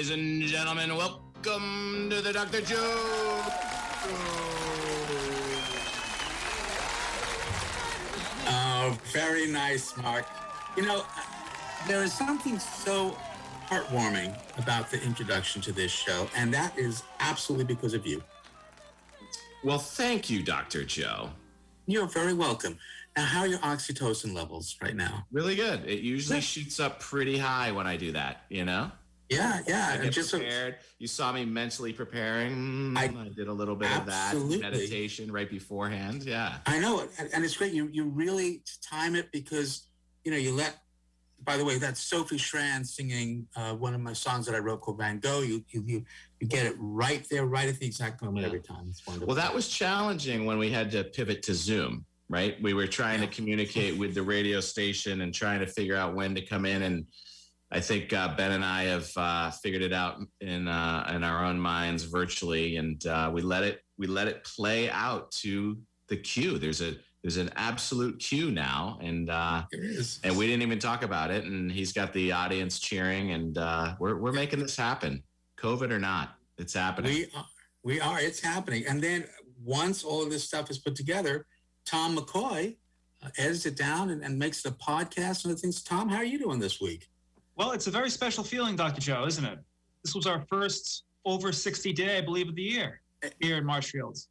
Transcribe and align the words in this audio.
ladies 0.00 0.14
and 0.14 0.42
gentlemen, 0.44 0.96
welcome 0.96 2.08
to 2.08 2.22
the 2.22 2.32
Dr. 2.32 2.62
Joe. 2.62 3.44
Oh, 8.46 8.98
very 9.12 9.46
nice, 9.46 9.94
Mark. 9.98 10.24
You 10.74 10.86
know, 10.86 11.04
there 11.86 12.02
is 12.02 12.14
something 12.14 12.58
so 12.58 13.14
heartwarming 13.68 14.34
about 14.56 14.90
the 14.90 15.02
introduction 15.02 15.60
to 15.60 15.72
this 15.72 15.92
show, 15.92 16.26
and 16.34 16.54
that 16.54 16.78
is 16.78 17.02
absolutely 17.18 17.66
because 17.66 17.92
of 17.92 18.06
you. 18.06 18.22
Well, 19.62 19.78
thank 19.78 20.30
you, 20.30 20.42
Dr. 20.42 20.82
Joe. 20.82 21.28
You're 21.84 22.06
very 22.06 22.32
welcome. 22.32 22.78
Now, 23.18 23.26
how 23.26 23.40
are 23.40 23.46
your 23.46 23.58
oxytocin 23.58 24.32
levels 24.32 24.78
right 24.80 24.96
now? 24.96 25.26
Really 25.30 25.56
good. 25.56 25.84
It 25.84 26.00
usually 26.00 26.40
shoots 26.40 26.80
up 26.80 27.00
pretty 27.00 27.36
high 27.36 27.70
when 27.70 27.86
I 27.86 27.98
do 27.98 28.12
that, 28.12 28.46
you 28.48 28.64
know? 28.64 28.92
Yeah, 29.30 29.60
yeah. 29.66 29.92
And 29.94 30.02
get 30.02 30.12
just 30.12 30.32
prepared. 30.32 30.76
You 30.98 31.06
saw 31.06 31.32
me 31.32 31.44
mentally 31.44 31.92
preparing. 31.92 32.94
I- 32.96 33.04
I, 33.04 33.28
did 33.28 33.46
a 33.46 33.52
little 33.52 33.76
bit 33.76 33.90
of 33.96 34.04
that 34.06 34.34
meditation 34.60 35.30
right 35.30 35.48
beforehand. 35.48 36.24
Yeah. 36.24 36.58
I 36.66 36.80
know 36.80 37.06
and 37.32 37.44
it's 37.44 37.56
great. 37.56 37.72
You 37.72 37.88
you 37.92 38.04
really 38.04 38.62
time 38.82 39.14
it 39.14 39.30
because 39.32 39.86
you 40.24 40.32
know 40.32 40.36
you 40.38 40.52
let. 40.52 40.76
By 41.42 41.56
the 41.56 41.64
way, 41.64 41.78
that's 41.78 42.00
Sophie 42.00 42.36
Shrand 42.36 42.86
singing 42.86 43.46
uh, 43.56 43.72
one 43.74 43.94
of 43.94 44.00
my 44.02 44.12
songs 44.12 44.44
that 44.44 44.54
I 44.54 44.58
wrote 44.58 44.82
called 44.82 44.98
Van 44.98 45.20
Gogh. 45.20 45.40
You 45.40 45.64
you 45.70 45.84
you, 45.86 46.04
you 46.40 46.46
get 46.48 46.66
it 46.66 46.74
right 46.78 47.24
there, 47.30 47.46
right 47.46 47.68
at 47.68 47.78
the 47.78 47.86
exact 47.86 48.20
moment 48.22 48.40
Yeah. 48.42 48.46
every 48.48 48.60
time. 48.60 48.86
It's 48.90 49.06
wonderful. 49.06 49.28
Well, 49.28 49.36
that 49.36 49.54
was 49.54 49.68
challenging 49.68 50.44
when 50.44 50.58
we 50.58 50.70
had 50.70 50.90
to 50.90 51.04
pivot 51.04 51.42
to 51.44 51.54
Zoom, 51.54 52.04
right? 52.28 52.60
We 52.60 52.74
were 52.74 52.86
trying 52.88 53.20
Yeah. 53.20 53.26
to 53.28 53.32
communicate 53.32 53.96
with 53.96 54.12
the 54.14 54.22
radio 54.22 54.60
station 54.60 55.20
and 55.22 55.32
trying 55.32 55.60
to 55.60 55.66
figure 55.66 55.96
out 55.96 56.14
when 56.14 56.34
to 56.34 56.42
come 56.42 56.66
in. 56.66 56.82
And 56.82 57.06
I 57.72 57.80
think 57.80 58.12
uh, 58.12 58.34
Ben 58.36 58.52
and 58.52 58.64
I 58.64 58.84
have 58.84 59.10
uh, 59.16 59.50
figured 59.50 59.82
it 59.82 59.92
out 59.92 60.20
in 60.40 60.66
uh, 60.66 61.12
in 61.14 61.22
our 61.22 61.44
own 61.44 61.60
minds 61.60 62.02
virtually, 62.04 62.76
and 62.76 63.04
uh, 63.06 63.30
we 63.32 63.42
let 63.42 63.62
it 63.62 63.80
we 63.96 64.06
let 64.06 64.26
it 64.26 64.42
play 64.44 64.90
out 64.90 65.30
to 65.32 65.78
the 66.08 66.16
cue. 66.16 66.58
There's 66.58 66.80
a 66.80 66.96
there's 67.22 67.36
an 67.36 67.50
absolute 67.54 68.18
cue 68.18 68.50
now, 68.50 68.98
and 69.00 69.30
uh, 69.30 69.62
and 70.24 70.36
we 70.36 70.46
didn't 70.46 70.62
even 70.62 70.80
talk 70.80 71.04
about 71.04 71.30
it. 71.30 71.44
And 71.44 71.70
he's 71.70 71.92
got 71.92 72.12
the 72.12 72.32
audience 72.32 72.80
cheering, 72.80 73.32
and 73.32 73.56
uh, 73.56 73.94
we're 74.00 74.16
we're 74.16 74.32
making 74.32 74.58
this 74.58 74.76
happen, 74.76 75.22
COVID 75.56 75.92
or 75.92 76.00
not. 76.00 76.30
It's 76.58 76.74
happening. 76.74 77.12
We 77.12 77.26
are, 77.36 77.46
we 77.84 78.00
are. 78.00 78.20
It's 78.20 78.40
happening. 78.40 78.84
And 78.88 79.00
then 79.00 79.26
once 79.62 80.02
all 80.02 80.22
of 80.22 80.30
this 80.30 80.44
stuff 80.44 80.70
is 80.70 80.78
put 80.78 80.96
together, 80.96 81.46
Tom 81.86 82.16
McCoy 82.16 82.76
uh, 83.22 83.28
edits 83.38 83.64
it 83.64 83.76
down 83.76 84.10
and, 84.10 84.24
and 84.24 84.38
makes 84.38 84.62
the 84.62 84.70
podcast 84.70 85.44
and 85.44 85.52
other 85.52 85.60
things. 85.60 85.82
Tom, 85.82 86.08
how 86.08 86.16
are 86.16 86.24
you 86.24 86.38
doing 86.38 86.58
this 86.58 86.80
week? 86.80 87.08
Well, 87.60 87.72
it's 87.72 87.88
a 87.88 87.90
very 87.90 88.08
special 88.08 88.42
feeling, 88.42 88.74
Dr. 88.74 89.02
Joe, 89.02 89.26
isn't 89.26 89.44
it? 89.44 89.58
This 90.02 90.14
was 90.14 90.26
our 90.26 90.40
first 90.48 91.04
over 91.26 91.52
60 91.52 91.92
day, 91.92 92.16
I 92.16 92.22
believe, 92.22 92.48
of 92.48 92.54
the 92.54 92.62
year 92.62 93.02
here 93.38 93.58
in 93.58 93.66
Marshfields. 93.66 94.28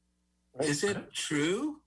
Is 0.61 0.83
it 0.83 1.13
true? 1.13 1.79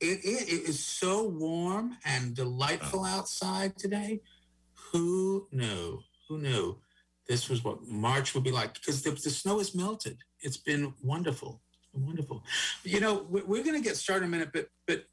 It, 0.00 0.24
it, 0.24 0.48
it 0.48 0.68
is 0.70 0.82
so 0.82 1.28
warm 1.28 1.98
and 2.06 2.34
delightful 2.34 3.04
outside 3.04 3.76
today. 3.76 4.22
Who 4.90 5.48
knew? 5.52 6.00
Who 6.30 6.38
knew 6.38 6.78
this 7.28 7.50
was 7.50 7.62
what 7.62 7.86
March 7.86 8.34
would 8.34 8.42
be 8.42 8.52
like? 8.52 8.72
Because 8.72 9.02
the, 9.02 9.10
the 9.10 9.28
snow 9.28 9.58
has 9.58 9.74
melted. 9.74 10.16
It's 10.40 10.56
been 10.56 10.94
wonderful. 11.02 11.60
It's 11.76 11.88
been 11.92 12.06
wonderful. 12.06 12.42
You 12.84 13.00
know, 13.00 13.26
we're, 13.28 13.44
we're 13.44 13.64
going 13.64 13.76
to 13.76 13.86
get 13.86 13.98
started 13.98 14.24
in 14.24 14.30
a 14.30 14.32
minute, 14.38 14.48
but 14.54 14.70
but 14.86 15.04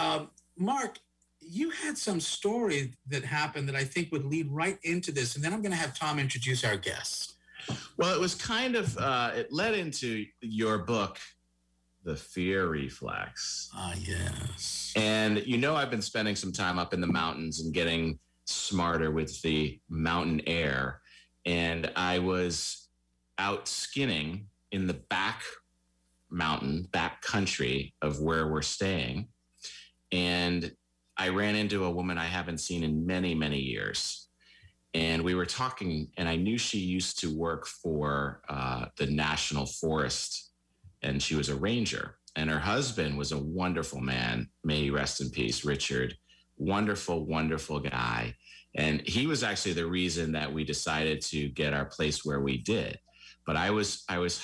um, 0.00 0.30
Mark, 0.56 1.00
you 1.46 1.70
had 1.70 1.96
some 1.98 2.20
story 2.20 2.94
that 3.08 3.24
happened 3.24 3.68
that 3.68 3.76
I 3.76 3.84
think 3.84 4.10
would 4.12 4.24
lead 4.24 4.50
right 4.50 4.78
into 4.82 5.12
this, 5.12 5.36
and 5.36 5.44
then 5.44 5.52
I'm 5.52 5.60
going 5.62 5.72
to 5.72 5.76
have 5.78 5.96
Tom 5.98 6.18
introduce 6.18 6.64
our 6.64 6.76
guests. 6.76 7.34
Well, 7.96 8.14
it 8.14 8.20
was 8.20 8.34
kind 8.34 8.76
of 8.76 8.96
uh, 8.98 9.32
it 9.34 9.52
led 9.52 9.74
into 9.74 10.26
your 10.40 10.78
book, 10.78 11.18
The 12.04 12.16
Fear 12.16 12.68
Reflex, 12.68 13.70
Ah, 13.74 13.94
yes. 13.98 14.92
and 14.96 15.38
you 15.46 15.56
know 15.58 15.74
I've 15.74 15.90
been 15.90 16.02
spending 16.02 16.36
some 16.36 16.52
time 16.52 16.78
up 16.78 16.92
in 16.92 17.00
the 17.00 17.06
mountains 17.06 17.60
and 17.60 17.72
getting 17.72 18.18
smarter 18.46 19.10
with 19.10 19.40
the 19.42 19.80
mountain 19.88 20.42
air, 20.46 21.00
and 21.46 21.90
I 21.96 22.18
was 22.18 22.88
out 23.38 23.66
skinning 23.66 24.46
in 24.72 24.86
the 24.86 24.94
back 24.94 25.42
mountain, 26.30 26.82
back 26.92 27.22
country 27.22 27.94
of 28.02 28.20
where 28.20 28.48
we're 28.48 28.62
staying, 28.62 29.28
and 30.12 30.70
I 31.16 31.28
ran 31.28 31.54
into 31.54 31.84
a 31.84 31.90
woman 31.90 32.18
I 32.18 32.24
haven't 32.24 32.58
seen 32.58 32.82
in 32.82 33.06
many 33.06 33.34
many 33.34 33.58
years. 33.58 34.28
And 34.94 35.22
we 35.22 35.34
were 35.34 35.46
talking 35.46 36.08
and 36.16 36.28
i 36.28 36.36
knew 36.36 36.56
she 36.56 36.78
used 36.78 37.18
to 37.20 37.36
work 37.36 37.66
for 37.66 38.42
uh, 38.48 38.86
the 38.96 39.06
national 39.06 39.66
forest 39.66 40.52
and 41.02 41.22
she 41.22 41.34
was 41.34 41.48
a 41.48 41.56
ranger. 41.56 42.16
And 42.36 42.50
her 42.50 42.58
husband 42.58 43.16
was 43.16 43.32
a 43.32 43.38
wonderful 43.38 44.00
man. 44.00 44.48
May 44.64 44.82
he 44.82 44.90
rest 44.90 45.20
in 45.20 45.30
peace 45.30 45.64
richard. 45.64 46.16
Wonderful 46.56 47.26
wonderful 47.26 47.80
guy. 47.80 48.34
And 48.76 49.00
he 49.06 49.26
was 49.26 49.44
actually 49.44 49.74
the 49.74 49.86
reason 49.86 50.32
that 50.32 50.52
we 50.52 50.64
decided 50.64 51.20
to 51.22 51.48
get 51.48 51.72
our 51.72 51.84
place 51.84 52.24
where 52.24 52.40
we 52.40 52.58
did. 52.58 52.98
But 53.46 53.56
i 53.56 53.70
was 53.70 54.04
i 54.08 54.18
was 54.18 54.42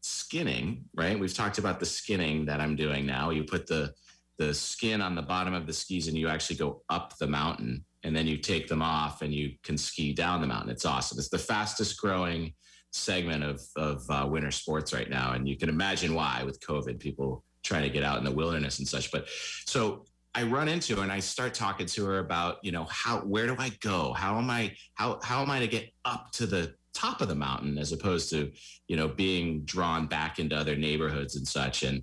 skinning 0.00 0.84
right? 0.94 1.18
We've 1.18 1.34
talked 1.34 1.58
about 1.58 1.80
the 1.80 1.86
skinning 1.86 2.46
that 2.46 2.60
i'm 2.60 2.76
doing 2.76 3.04
now. 3.06 3.30
You 3.30 3.44
put 3.44 3.66
the 3.66 3.94
the 4.38 4.54
skin 4.54 5.00
on 5.00 5.14
the 5.14 5.22
bottom 5.22 5.52
of 5.52 5.66
the 5.66 5.72
skis 5.72 6.08
and 6.08 6.16
you 6.16 6.28
actually 6.28 6.56
go 6.56 6.82
up 6.88 7.16
the 7.18 7.26
mountain 7.26 7.84
and 8.04 8.14
then 8.14 8.26
you 8.26 8.36
take 8.36 8.68
them 8.68 8.82
off 8.82 9.22
and 9.22 9.34
you 9.34 9.52
can 9.64 9.76
ski 9.76 10.12
down 10.12 10.40
the 10.40 10.46
mountain. 10.46 10.70
It's 10.70 10.84
awesome. 10.84 11.18
It's 11.18 11.28
the 11.28 11.38
fastest 11.38 12.00
growing 12.00 12.54
segment 12.92 13.42
of, 13.42 13.60
of 13.76 14.02
uh, 14.08 14.26
winter 14.30 14.50
sports 14.50 14.92
right 14.92 15.10
now. 15.10 15.32
And 15.32 15.48
you 15.48 15.56
can 15.56 15.68
imagine 15.68 16.14
why 16.14 16.42
with 16.44 16.60
COVID, 16.60 17.00
people 17.00 17.44
trying 17.64 17.82
to 17.82 17.90
get 17.90 18.04
out 18.04 18.18
in 18.18 18.24
the 18.24 18.30
wilderness 18.30 18.78
and 18.78 18.86
such. 18.86 19.10
But 19.10 19.26
so 19.66 20.04
I 20.34 20.44
run 20.44 20.68
into 20.68 20.94
her 20.96 21.02
and 21.02 21.10
I 21.10 21.18
start 21.18 21.54
talking 21.54 21.86
to 21.86 22.06
her 22.06 22.20
about, 22.20 22.58
you 22.62 22.70
know, 22.70 22.84
how, 22.84 23.18
where 23.18 23.46
do 23.46 23.56
I 23.58 23.70
go? 23.80 24.12
How 24.12 24.38
am 24.38 24.48
I, 24.48 24.74
how, 24.94 25.18
how 25.22 25.42
am 25.42 25.50
I 25.50 25.58
to 25.58 25.66
get 25.66 25.90
up 26.04 26.30
to 26.34 26.46
the 26.46 26.74
top 26.94 27.20
of 27.20 27.28
the 27.28 27.34
mountain 27.34 27.78
as 27.78 27.92
opposed 27.92 28.30
to, 28.30 28.50
you 28.88 28.96
know, 28.96 29.08
being 29.08 29.64
drawn 29.64 30.06
back 30.06 30.38
into 30.38 30.56
other 30.56 30.76
neighborhoods 30.76 31.36
and 31.36 31.46
such. 31.46 31.82
And 31.82 32.02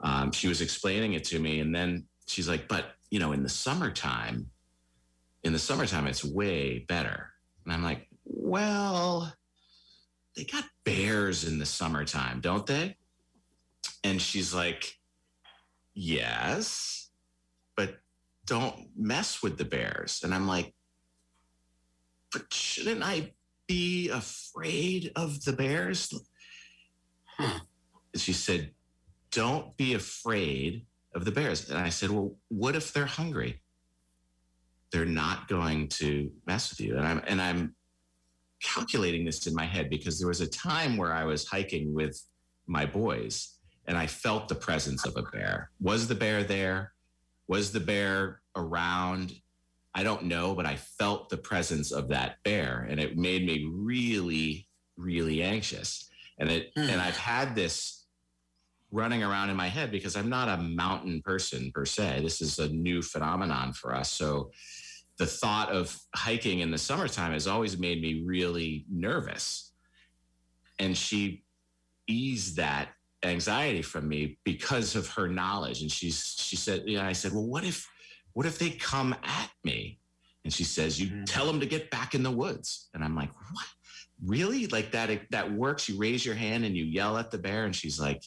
um, 0.00 0.32
she 0.32 0.48
was 0.48 0.60
explaining 0.60 1.14
it 1.14 1.24
to 1.24 1.38
me. 1.38 1.60
And 1.60 1.74
then 1.74 2.04
she's 2.26 2.48
like, 2.48 2.68
but, 2.68 2.92
you 3.10 3.18
know, 3.18 3.32
in 3.32 3.42
the 3.42 3.48
summertime, 3.48 4.50
in 5.46 5.52
the 5.52 5.58
summertime 5.60 6.08
it's 6.08 6.24
way 6.24 6.80
better 6.88 7.30
and 7.64 7.72
i'm 7.72 7.84
like 7.84 8.08
well 8.24 9.32
they 10.36 10.42
got 10.42 10.64
bears 10.84 11.44
in 11.44 11.60
the 11.60 11.64
summertime 11.64 12.40
don't 12.40 12.66
they 12.66 12.96
and 14.02 14.20
she's 14.20 14.52
like 14.52 14.98
yes 15.94 17.10
but 17.76 17.98
don't 18.44 18.88
mess 18.96 19.40
with 19.40 19.56
the 19.56 19.64
bears 19.64 20.22
and 20.24 20.34
i'm 20.34 20.48
like 20.48 20.74
but 22.32 22.52
shouldn't 22.52 23.04
i 23.04 23.32
be 23.68 24.08
afraid 24.10 25.12
of 25.14 25.44
the 25.44 25.52
bears 25.52 26.12
Huh. 27.38 27.60
she 28.16 28.32
said 28.32 28.72
don't 29.40 29.76
be 29.76 29.94
afraid 29.94 30.86
of 31.14 31.24
the 31.26 31.30
bears 31.30 31.70
and 31.70 31.78
i 31.78 31.90
said 31.90 32.10
well 32.10 32.30
what 32.48 32.74
if 32.74 32.92
they're 32.92 33.14
hungry 33.20 33.52
they're 34.92 35.04
not 35.04 35.48
going 35.48 35.88
to 35.88 36.30
mess 36.46 36.70
with 36.70 36.80
you. 36.80 36.96
And 36.96 37.06
I'm 37.06 37.20
and 37.26 37.40
I'm 37.42 37.74
calculating 38.62 39.24
this 39.24 39.46
in 39.46 39.54
my 39.54 39.64
head 39.66 39.90
because 39.90 40.18
there 40.18 40.28
was 40.28 40.40
a 40.40 40.46
time 40.46 40.96
where 40.96 41.12
I 41.12 41.24
was 41.24 41.46
hiking 41.46 41.92
with 41.92 42.18
my 42.66 42.86
boys 42.86 43.58
and 43.86 43.96
I 43.98 44.06
felt 44.06 44.48
the 44.48 44.54
presence 44.54 45.04
of 45.04 45.16
a 45.16 45.22
bear. 45.22 45.70
Was 45.80 46.08
the 46.08 46.14
bear 46.14 46.44
there? 46.44 46.92
Was 47.48 47.72
the 47.72 47.80
bear 47.80 48.40
around? 48.56 49.34
I 49.94 50.02
don't 50.02 50.24
know, 50.24 50.54
but 50.54 50.66
I 50.66 50.76
felt 50.76 51.28
the 51.28 51.36
presence 51.36 51.92
of 51.92 52.08
that 52.08 52.42
bear 52.44 52.86
and 52.88 53.00
it 53.00 53.16
made 53.16 53.44
me 53.46 53.68
really, 53.70 54.68
really 54.96 55.42
anxious. 55.42 56.08
And 56.38 56.50
it 56.50 56.72
Hmm. 56.76 56.88
and 56.90 57.00
I've 57.00 57.16
had 57.16 57.54
this 57.54 58.05
running 58.96 59.22
around 59.22 59.50
in 59.50 59.56
my 59.56 59.68
head 59.68 59.92
because 59.92 60.16
I'm 60.16 60.30
not 60.30 60.48
a 60.48 60.62
mountain 60.62 61.20
person 61.22 61.70
per 61.72 61.84
se. 61.84 62.20
This 62.22 62.40
is 62.40 62.58
a 62.58 62.68
new 62.70 63.02
phenomenon 63.02 63.72
for 63.74 63.94
us. 63.94 64.10
So 64.10 64.50
the 65.18 65.26
thought 65.26 65.70
of 65.70 65.96
hiking 66.14 66.60
in 66.60 66.70
the 66.70 66.78
summertime 66.78 67.32
has 67.32 67.46
always 67.46 67.78
made 67.78 68.00
me 68.00 68.22
really 68.24 68.86
nervous. 68.90 69.72
And 70.78 70.96
she 70.96 71.44
eased 72.08 72.56
that 72.56 72.88
anxiety 73.22 73.82
from 73.82 74.08
me 74.08 74.38
because 74.44 74.96
of 74.96 75.08
her 75.10 75.28
knowledge. 75.28 75.82
And 75.82 75.92
she's 75.92 76.34
she 76.38 76.56
said, 76.56 76.84
yeah, 76.86 77.06
I 77.06 77.12
said, 77.12 77.32
well, 77.32 77.46
what 77.46 77.64
if 77.64 77.86
what 78.32 78.46
if 78.46 78.58
they 78.58 78.70
come 78.70 79.14
at 79.22 79.50
me? 79.62 79.98
And 80.44 80.52
she 80.52 80.64
says, 80.64 81.00
you 81.00 81.08
mm-hmm. 81.08 81.24
tell 81.24 81.46
them 81.46 81.60
to 81.60 81.66
get 81.66 81.90
back 81.90 82.14
in 82.14 82.22
the 82.22 82.30
woods. 82.30 82.88
And 82.94 83.02
I'm 83.04 83.16
like, 83.16 83.32
what? 83.52 83.66
Really? 84.24 84.66
Like 84.68 84.92
that 84.92 85.10
that 85.30 85.52
works? 85.52 85.88
You 85.88 85.98
raise 85.98 86.24
your 86.24 86.34
hand 86.34 86.64
and 86.64 86.76
you 86.76 86.84
yell 86.84 87.18
at 87.18 87.30
the 87.30 87.38
bear, 87.38 87.64
and 87.64 87.74
she's 87.74 88.00
like, 88.00 88.22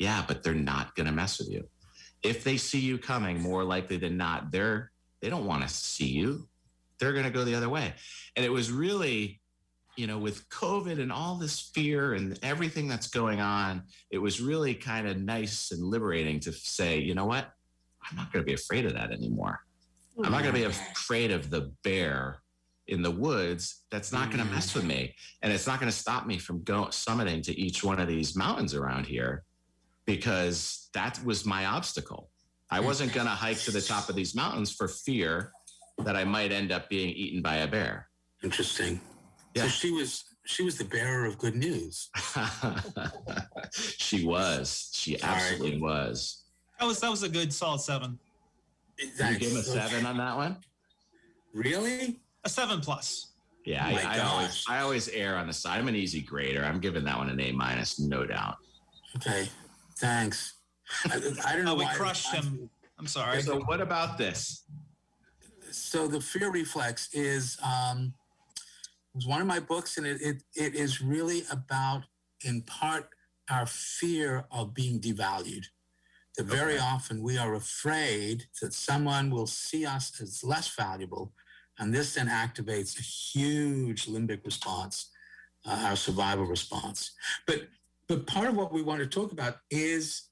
Yeah, 0.00 0.24
but 0.26 0.42
they're 0.42 0.54
not 0.54 0.96
gonna 0.96 1.12
mess 1.12 1.38
with 1.38 1.50
you. 1.50 1.68
If 2.24 2.42
they 2.42 2.56
see 2.56 2.80
you 2.80 2.98
coming, 2.98 3.40
more 3.40 3.62
likely 3.62 3.96
than 3.96 4.16
not, 4.16 4.50
they're 4.50 4.90
they 5.20 5.30
don't 5.30 5.46
want 5.46 5.62
to 5.62 5.68
see 5.68 6.08
you. 6.08 6.48
They're 6.98 7.12
gonna 7.12 7.30
go 7.30 7.44
the 7.44 7.54
other 7.54 7.68
way. 7.68 7.94
And 8.34 8.44
it 8.44 8.50
was 8.50 8.72
really 8.72 9.40
you 9.96 10.06
know, 10.06 10.18
with 10.18 10.48
COVID 10.48 10.98
and 10.98 11.12
all 11.12 11.34
this 11.36 11.70
fear 11.74 12.14
and 12.14 12.38
everything 12.42 12.88
that's 12.88 13.08
going 13.08 13.40
on, 13.40 13.82
it 14.10 14.16
was 14.16 14.40
really 14.40 14.74
kind 14.74 15.06
of 15.06 15.20
nice 15.20 15.72
and 15.72 15.82
liberating 15.82 16.40
to 16.40 16.52
say, 16.52 16.98
you 16.98 17.14
know 17.14 17.26
what? 17.26 17.52
I'm 18.08 18.16
not 18.16 18.32
going 18.32 18.42
to 18.42 18.46
be 18.46 18.54
afraid 18.54 18.86
of 18.86 18.94
that 18.94 19.10
anymore. 19.10 19.60
Oh, 20.16 20.24
I'm 20.24 20.32
not 20.32 20.42
going 20.42 20.54
to 20.54 20.60
be 20.60 20.64
afraid 20.64 21.30
of 21.30 21.50
the 21.50 21.72
bear 21.84 22.40
in 22.88 23.02
the 23.02 23.10
woods 23.10 23.82
that's 23.90 24.12
not 24.12 24.30
going 24.30 24.42
to 24.42 24.48
mm. 24.48 24.54
mess 24.54 24.74
with 24.74 24.84
me. 24.84 25.14
And 25.42 25.52
it's 25.52 25.66
not 25.66 25.80
going 25.80 25.92
to 25.92 25.96
stop 25.96 26.26
me 26.26 26.38
from 26.38 26.62
going 26.64 26.88
summiting 26.88 27.42
to 27.42 27.60
each 27.60 27.84
one 27.84 28.00
of 28.00 28.08
these 28.08 28.34
mountains 28.34 28.74
around 28.74 29.06
here 29.06 29.44
because 30.10 30.88
that 30.94 31.22
was 31.24 31.46
my 31.46 31.66
obstacle. 31.66 32.30
I 32.70 32.80
mm. 32.80 32.84
wasn't 32.84 33.12
going 33.12 33.26
to 33.26 33.32
hike 33.32 33.58
to 33.58 33.70
the 33.70 33.80
top 33.80 34.08
of 34.08 34.16
these 34.16 34.34
mountains 34.34 34.72
for 34.72 34.88
fear 34.88 35.52
that 36.04 36.16
I 36.16 36.24
might 36.24 36.52
end 36.52 36.72
up 36.72 36.88
being 36.88 37.10
eaten 37.10 37.42
by 37.42 37.56
a 37.56 37.68
bear. 37.68 38.08
Interesting. 38.42 39.00
Yeah. 39.54 39.64
So 39.64 39.68
she 39.68 39.90
was 39.90 40.24
she 40.46 40.62
was 40.62 40.78
the 40.78 40.84
bearer 40.84 41.26
of 41.26 41.38
good 41.38 41.54
news. 41.54 42.08
she 43.72 44.24
was. 44.24 44.90
She 44.92 45.20
absolutely 45.22 45.80
was. 45.80 46.44
That 46.78 46.86
was 46.86 47.00
that 47.00 47.10
was 47.10 47.22
a 47.22 47.28
good 47.28 47.52
solid 47.52 47.80
seven. 47.80 48.18
Thanks. 49.16 49.40
You 49.40 49.48
gave 49.48 49.58
a 49.58 49.62
seven 49.62 50.06
on 50.06 50.16
that 50.18 50.36
one? 50.36 50.56
Really? 51.52 52.20
A 52.44 52.48
seven 52.48 52.80
plus. 52.80 53.32
Yeah, 53.66 53.86
oh 53.86 54.08
I, 54.08 54.16
I 54.16 54.20
always 54.20 54.64
I 54.68 54.80
always 54.80 55.08
err 55.08 55.36
on 55.36 55.46
the 55.46 55.52
side. 55.52 55.78
I'm 55.78 55.88
an 55.88 55.96
easy 55.96 56.22
grader. 56.22 56.64
I'm 56.64 56.80
giving 56.80 57.04
that 57.04 57.18
one 57.18 57.28
an 57.28 57.40
A 57.40 57.52
minus, 57.52 57.98
no 57.98 58.24
doubt. 58.24 58.56
Okay, 59.16 59.48
thanks. 60.00 60.54
I, 61.04 61.16
I 61.46 61.56
don't 61.56 61.64
know. 61.64 61.74
oh, 61.74 61.78
we 61.78 61.86
crushed 61.86 62.32
him. 62.32 62.68
I'm 62.98 63.06
sorry. 63.06 63.42
So 63.42 63.60
what 63.60 63.80
about 63.80 64.18
this? 64.18 64.64
So 65.70 66.08
the 66.08 66.20
fear 66.20 66.50
reflex 66.50 67.08
is 67.12 67.56
um, 67.62 68.14
it's 69.14 69.26
one 69.26 69.40
of 69.40 69.46
my 69.46 69.60
books, 69.60 69.98
and 69.98 70.06
it, 70.06 70.20
it, 70.20 70.42
it 70.54 70.74
is 70.74 71.00
really 71.00 71.44
about, 71.50 72.04
in 72.44 72.62
part, 72.62 73.08
our 73.50 73.66
fear 73.66 74.44
of 74.50 74.74
being 74.74 75.00
devalued. 75.00 75.66
That 76.36 76.46
very 76.46 76.78
often 76.78 77.22
we 77.22 77.36
are 77.38 77.54
afraid 77.54 78.44
that 78.62 78.72
someone 78.72 79.30
will 79.30 79.48
see 79.48 79.84
us 79.84 80.20
as 80.20 80.44
less 80.44 80.68
valuable, 80.74 81.32
and 81.78 81.92
this 81.92 82.14
then 82.14 82.28
activates 82.28 82.98
a 82.98 83.02
huge 83.02 84.06
limbic 84.06 84.44
response, 84.44 85.10
uh, 85.66 85.86
our 85.86 85.96
survival 85.96 86.44
response. 86.44 87.12
But 87.46 87.68
but 88.10 88.26
part 88.26 88.48
of 88.48 88.56
what 88.56 88.72
we 88.72 88.82
want 88.82 88.98
to 88.98 89.06
talk 89.06 89.30
about 89.30 89.58
is 89.70 90.24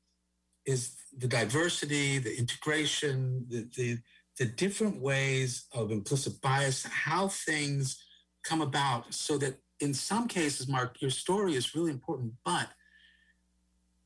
is 0.67 0.97
the 1.17 1.29
diversity, 1.29 2.19
the 2.19 2.37
integration, 2.37 3.47
the 3.49 3.69
the, 3.77 3.99
the 4.37 4.47
different 4.47 5.01
ways 5.01 5.67
of 5.73 5.93
implicit 5.93 6.41
bias, 6.41 6.85
how 6.85 7.29
things 7.29 8.05
come 8.43 8.61
about 8.63 9.15
so 9.15 9.39
that 9.39 9.55
in 9.79 9.95
some 9.95 10.27
cases, 10.27 10.67
Mark, 10.67 11.01
your 11.01 11.13
story 11.13 11.55
is 11.55 11.73
really 11.77 11.93
important, 11.93 12.33
but 12.45 12.69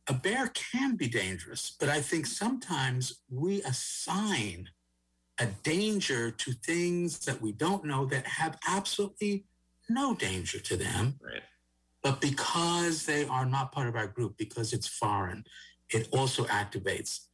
a 0.06 0.12
bear 0.12 0.48
can 0.48 0.96
be 0.96 1.08
dangerous. 1.08 1.74
But 1.80 1.88
I 1.88 2.02
think 2.02 2.26
sometimes 2.26 3.22
we 3.30 3.62
assign 3.62 4.68
a 5.38 5.46
danger 5.62 6.30
to 6.30 6.52
things 6.52 7.20
that 7.20 7.40
we 7.40 7.52
don't 7.52 7.86
know 7.86 8.04
that 8.04 8.26
have 8.26 8.58
absolutely 8.68 9.46
no 9.88 10.14
danger 10.14 10.58
to 10.60 10.76
them. 10.76 11.18
Right. 11.22 11.42
But 12.02 12.20
because 12.20 13.06
they 13.06 13.24
are 13.26 13.46
not 13.46 13.72
part 13.72 13.88
of 13.88 13.96
our 13.96 14.08
group, 14.08 14.36
because 14.36 14.72
it's 14.72 14.88
foreign, 14.88 15.44
it 15.90 16.08
also 16.12 16.44
activates 16.44 17.26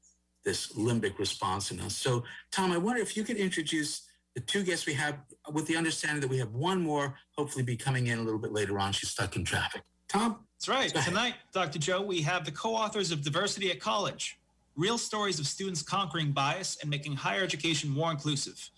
this 0.44 0.72
limbic 0.74 1.18
response 1.18 1.70
in 1.70 1.80
us. 1.80 1.96
So, 1.96 2.24
Tom, 2.52 2.72
I 2.72 2.78
wonder 2.78 3.00
if 3.00 3.16
you 3.16 3.24
could 3.24 3.36
introduce 3.36 4.06
the 4.34 4.40
two 4.40 4.62
guests 4.62 4.86
we 4.86 4.94
have 4.94 5.18
with 5.52 5.66
the 5.66 5.76
understanding 5.76 6.20
that 6.20 6.28
we 6.28 6.38
have 6.38 6.52
one 6.52 6.80
more 6.80 7.14
hopefully 7.36 7.64
be 7.64 7.76
coming 7.76 8.08
in 8.08 8.18
a 8.18 8.22
little 8.22 8.38
bit 8.38 8.52
later 8.52 8.78
on. 8.78 8.92
She's 8.92 9.10
stuck 9.10 9.36
in 9.36 9.44
traffic. 9.44 9.82
Tom? 10.08 10.44
That's 10.56 10.68
right. 10.68 11.04
Tonight, 11.04 11.34
Dr. 11.52 11.78
Joe, 11.78 12.02
we 12.02 12.20
have 12.22 12.44
the 12.44 12.50
co 12.50 12.74
authors 12.74 13.10
of 13.10 13.22
Diversity 13.22 13.70
at 13.70 13.80
College 13.80 14.38
Real 14.76 14.98
Stories 14.98 15.38
of 15.38 15.46
Students 15.46 15.82
Conquering 15.82 16.32
Bias 16.32 16.78
and 16.80 16.90
Making 16.90 17.14
Higher 17.14 17.42
Education 17.42 17.90
More 17.90 18.10
Inclusive. 18.10 18.70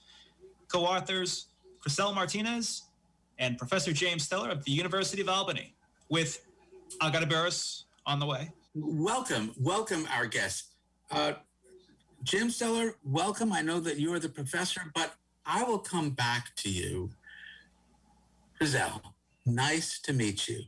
Co 0.68 0.84
authors 0.84 1.46
Chrisel 1.80 2.14
Martinez 2.14 2.82
and 3.38 3.56
Professor 3.56 3.92
James 3.92 4.24
Stellar 4.24 4.50
of 4.50 4.64
the 4.64 4.72
University 4.72 5.22
of 5.22 5.28
Albany, 5.28 5.74
with 6.10 6.44
Agata 7.00 7.24
Agadaberis 7.26 7.84
on 8.04 8.18
the 8.18 8.26
way. 8.26 8.50
Welcome, 8.74 9.52
welcome, 9.58 10.06
our 10.14 10.26
guests. 10.26 10.74
Uh, 11.10 11.34
Jim 12.22 12.50
Stellar, 12.50 12.96
welcome. 13.04 13.52
I 13.52 13.62
know 13.62 13.80
that 13.80 13.96
you 13.96 14.12
are 14.12 14.18
the 14.18 14.28
professor, 14.28 14.82
but 14.94 15.14
I 15.46 15.62
will 15.64 15.78
come 15.78 16.10
back 16.10 16.54
to 16.56 16.68
you. 16.68 17.10
Chrisel, 18.60 19.00
nice 19.46 19.98
to 20.00 20.12
meet 20.12 20.46
you. 20.48 20.60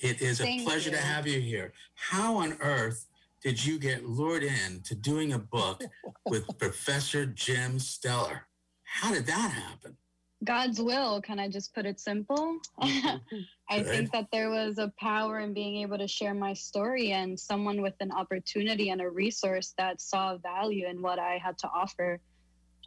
It 0.00 0.20
is 0.20 0.40
a 0.40 0.44
Thank 0.44 0.64
pleasure 0.64 0.90
you. 0.90 0.96
to 0.96 1.02
have 1.02 1.26
you 1.26 1.40
here. 1.40 1.72
How 1.94 2.36
on 2.36 2.58
earth 2.60 3.06
did 3.42 3.64
you 3.64 3.78
get 3.78 4.04
lured 4.04 4.42
in 4.42 4.82
to 4.84 4.94
doing 4.94 5.32
a 5.32 5.38
book 5.38 5.82
with 6.26 6.46
Professor 6.58 7.24
Jim 7.24 7.78
Stellar? 7.78 8.42
How 8.84 9.12
did 9.12 9.26
that 9.26 9.50
happen? 9.50 9.96
God's 10.44 10.80
will. 10.80 11.20
Can 11.20 11.40
I 11.40 11.48
just 11.48 11.74
put 11.74 11.84
it 11.84 11.98
simple? 11.98 12.58
I 12.80 13.82
think 13.82 14.12
that 14.12 14.28
there 14.32 14.50
was 14.50 14.78
a 14.78 14.92
power 14.98 15.40
in 15.40 15.52
being 15.52 15.82
able 15.82 15.98
to 15.98 16.06
share 16.06 16.32
my 16.32 16.52
story 16.52 17.12
and 17.12 17.38
someone 17.38 17.82
with 17.82 17.94
an 18.00 18.12
opportunity 18.12 18.90
and 18.90 19.00
a 19.00 19.08
resource 19.08 19.74
that 19.78 20.00
saw 20.00 20.36
value 20.38 20.86
in 20.86 21.02
what 21.02 21.18
I 21.18 21.38
had 21.42 21.58
to 21.58 21.68
offer 21.68 22.20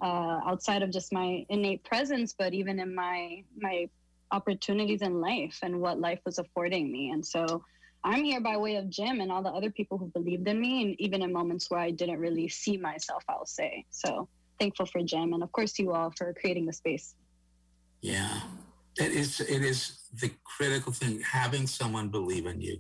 uh, 0.02 0.40
outside 0.48 0.82
of 0.82 0.92
just 0.92 1.14
my 1.14 1.46
innate 1.50 1.84
presence, 1.84 2.34
but 2.38 2.54
even 2.54 2.80
in 2.80 2.96
my 2.96 3.44
my 3.60 3.88
opportunities 4.32 5.02
in 5.02 5.20
life 5.20 5.60
and 5.62 5.82
what 5.82 6.00
life 6.00 6.20
was 6.26 6.40
affording 6.40 6.90
me. 6.90 7.12
And 7.12 7.26
so 7.26 7.64
I'm 8.04 8.24
here 8.24 8.40
by 8.40 8.56
way 8.56 8.78
of 8.78 8.90
Jim 8.90 9.20
and 9.20 9.30
all 9.30 9.44
the 9.44 9.50
other 9.50 9.70
people 9.70 9.98
who 9.98 10.08
believed 10.08 10.48
in 10.48 10.60
me, 10.60 10.84
and 10.84 11.02
even 11.02 11.22
in 11.22 11.34
moments 11.34 11.70
where 11.70 11.82
I 11.82 11.92
didn't 11.92 12.20
really 12.20 12.48
see 12.48 12.78
myself, 12.78 13.24
I'll 13.30 13.46
say. 13.46 13.86
So 13.92 14.28
thankful 14.60 14.86
for 14.86 15.04
Jim, 15.04 15.34
and 15.34 15.44
of 15.44 15.52
course 15.52 15.78
you 15.78 15.92
all 15.92 16.12
for 16.18 16.34
creating 16.34 16.66
the 16.66 16.74
space. 16.74 17.14
Yeah, 18.02 18.42
it 18.98 19.12
is. 19.12 19.40
It 19.40 19.64
is 19.64 20.00
the 20.20 20.32
critical 20.44 20.92
thing 20.92 21.22
having 21.22 21.68
someone 21.68 22.10
believe 22.10 22.46
in 22.46 22.60
you. 22.62 22.78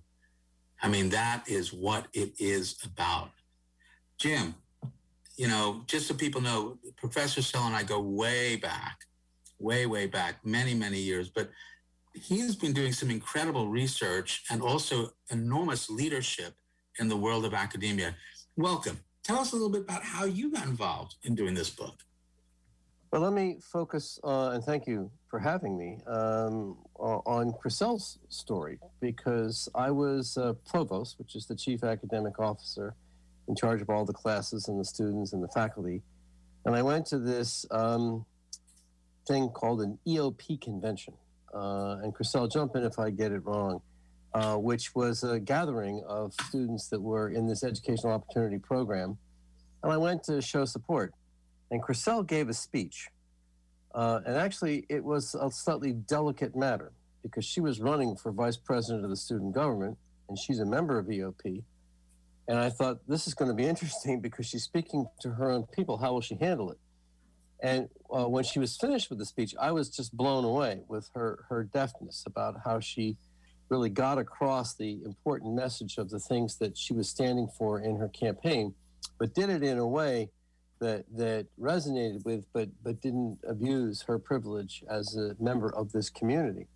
I 0.81 0.87
mean, 0.87 1.09
that 1.09 1.47
is 1.47 1.71
what 1.71 2.07
it 2.13 2.33
is 2.39 2.77
about. 2.83 3.29
Jim, 4.17 4.55
you 5.37 5.47
know, 5.47 5.83
just 5.87 6.07
so 6.07 6.13
people 6.13 6.41
know, 6.41 6.77
Professor 6.97 7.41
Sell 7.41 7.63
and 7.63 7.75
I 7.75 7.83
go 7.83 7.99
way 7.99 8.55
back, 8.55 8.99
way, 9.59 9.85
way 9.85 10.07
back, 10.07 10.43
many, 10.43 10.73
many 10.73 10.99
years. 10.99 11.29
But 11.29 11.49
he's 12.13 12.55
been 12.55 12.73
doing 12.73 12.93
some 12.93 13.09
incredible 13.09 13.67
research 13.67 14.43
and 14.49 14.61
also 14.61 15.13
enormous 15.29 15.89
leadership 15.89 16.55
in 16.99 17.07
the 17.07 17.17
world 17.17 17.45
of 17.45 17.53
academia. 17.53 18.15
Welcome. 18.57 18.99
Tell 19.23 19.39
us 19.39 19.51
a 19.51 19.55
little 19.55 19.69
bit 19.69 19.81
about 19.81 20.03
how 20.03 20.25
you 20.25 20.51
got 20.51 20.65
involved 20.65 21.15
in 21.23 21.35
doing 21.35 21.53
this 21.53 21.69
book. 21.69 21.95
Well, 23.11 23.23
let 23.23 23.33
me 23.33 23.57
focus, 23.61 24.21
uh, 24.23 24.51
and 24.53 24.63
thank 24.63 24.87
you 24.87 25.11
for 25.27 25.37
having 25.37 25.77
me, 25.77 25.99
um, 26.07 26.77
on 26.95 27.51
Chrisel's 27.51 28.19
story, 28.29 28.79
because 29.01 29.67
I 29.75 29.91
was 29.91 30.37
uh, 30.37 30.53
provost, 30.65 31.19
which 31.19 31.35
is 31.35 31.45
the 31.45 31.55
chief 31.55 31.83
academic 31.83 32.39
officer 32.39 32.95
in 33.49 33.55
charge 33.55 33.81
of 33.81 33.89
all 33.89 34.05
the 34.05 34.13
classes 34.13 34.69
and 34.69 34.79
the 34.79 34.85
students 34.85 35.33
and 35.33 35.43
the 35.43 35.49
faculty. 35.49 36.01
And 36.63 36.73
I 36.73 36.81
went 36.83 37.05
to 37.07 37.19
this 37.19 37.65
um, 37.69 38.25
thing 39.27 39.49
called 39.49 39.81
an 39.81 39.99
EOP 40.07 40.61
convention. 40.61 41.13
Uh, 41.53 41.97
and 42.01 42.15
Chrisel, 42.15 42.49
jump 42.49 42.77
in 42.77 42.83
if 42.83 42.97
I 42.97 43.09
get 43.09 43.33
it 43.33 43.39
wrong, 43.39 43.81
uh, 44.33 44.55
which 44.55 44.95
was 44.95 45.25
a 45.25 45.37
gathering 45.37 46.01
of 46.07 46.33
students 46.47 46.87
that 46.87 47.01
were 47.01 47.29
in 47.31 47.45
this 47.45 47.65
educational 47.65 48.13
opportunity 48.13 48.57
program. 48.57 49.17
And 49.83 49.91
I 49.91 49.97
went 49.97 50.23
to 50.25 50.41
show 50.41 50.63
support. 50.63 51.13
And 51.71 51.81
Chrisel 51.81 52.27
gave 52.27 52.49
a 52.49 52.53
speech. 52.53 53.07
Uh, 53.95 54.19
and 54.25 54.35
actually, 54.35 54.85
it 54.89 55.03
was 55.03 55.35
a 55.35 55.49
slightly 55.49 55.93
delicate 55.93 56.55
matter 56.55 56.91
because 57.23 57.45
she 57.45 57.61
was 57.61 57.79
running 57.79 58.15
for 58.15 58.31
vice 58.31 58.57
president 58.57 59.03
of 59.03 59.09
the 59.09 59.15
student 59.15 59.53
government 59.53 59.97
and 60.29 60.37
she's 60.37 60.59
a 60.59 60.65
member 60.65 60.97
of 60.97 61.07
EOP. 61.07 61.63
And 62.47 62.59
I 62.59 62.69
thought, 62.69 62.99
this 63.07 63.27
is 63.27 63.33
going 63.33 63.49
to 63.49 63.55
be 63.55 63.65
interesting 63.65 64.19
because 64.19 64.45
she's 64.45 64.63
speaking 64.63 65.05
to 65.21 65.29
her 65.29 65.51
own 65.51 65.65
people. 65.67 65.97
How 65.97 66.13
will 66.13 66.21
she 66.21 66.35
handle 66.35 66.71
it? 66.71 66.77
And 67.61 67.89
uh, 68.09 68.27
when 68.27 68.43
she 68.43 68.59
was 68.59 68.75
finished 68.77 69.09
with 69.09 69.19
the 69.19 69.25
speech, 69.25 69.53
I 69.59 69.71
was 69.71 69.89
just 69.89 70.15
blown 70.15 70.43
away 70.43 70.81
with 70.87 71.09
her 71.13 71.45
her 71.47 71.63
deftness 71.63 72.23
about 72.25 72.55
how 72.65 72.79
she 72.79 73.17
really 73.69 73.89
got 73.89 74.17
across 74.17 74.73
the 74.75 74.99
important 75.05 75.53
message 75.53 75.97
of 75.97 76.09
the 76.09 76.19
things 76.19 76.57
that 76.57 76.77
she 76.77 76.93
was 76.93 77.07
standing 77.07 77.47
for 77.57 77.79
in 77.79 77.95
her 77.97 78.09
campaign, 78.09 78.73
but 79.19 79.33
did 79.35 79.49
it 79.49 79.63
in 79.63 79.77
a 79.77 79.87
way 79.87 80.29
that 80.81 81.05
that 81.15 81.45
resonated 81.59 82.25
with, 82.25 82.45
but 82.51 82.67
but 82.83 82.99
didn't 82.99 83.39
abuse 83.47 84.01
her 84.01 84.19
privilege 84.19 84.83
as 84.89 85.15
a 85.15 85.35
member 85.39 85.73
of 85.73 85.91
this 85.93 86.09
community. 86.09 86.67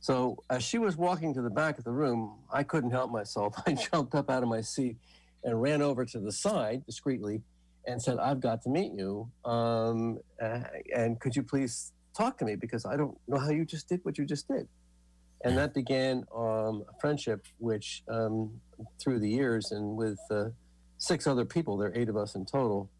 So 0.00 0.42
as 0.50 0.62
she 0.62 0.76
was 0.76 0.98
walking 0.98 1.32
to 1.32 1.40
the 1.40 1.48
back 1.48 1.78
of 1.78 1.84
the 1.84 1.92
room, 1.92 2.40
I 2.52 2.62
couldn't 2.62 2.90
help 2.90 3.10
myself. 3.10 3.54
I 3.66 3.72
jumped 3.72 4.14
up 4.14 4.28
out 4.28 4.42
of 4.42 4.50
my 4.50 4.60
seat 4.60 4.96
and 5.44 5.62
ran 5.62 5.80
over 5.80 6.04
to 6.04 6.20
the 6.20 6.32
side 6.32 6.84
discreetly 6.84 7.40
and 7.86 8.02
said, 8.02 8.18
"I've 8.18 8.40
got 8.40 8.60
to 8.62 8.68
meet 8.68 8.92
you, 8.92 9.30
um, 9.44 10.18
and 10.94 11.18
could 11.20 11.34
you 11.34 11.42
please 11.42 11.92
talk 12.14 12.36
to 12.38 12.44
me 12.44 12.56
because 12.56 12.84
I 12.84 12.96
don't 12.96 13.16
know 13.28 13.38
how 13.38 13.50
you 13.50 13.64
just 13.64 13.88
did 13.88 14.00
what 14.02 14.18
you 14.18 14.26
just 14.26 14.48
did." 14.48 14.68
And 15.44 15.58
that 15.58 15.74
began 15.74 16.24
um, 16.34 16.84
a 16.88 16.98
friendship, 17.00 17.46
which 17.58 18.02
um, 18.08 18.50
through 18.98 19.20
the 19.20 19.28
years 19.28 19.72
and 19.72 19.94
with 19.94 20.18
uh, 20.30 20.46
six 20.96 21.26
other 21.26 21.44
people, 21.44 21.76
there 21.76 21.90
are 21.90 21.94
eight 21.94 22.08
of 22.08 22.16
us 22.16 22.34
in 22.34 22.46
total, 22.46 22.90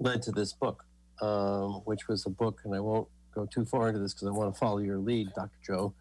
led 0.00 0.22
to 0.22 0.32
this 0.32 0.52
book, 0.52 0.84
um, 1.20 1.82
which 1.84 2.08
was 2.08 2.26
a 2.26 2.30
book, 2.30 2.62
and 2.64 2.74
I 2.74 2.80
won't 2.80 3.08
go 3.34 3.46
too 3.46 3.64
far 3.64 3.88
into 3.88 4.00
this 4.00 4.14
because 4.14 4.26
I 4.26 4.32
want 4.32 4.52
to 4.52 4.58
follow 4.58 4.78
your 4.78 4.98
lead, 4.98 5.28
Dr. 5.34 5.58
Joe, 5.64 5.94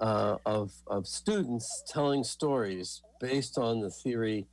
uh, 0.00 0.38
of, 0.44 0.72
of 0.88 1.06
students 1.06 1.84
telling 1.86 2.24
stories 2.24 3.02
based 3.20 3.58
on 3.58 3.80
the 3.80 3.90
theory 3.90 4.46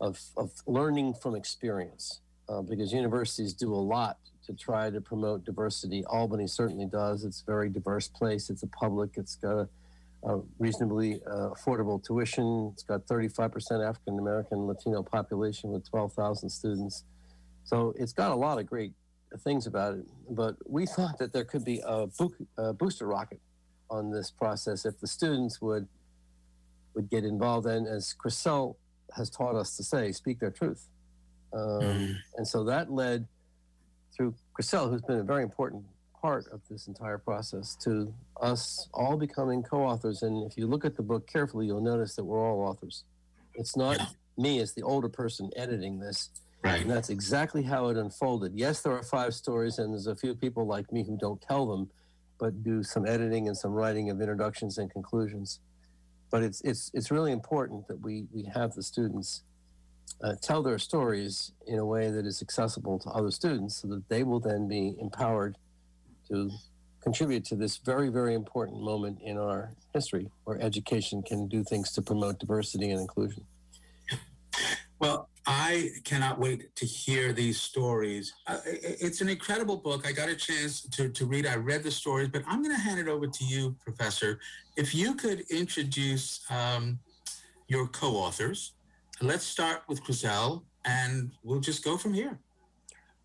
of, 0.00 0.20
of 0.36 0.52
learning 0.66 1.14
from 1.14 1.34
experience. 1.34 2.20
Uh, 2.48 2.62
because 2.62 2.92
universities 2.92 3.52
do 3.52 3.74
a 3.74 3.74
lot 3.74 4.18
to 4.44 4.52
try 4.52 4.88
to 4.88 5.00
promote 5.00 5.44
diversity. 5.44 6.04
Albany 6.04 6.46
certainly 6.46 6.86
does. 6.86 7.24
It's 7.24 7.42
a 7.42 7.44
very 7.44 7.68
diverse 7.68 8.06
place. 8.06 8.50
It's 8.50 8.62
a 8.62 8.68
public. 8.68 9.10
It's 9.16 9.34
got 9.34 9.56
a, 9.58 9.68
a 10.22 10.40
reasonably 10.60 11.20
uh, 11.26 11.50
affordable 11.50 12.00
tuition. 12.00 12.70
It's 12.72 12.84
got 12.84 13.04
35% 13.06 13.84
African 13.84 14.20
American 14.20 14.68
Latino 14.68 15.02
population 15.02 15.70
with 15.70 15.90
12,000 15.90 16.48
students. 16.48 17.02
So 17.66 17.92
it's 17.98 18.12
got 18.12 18.30
a 18.30 18.34
lot 18.34 18.58
of 18.58 18.66
great 18.66 18.92
things 19.40 19.66
about 19.66 19.94
it. 19.94 20.06
But 20.30 20.56
we 20.66 20.86
thought 20.86 21.18
that 21.18 21.32
there 21.32 21.44
could 21.44 21.64
be 21.64 21.82
a, 21.84 22.06
bo- 22.06 22.34
a 22.56 22.72
booster 22.72 23.06
rocket 23.06 23.40
on 23.90 24.10
this 24.10 24.30
process 24.30 24.86
if 24.86 24.98
the 25.00 25.06
students 25.06 25.60
would 25.60 25.86
would 26.94 27.10
get 27.10 27.24
involved. 27.24 27.66
And 27.66 27.86
as 27.86 28.14
Chrisel 28.14 28.76
has 29.14 29.28
taught 29.28 29.54
us 29.54 29.76
to 29.76 29.84
say, 29.84 30.12
speak 30.12 30.40
their 30.40 30.50
truth. 30.50 30.88
Um, 31.52 31.82
mm. 31.82 32.16
And 32.36 32.48
so 32.48 32.64
that 32.64 32.90
led 32.90 33.26
through 34.16 34.34
Chrisel, 34.58 34.88
who's 34.88 35.02
been 35.02 35.18
a 35.18 35.22
very 35.22 35.42
important 35.42 35.84
part 36.20 36.46
of 36.50 36.62
this 36.70 36.86
entire 36.86 37.18
process, 37.18 37.76
to 37.84 38.14
us 38.40 38.88
all 38.94 39.18
becoming 39.18 39.62
co 39.62 39.82
authors. 39.82 40.22
And 40.22 40.50
if 40.50 40.56
you 40.56 40.66
look 40.66 40.84
at 40.86 40.96
the 40.96 41.02
book 41.02 41.26
carefully, 41.26 41.66
you'll 41.66 41.82
notice 41.82 42.16
that 42.16 42.24
we're 42.24 42.40
all 42.40 42.66
authors. 42.66 43.04
It's 43.54 43.76
not 43.76 44.00
me 44.38 44.60
as 44.60 44.72
the 44.72 44.82
older 44.82 45.08
person 45.08 45.50
editing 45.54 45.98
this. 45.98 46.30
Right. 46.66 46.82
And 46.82 46.90
that's 46.90 47.10
exactly 47.10 47.62
how 47.62 47.88
it 47.88 47.96
unfolded. 47.96 48.52
Yes, 48.54 48.82
there 48.82 48.92
are 48.92 49.02
five 49.02 49.34
stories, 49.34 49.78
and 49.78 49.92
there's 49.92 50.06
a 50.06 50.16
few 50.16 50.34
people 50.34 50.66
like 50.66 50.92
me 50.92 51.04
who 51.04 51.16
don't 51.16 51.40
tell 51.40 51.66
them, 51.66 51.88
but 52.38 52.62
do 52.62 52.82
some 52.82 53.06
editing 53.06 53.48
and 53.48 53.56
some 53.56 53.72
writing 53.72 54.10
of 54.10 54.20
introductions 54.20 54.78
and 54.78 54.90
conclusions. 54.90 55.60
But 56.30 56.42
it's 56.42 56.60
it's 56.62 56.90
it's 56.92 57.10
really 57.10 57.32
important 57.32 57.86
that 57.88 58.00
we 58.00 58.26
we 58.32 58.44
have 58.52 58.74
the 58.74 58.82
students 58.82 59.44
uh, 60.22 60.34
tell 60.42 60.62
their 60.62 60.78
stories 60.78 61.52
in 61.66 61.78
a 61.78 61.84
way 61.84 62.10
that 62.10 62.26
is 62.26 62.42
accessible 62.42 62.98
to 63.00 63.08
other 63.10 63.30
students 63.30 63.76
so 63.76 63.88
that 63.88 64.08
they 64.08 64.22
will 64.22 64.40
then 64.40 64.66
be 64.66 64.96
empowered 65.00 65.56
to 66.28 66.50
contribute 67.02 67.44
to 67.44 67.54
this 67.54 67.76
very, 67.76 68.08
very 68.08 68.34
important 68.34 68.82
moment 68.82 69.20
in 69.22 69.38
our 69.38 69.70
history 69.94 70.28
where 70.44 70.60
education 70.60 71.22
can 71.22 71.46
do 71.46 71.62
things 71.62 71.92
to 71.92 72.02
promote 72.02 72.38
diversity 72.40 72.90
and 72.90 73.00
inclusion. 73.00 73.44
Well, 74.98 75.28
I 75.46 75.90
cannot 76.04 76.40
wait 76.40 76.74
to 76.76 76.84
hear 76.84 77.32
these 77.32 77.60
stories. 77.60 78.34
Uh, 78.46 78.58
it's 78.64 79.20
an 79.20 79.28
incredible 79.28 79.76
book. 79.76 80.06
I 80.06 80.12
got 80.12 80.28
a 80.28 80.34
chance 80.34 80.80
to, 80.82 81.08
to 81.08 81.26
read. 81.26 81.46
I 81.46 81.54
read 81.54 81.84
the 81.84 81.90
stories, 81.90 82.28
but 82.28 82.42
I'm 82.48 82.62
going 82.62 82.74
to 82.74 82.80
hand 82.80 82.98
it 82.98 83.06
over 83.08 83.26
to 83.26 83.44
you, 83.44 83.76
Professor. 83.84 84.40
If 84.76 84.94
you 84.94 85.14
could 85.14 85.40
introduce 85.50 86.40
um, 86.50 86.98
your 87.68 87.86
co 87.86 88.16
authors 88.16 88.72
let's 89.20 89.44
start 89.44 89.82
with 89.88 90.02
Chrisel, 90.02 90.62
and 90.84 91.32
we'll 91.42 91.60
just 91.60 91.82
go 91.82 91.96
from 91.96 92.12
here. 92.12 92.38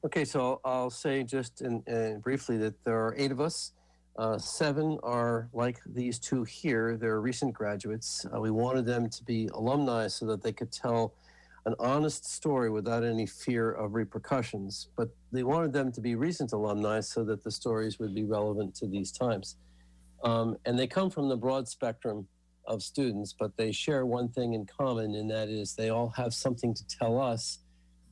Okay, 0.06 0.26
so 0.26 0.62
I'll 0.64 0.90
say 0.90 1.24
just 1.24 1.62
in, 1.62 1.84
in 1.88 2.20
briefly 2.22 2.58
that 2.58 2.74
there 2.84 2.96
are 2.96 3.14
eight 3.18 3.32
of 3.32 3.40
us. 3.40 3.74
Uh, 4.18 4.38
seven 4.38 4.98
are 5.04 5.50
like 5.54 5.80
these 5.86 6.20
two 6.20 6.44
here. 6.44 6.98
They're 6.98 7.22
recent 7.22 7.54
graduates. 7.54 8.26
Uh, 8.34 8.40
we 8.40 8.52
wanted 8.52 8.86
them 8.86 9.10
to 9.10 9.24
be 9.24 9.50
alumni 9.54 10.08
so 10.08 10.26
that 10.28 10.42
they 10.42 10.52
could 10.52 10.72
tell 10.72 11.14
an 11.66 11.76
honest 11.80 12.26
story 12.26 12.70
without 12.70 13.04
any 13.04 13.26
fear 13.26 13.72
of 13.72 13.94
repercussions. 13.94 14.90
But 14.98 15.10
they 15.32 15.44
wanted 15.44 15.74
them 15.74 15.92
to 15.92 16.02
be 16.02 16.16
recent 16.16 16.54
alumni 16.54 17.02
so 17.02 17.24
that 17.26 17.44
the 17.44 17.52
stories 17.52 18.00
would 18.00 18.16
be 18.16 18.24
relevant 18.24 18.76
to 18.76 18.88
these 18.88 19.12
times. 19.12 19.58
Um, 20.24 20.58
and 20.66 20.78
they 20.78 20.88
come 20.88 21.10
from 21.10 21.30
the 21.30 21.38
broad 21.38 21.68
spectrum 21.68 22.28
of 22.68 22.84
students, 22.84 23.34
but 23.38 23.56
they 23.58 23.72
share 23.72 24.06
one 24.06 24.30
thing 24.30 24.54
in 24.54 24.66
common, 24.66 25.16
and 25.16 25.30
that 25.30 25.50
is 25.50 25.74
they 25.74 25.90
all 25.90 26.10
have 26.10 26.34
something 26.34 26.74
to 26.74 26.84
tell 26.88 27.20
us 27.20 27.60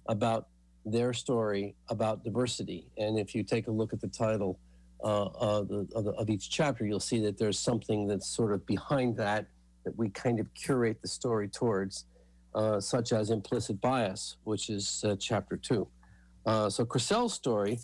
about 0.07 0.47
their 0.85 1.13
story 1.13 1.75
about 1.89 2.23
diversity. 2.23 2.87
And 2.97 3.19
if 3.19 3.35
you 3.35 3.43
take 3.43 3.67
a 3.67 3.71
look 3.71 3.93
at 3.93 4.01
the 4.01 4.07
title 4.07 4.59
uh, 5.03 5.25
of, 5.25 5.67
the, 5.67 5.87
of, 5.95 6.03
the, 6.05 6.11
of, 6.11 6.29
each 6.29 6.49
chapter, 6.49 6.85
you'll 6.85 6.99
see 6.99 7.19
that 7.21 7.37
there's 7.37 7.59
something 7.59 8.07
that's 8.07 8.27
sort 8.27 8.53
of 8.53 8.65
behind 8.65 9.15
that 9.17 9.45
that 9.85 9.97
we 9.97 10.09
kind 10.09 10.39
of 10.39 10.53
curate 10.53 11.01
the 11.01 11.07
story 11.07 11.47
towards, 11.47 12.05
uh, 12.55 12.79
such 12.79 13.11
as 13.11 13.29
implicit 13.29 13.79
bias, 13.81 14.37
which 14.43 14.69
is 14.69 15.03
uh, 15.05 15.15
chapter 15.19 15.57
two. 15.57 15.87
Uh, 16.45 16.69
so 16.69 16.85
Chrisel's 16.85 17.33
story 17.33 17.79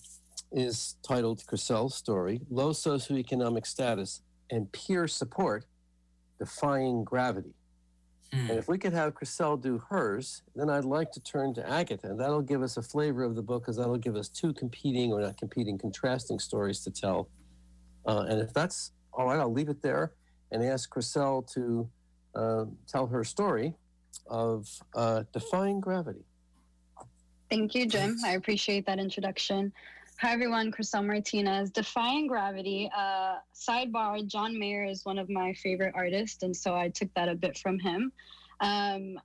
is 0.52 0.96
titled 1.04 1.44
Chrisel's 1.46 1.96
Story 1.96 2.42
Low 2.50 2.72
Socioeconomic 2.72 3.66
Status 3.66 4.22
and 4.50 4.72
Peer 4.72 5.08
Support 5.08 5.66
defying 6.40 7.04
gravity. 7.04 7.54
Mm. 8.34 8.50
And 8.50 8.60
if 8.60 8.68
we 8.68 8.78
could 8.78 8.94
have 8.94 9.14
Chrisel 9.14 9.62
do 9.62 9.82
hers, 9.90 10.42
then 10.56 10.70
I'd 10.70 10.86
like 10.86 11.12
to 11.12 11.20
turn 11.20 11.54
to 11.56 11.70
Agatha, 11.70 12.08
and 12.08 12.20
that'll 12.20 12.42
give 12.42 12.62
us 12.62 12.78
a 12.78 12.82
flavor 12.82 13.24
of 13.24 13.36
the 13.36 13.42
book 13.42 13.64
because 13.64 13.78
that'll 13.78 13.98
give 13.98 14.16
us 14.16 14.30
two 14.30 14.54
competing 14.54 15.14
or 15.14 15.22
not 15.22 15.38
competing, 15.38 15.78
contrasting 15.78 16.40
stories 16.40 16.82
to 16.82 16.92
tell. 16.92 17.30
Uh, 18.06 18.26
and 18.30 18.42
if 18.42 18.54
that's 18.54 18.92
all 19.14 19.28
right, 19.28 19.40
I'll 19.40 19.54
leave 19.54 19.70
it 19.70 19.82
there 19.82 20.14
and 20.52 20.64
ask 20.64 20.90
Chrisel 20.90 21.44
to 21.54 21.90
uh, 22.36 22.66
tell 22.88 23.08
her 23.08 23.24
story 23.24 23.74
of 24.28 24.68
uh, 24.96 25.24
defying 25.34 25.80
gravity. 25.80 26.26
Thank 27.50 27.76
you, 27.76 27.86
Jim. 27.86 28.18
I 28.26 28.32
appreciate 28.32 28.86
that 28.88 29.00
introduction. 29.00 29.72
Hi, 30.22 30.32
everyone. 30.32 30.72
Chrisel 30.72 31.06
Martinez. 31.06 31.72
Defying 31.72 32.28
Gravity. 32.28 32.90
Uh, 32.96 33.36
sidebar 33.54 34.26
John 34.26 34.58
Mayer 34.58 34.86
is 34.86 35.04
one 35.04 35.20
of 35.20 35.30
my 35.30 35.54
favorite 35.54 35.94
artists, 35.94 36.42
and 36.42 36.56
so 36.56 36.74
I 36.74 36.88
took 36.88 37.14
that 37.16 37.28
a 37.28 37.36
bit 37.36 37.58
from 37.58 37.78
him. 37.80 38.14
Um, 38.62 39.20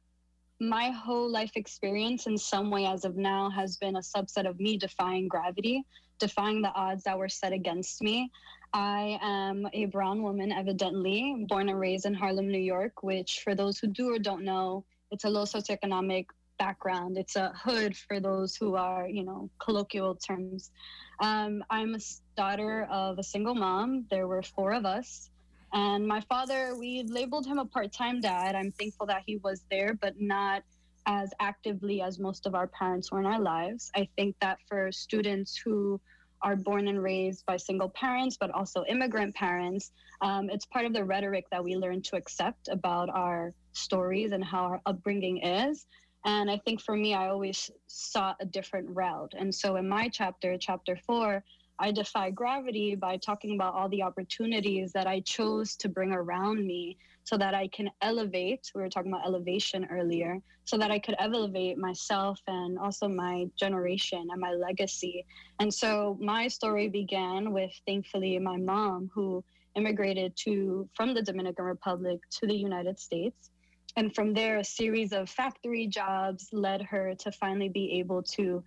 my 0.58 0.90
whole 0.90 1.30
life 1.30 1.52
experience, 1.54 2.26
in 2.26 2.36
some 2.36 2.70
way, 2.70 2.86
as 2.86 3.04
of 3.04 3.16
now, 3.16 3.48
has 3.50 3.76
been 3.76 3.96
a 3.96 4.00
subset 4.00 4.48
of 4.48 4.58
me 4.58 4.76
defying 4.76 5.28
gravity, 5.28 5.84
defying 6.20 6.62
the 6.62 6.72
odds 6.74 7.04
that 7.04 7.18
were 7.18 7.28
set 7.28 7.52
against 7.52 8.00
me. 8.02 8.30
I 8.72 9.18
am 9.20 9.68
a 9.72 9.86
brown 9.86 10.22
woman, 10.22 10.52
evidently, 10.52 11.44
born 11.48 11.68
and 11.68 11.80
raised 11.80 12.06
in 12.06 12.14
Harlem, 12.14 12.48
New 12.48 12.58
York, 12.58 13.02
which, 13.02 13.40
for 13.42 13.56
those 13.56 13.78
who 13.78 13.88
do 13.88 14.12
or 14.14 14.18
don't 14.18 14.44
know, 14.44 14.84
it's 15.10 15.24
a 15.24 15.28
low 15.28 15.44
socioeconomic 15.44 16.26
background. 16.58 17.18
It's 17.18 17.34
a 17.34 17.52
hood 17.56 17.96
for 17.96 18.20
those 18.20 18.54
who 18.54 18.76
are, 18.76 19.08
you 19.08 19.24
know, 19.24 19.50
colloquial 19.58 20.14
terms. 20.14 20.70
Um, 21.18 21.64
I'm 21.68 21.94
a 21.94 21.98
daughter 22.36 22.86
of 22.90 23.18
a 23.18 23.24
single 23.24 23.54
mom. 23.54 24.06
There 24.10 24.28
were 24.28 24.42
four 24.42 24.72
of 24.72 24.84
us. 24.86 25.30
And 25.72 26.06
my 26.06 26.20
father, 26.20 26.76
we 26.78 27.02
labeled 27.04 27.46
him 27.46 27.58
a 27.58 27.64
part 27.64 27.92
time 27.92 28.20
dad. 28.20 28.54
I'm 28.54 28.72
thankful 28.72 29.06
that 29.06 29.22
he 29.26 29.36
was 29.38 29.62
there, 29.70 29.94
but 29.94 30.20
not 30.20 30.62
as 31.10 31.32
actively 31.40 32.00
as 32.00 32.20
most 32.20 32.46
of 32.46 32.54
our 32.54 32.68
parents 32.68 33.10
were 33.10 33.18
in 33.18 33.26
our 33.26 33.40
lives. 33.40 33.90
I 33.96 34.08
think 34.16 34.36
that 34.40 34.58
for 34.68 34.92
students 34.92 35.60
who 35.62 36.00
are 36.42 36.54
born 36.54 36.86
and 36.86 37.02
raised 37.02 37.44
by 37.46 37.56
single 37.56 37.88
parents, 37.90 38.36
but 38.38 38.52
also 38.52 38.84
immigrant 38.88 39.34
parents, 39.34 39.90
um, 40.22 40.48
it's 40.48 40.64
part 40.66 40.86
of 40.86 40.92
the 40.92 41.04
rhetoric 41.04 41.46
that 41.50 41.64
we 41.64 41.74
learn 41.74 42.00
to 42.02 42.16
accept 42.16 42.68
about 42.68 43.10
our 43.10 43.52
stories 43.72 44.30
and 44.30 44.44
how 44.44 44.62
our 44.62 44.80
upbringing 44.86 45.42
is. 45.42 45.84
And 46.24 46.48
I 46.48 46.58
think 46.64 46.80
for 46.80 46.96
me, 46.96 47.12
I 47.12 47.28
always 47.28 47.72
sought 47.88 48.36
a 48.40 48.46
different 48.46 48.88
route. 48.90 49.32
And 49.36 49.52
so 49.52 49.76
in 49.76 49.88
my 49.88 50.08
chapter, 50.08 50.56
chapter 50.58 50.96
four, 51.06 51.42
I 51.82 51.92
defy 51.92 52.30
gravity 52.30 52.94
by 52.94 53.16
talking 53.16 53.54
about 53.54 53.74
all 53.74 53.88
the 53.88 54.02
opportunities 54.02 54.92
that 54.92 55.06
I 55.06 55.20
chose 55.20 55.76
to 55.76 55.88
bring 55.88 56.12
around 56.12 56.66
me 56.66 56.98
so 57.24 57.38
that 57.38 57.54
I 57.54 57.68
can 57.68 57.90
elevate. 58.02 58.70
We 58.74 58.82
were 58.82 58.90
talking 58.90 59.10
about 59.10 59.26
elevation 59.26 59.86
earlier, 59.90 60.38
so 60.66 60.76
that 60.76 60.90
I 60.90 60.98
could 60.98 61.14
elevate 61.18 61.78
myself 61.78 62.38
and 62.46 62.78
also 62.78 63.08
my 63.08 63.46
generation 63.56 64.28
and 64.30 64.38
my 64.38 64.52
legacy. 64.52 65.24
And 65.58 65.72
so 65.72 66.18
my 66.20 66.48
story 66.48 66.88
began 66.88 67.50
with 67.50 67.72
thankfully 67.86 68.38
my 68.38 68.58
mom 68.58 69.10
who 69.14 69.42
immigrated 69.74 70.36
to 70.44 70.86
from 70.94 71.14
the 71.14 71.22
Dominican 71.22 71.64
Republic 71.64 72.20
to 72.40 72.46
the 72.46 72.54
United 72.54 72.98
States. 73.00 73.50
And 73.96 74.14
from 74.14 74.34
there, 74.34 74.58
a 74.58 74.64
series 74.64 75.12
of 75.12 75.30
factory 75.30 75.86
jobs 75.86 76.48
led 76.52 76.82
her 76.82 77.14
to 77.20 77.32
finally 77.32 77.70
be 77.70 77.98
able 78.00 78.22
to 78.34 78.62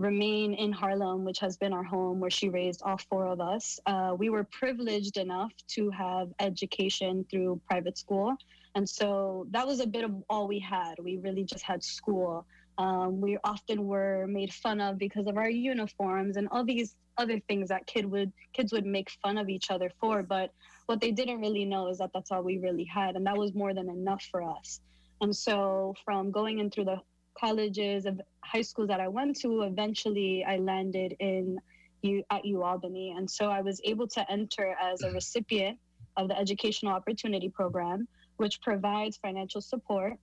remain 0.00 0.54
in 0.54 0.72
Harlem, 0.72 1.24
which 1.24 1.38
has 1.40 1.56
been 1.56 1.72
our 1.72 1.84
home 1.84 2.20
where 2.20 2.30
she 2.30 2.48
raised 2.48 2.80
all 2.82 2.98
four 3.10 3.26
of 3.26 3.40
us. 3.40 3.78
Uh, 3.86 4.14
we 4.18 4.30
were 4.30 4.44
privileged 4.44 5.18
enough 5.18 5.52
to 5.68 5.90
have 5.90 6.28
education 6.40 7.24
through 7.30 7.60
private 7.68 7.98
school. 7.98 8.34
And 8.74 8.88
so 8.88 9.46
that 9.50 9.66
was 9.66 9.80
a 9.80 9.86
bit 9.86 10.04
of 10.04 10.12
all 10.30 10.48
we 10.48 10.58
had. 10.58 10.94
We 10.98 11.18
really 11.18 11.44
just 11.44 11.64
had 11.64 11.82
school. 11.82 12.46
Um, 12.78 13.20
we 13.20 13.36
often 13.44 13.86
were 13.86 14.26
made 14.26 14.52
fun 14.54 14.80
of 14.80 14.96
because 14.96 15.26
of 15.26 15.36
our 15.36 15.50
uniforms 15.50 16.38
and 16.38 16.48
all 16.50 16.64
these 16.64 16.96
other 17.18 17.38
things 17.48 17.68
that 17.68 17.86
kid 17.86 18.06
would 18.06 18.32
kids 18.54 18.72
would 18.72 18.86
make 18.86 19.10
fun 19.22 19.36
of 19.36 19.50
each 19.50 19.70
other 19.70 19.90
for. 20.00 20.22
But 20.22 20.50
what 20.86 21.00
they 21.00 21.10
didn't 21.10 21.40
really 21.40 21.66
know 21.66 21.88
is 21.88 21.98
that 21.98 22.10
that's 22.14 22.30
all 22.30 22.42
we 22.42 22.56
really 22.56 22.84
had, 22.84 23.16
and 23.16 23.26
that 23.26 23.36
was 23.36 23.54
more 23.54 23.74
than 23.74 23.90
enough 23.90 24.22
for 24.30 24.42
us. 24.42 24.80
And 25.20 25.36
so, 25.36 25.94
from 26.04 26.30
going 26.30 26.60
in 26.60 26.70
through 26.70 26.86
the 26.86 27.00
colleges 27.38 28.06
of 28.06 28.20
high 28.44 28.62
schools 28.62 28.88
that 28.88 29.00
I 29.00 29.08
went 29.08 29.40
to, 29.40 29.62
eventually 29.62 30.44
I 30.44 30.56
landed 30.58 31.16
in 31.20 31.58
U, 32.02 32.22
at 32.30 32.44
U 32.44 32.62
Albany. 32.62 33.14
And 33.16 33.30
so 33.30 33.50
I 33.50 33.60
was 33.60 33.80
able 33.84 34.08
to 34.08 34.30
enter 34.30 34.74
as 34.80 35.02
a 35.02 35.10
recipient 35.10 35.78
of 36.16 36.28
the 36.28 36.38
Educational 36.38 36.92
Opportunity 36.92 37.48
Program, 37.48 38.08
which 38.36 38.60
provides 38.60 39.16
financial 39.18 39.60
support 39.60 40.14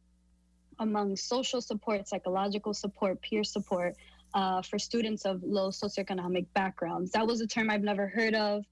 among 0.80 1.16
social 1.16 1.62
support, 1.62 2.08
psychological 2.08 2.74
support, 2.74 3.22
peer 3.22 3.44
support 3.44 3.96
uh, 4.34 4.62
for 4.62 4.78
students 4.78 5.26
of 5.26 5.42
low 5.44 5.70
socioeconomic 5.70 6.46
backgrounds. 6.54 7.12
That 7.12 7.26
was 7.26 7.42
a 7.42 7.48
term 7.48 7.70
I've 7.70 7.82
never 7.82 8.08
heard 8.08 8.36
of. 8.36 8.64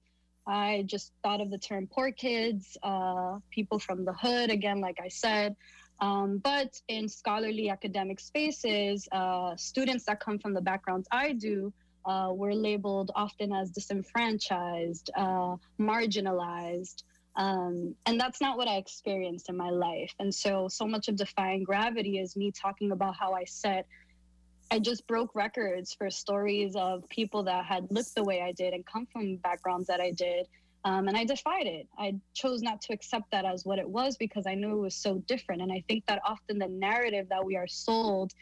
I 0.46 0.84
just 0.86 1.12
thought 1.24 1.40
of 1.40 1.50
the 1.50 1.58
term 1.58 1.88
poor 1.92 2.12
kids, 2.12 2.76
uh, 2.82 3.38
people 3.50 3.78
from 3.80 4.04
the 4.04 4.12
hood, 4.12 4.50
again, 4.50 4.80
like 4.80 4.98
I 5.02 5.08
said. 5.08 5.56
Um, 6.00 6.38
but 6.38 6.80
in 6.88 7.08
scholarly 7.08 7.70
academic 7.70 8.20
spaces, 8.20 9.08
uh, 9.12 9.56
students 9.56 10.04
that 10.04 10.20
come 10.20 10.38
from 10.38 10.52
the 10.52 10.60
backgrounds 10.60 11.08
I 11.10 11.32
do 11.32 11.72
uh, 12.04 12.30
were 12.32 12.54
labeled 12.54 13.10
often 13.14 13.52
as 13.52 13.70
disenfranchised, 13.70 15.10
uh, 15.16 15.56
marginalized. 15.80 17.02
Um, 17.36 17.94
and 18.06 18.18
that's 18.18 18.40
not 18.40 18.56
what 18.56 18.68
I 18.68 18.76
experienced 18.76 19.48
in 19.48 19.56
my 19.56 19.70
life. 19.70 20.14
And 20.18 20.34
so, 20.34 20.68
so 20.68 20.86
much 20.86 21.08
of 21.08 21.16
Defying 21.16 21.64
Gravity 21.64 22.18
is 22.18 22.36
me 22.36 22.50
talking 22.52 22.92
about 22.92 23.16
how 23.16 23.32
I 23.32 23.44
set, 23.44 23.86
I 24.70 24.78
just 24.78 25.06
broke 25.06 25.34
records 25.34 25.94
for 25.94 26.10
stories 26.10 26.74
of 26.76 27.08
people 27.08 27.42
that 27.44 27.64
had 27.64 27.86
looked 27.90 28.14
the 28.14 28.24
way 28.24 28.42
I 28.42 28.52
did 28.52 28.72
and 28.72 28.84
come 28.86 29.06
from 29.06 29.36
backgrounds 29.36 29.86
that 29.88 30.00
I 30.00 30.10
did 30.10 30.46
um, 30.86 31.08
and 31.08 31.16
I 31.16 31.24
defied 31.24 31.66
it. 31.66 31.88
I 31.98 32.14
chose 32.32 32.62
not 32.62 32.80
to 32.82 32.92
accept 32.92 33.32
that 33.32 33.44
as 33.44 33.64
what 33.64 33.80
it 33.80 33.88
was 33.88 34.16
because 34.16 34.46
I 34.46 34.54
knew 34.54 34.70
it 34.70 34.80
was 34.80 34.94
so 34.94 35.18
different. 35.26 35.60
And 35.60 35.72
I 35.72 35.82
think 35.88 36.06
that 36.06 36.20
often 36.24 36.60
the 36.60 36.68
narrative 36.68 37.28
that 37.28 37.44
we 37.44 37.56
are 37.56 37.66
sold 37.66 38.32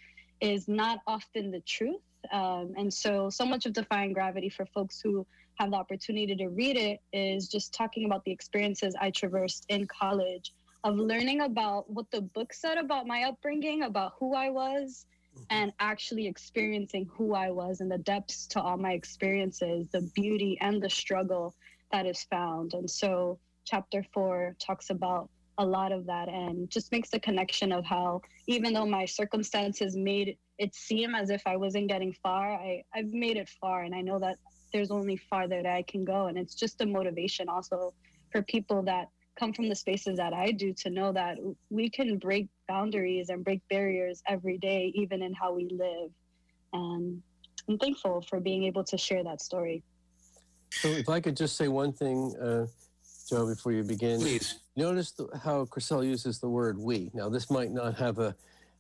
is 0.43 0.69
not 0.69 0.99
often 1.07 1.51
the 1.51 1.61
truth. 1.61 2.03
Um, 2.31 2.75
and 2.77 2.93
so, 2.93 3.31
so 3.31 3.47
much 3.47 3.65
of 3.65 3.73
Defying 3.73 4.13
Gravity 4.13 4.51
for 4.51 4.67
folks 4.67 5.01
who 5.03 5.27
have 5.55 5.71
the 5.71 5.79
opportunity 5.79 6.37
to 6.37 6.49
read 6.49 6.77
it 6.77 7.01
is 7.15 7.49
just 7.49 7.73
talking 7.73 8.05
about 8.05 8.23
the 8.27 8.33
experiences 8.33 8.95
I 9.01 9.11
traversed 9.11 9.65
in 9.71 9.87
college 9.87 10.53
of 10.85 10.97
learning 10.97 11.41
about 11.41 11.89
what 11.89 12.11
the 12.11 12.21
book 12.21 12.53
said 12.53 12.77
about 12.77 13.07
my 13.07 13.23
upbringing, 13.23 13.85
about 13.85 14.13
who 14.21 14.35
I 14.35 14.51
was, 14.51 15.07
mm-hmm. 15.35 15.45
and 15.49 15.73
actually 15.81 16.27
experiencing 16.27 17.09
who 17.11 17.33
I 17.35 17.49
was 17.51 17.81
and 17.81 17.91
the 17.91 17.97
depths 17.97 18.47
to 18.49 18.61
all 18.61 18.77
my 18.77 18.93
experiences, 18.93 19.89
the 19.93 20.03
beauty 20.15 20.59
and 20.61 20.83
the 20.83 20.91
struggle 20.91 21.55
that 21.95 22.07
is 22.07 22.25
found. 22.25 22.75
And 22.75 22.91
so 22.91 23.39
chapter 23.65 24.05
four 24.13 24.57
talks 24.59 24.91
about 24.91 25.31
a 25.59 25.65
lot 25.65 25.93
of 25.93 26.05
that 26.07 26.29
and 26.29 26.69
just 26.69 26.91
makes 26.91 27.11
the 27.11 27.21
connection 27.21 27.71
of 27.71 27.85
how 27.85 28.21
even 28.49 28.73
though 28.73 28.85
my 28.85 29.05
circumstances 29.05 29.95
made 29.97 30.37
it 30.59 30.75
seem 30.75 31.15
as 31.15 31.31
if 31.31 31.43
I 31.47 31.57
wasn't 31.57 31.87
getting 31.87 32.13
far, 32.21 32.51
I, 32.53 32.83
I've 32.93 33.13
made 33.13 33.37
it 33.37 33.49
far 33.61 33.85
and 33.85 33.95
I 33.95 34.01
know 34.01 34.19
that 34.19 34.39
there's 34.73 34.91
only 34.91 35.17
farther 35.17 35.63
that 35.63 35.73
I 35.73 35.83
can 35.83 36.05
go. 36.05 36.27
And 36.27 36.37
it's 36.37 36.57
just 36.57 36.81
a 36.81 36.87
motivation 36.87 37.49
also 37.49 37.95
for 38.33 38.43
people 38.43 38.83
that 38.83 39.07
come 39.39 39.53
from 39.53 39.69
the 39.69 39.77
spaces 39.77 40.17
that 40.17 40.33
I 40.33 40.51
do 40.51 40.73
to 40.83 40.91
know 40.91 41.13
that 41.13 41.39
we 41.71 41.89
can 41.89 42.19
break 42.19 42.49
boundaries 42.67 43.29
and 43.29 43.45
break 43.45 43.63
barriers 43.71 44.21
every 44.27 44.59
day, 44.59 44.93
even 44.97 45.23
in 45.23 45.33
how 45.33 45.53
we 45.53 45.69
live. 45.71 46.11
And 46.73 47.23
I'm 47.69 47.79
thankful 47.79 48.25
for 48.29 48.41
being 48.41 48.65
able 48.65 48.83
to 48.85 48.99
share 48.99 49.23
that 49.23 49.41
story. 49.41 49.85
So, 50.81 50.89
if 50.89 51.09
I 51.09 51.21
could 51.21 51.37
just 51.37 51.57
say 51.57 51.69
one 51.69 51.93
thing, 51.93 52.35
uh, 52.41 52.67
Joe, 53.29 53.47
before 53.47 53.73
you 53.73 53.83
begin. 53.83 54.21
Please. 54.21 54.61
Notice 54.77 55.13
the, 55.13 55.29
how 55.43 55.65
Chrisel 55.67 56.05
uses 56.05 56.41
the 56.41 56.49
word 56.49 56.79
we. 56.79 57.11
Now, 57.15 57.29
this 57.29 57.51
might 57.51 57.71
not 57.71 57.97
have 57.97 58.19
a, 58.19 58.35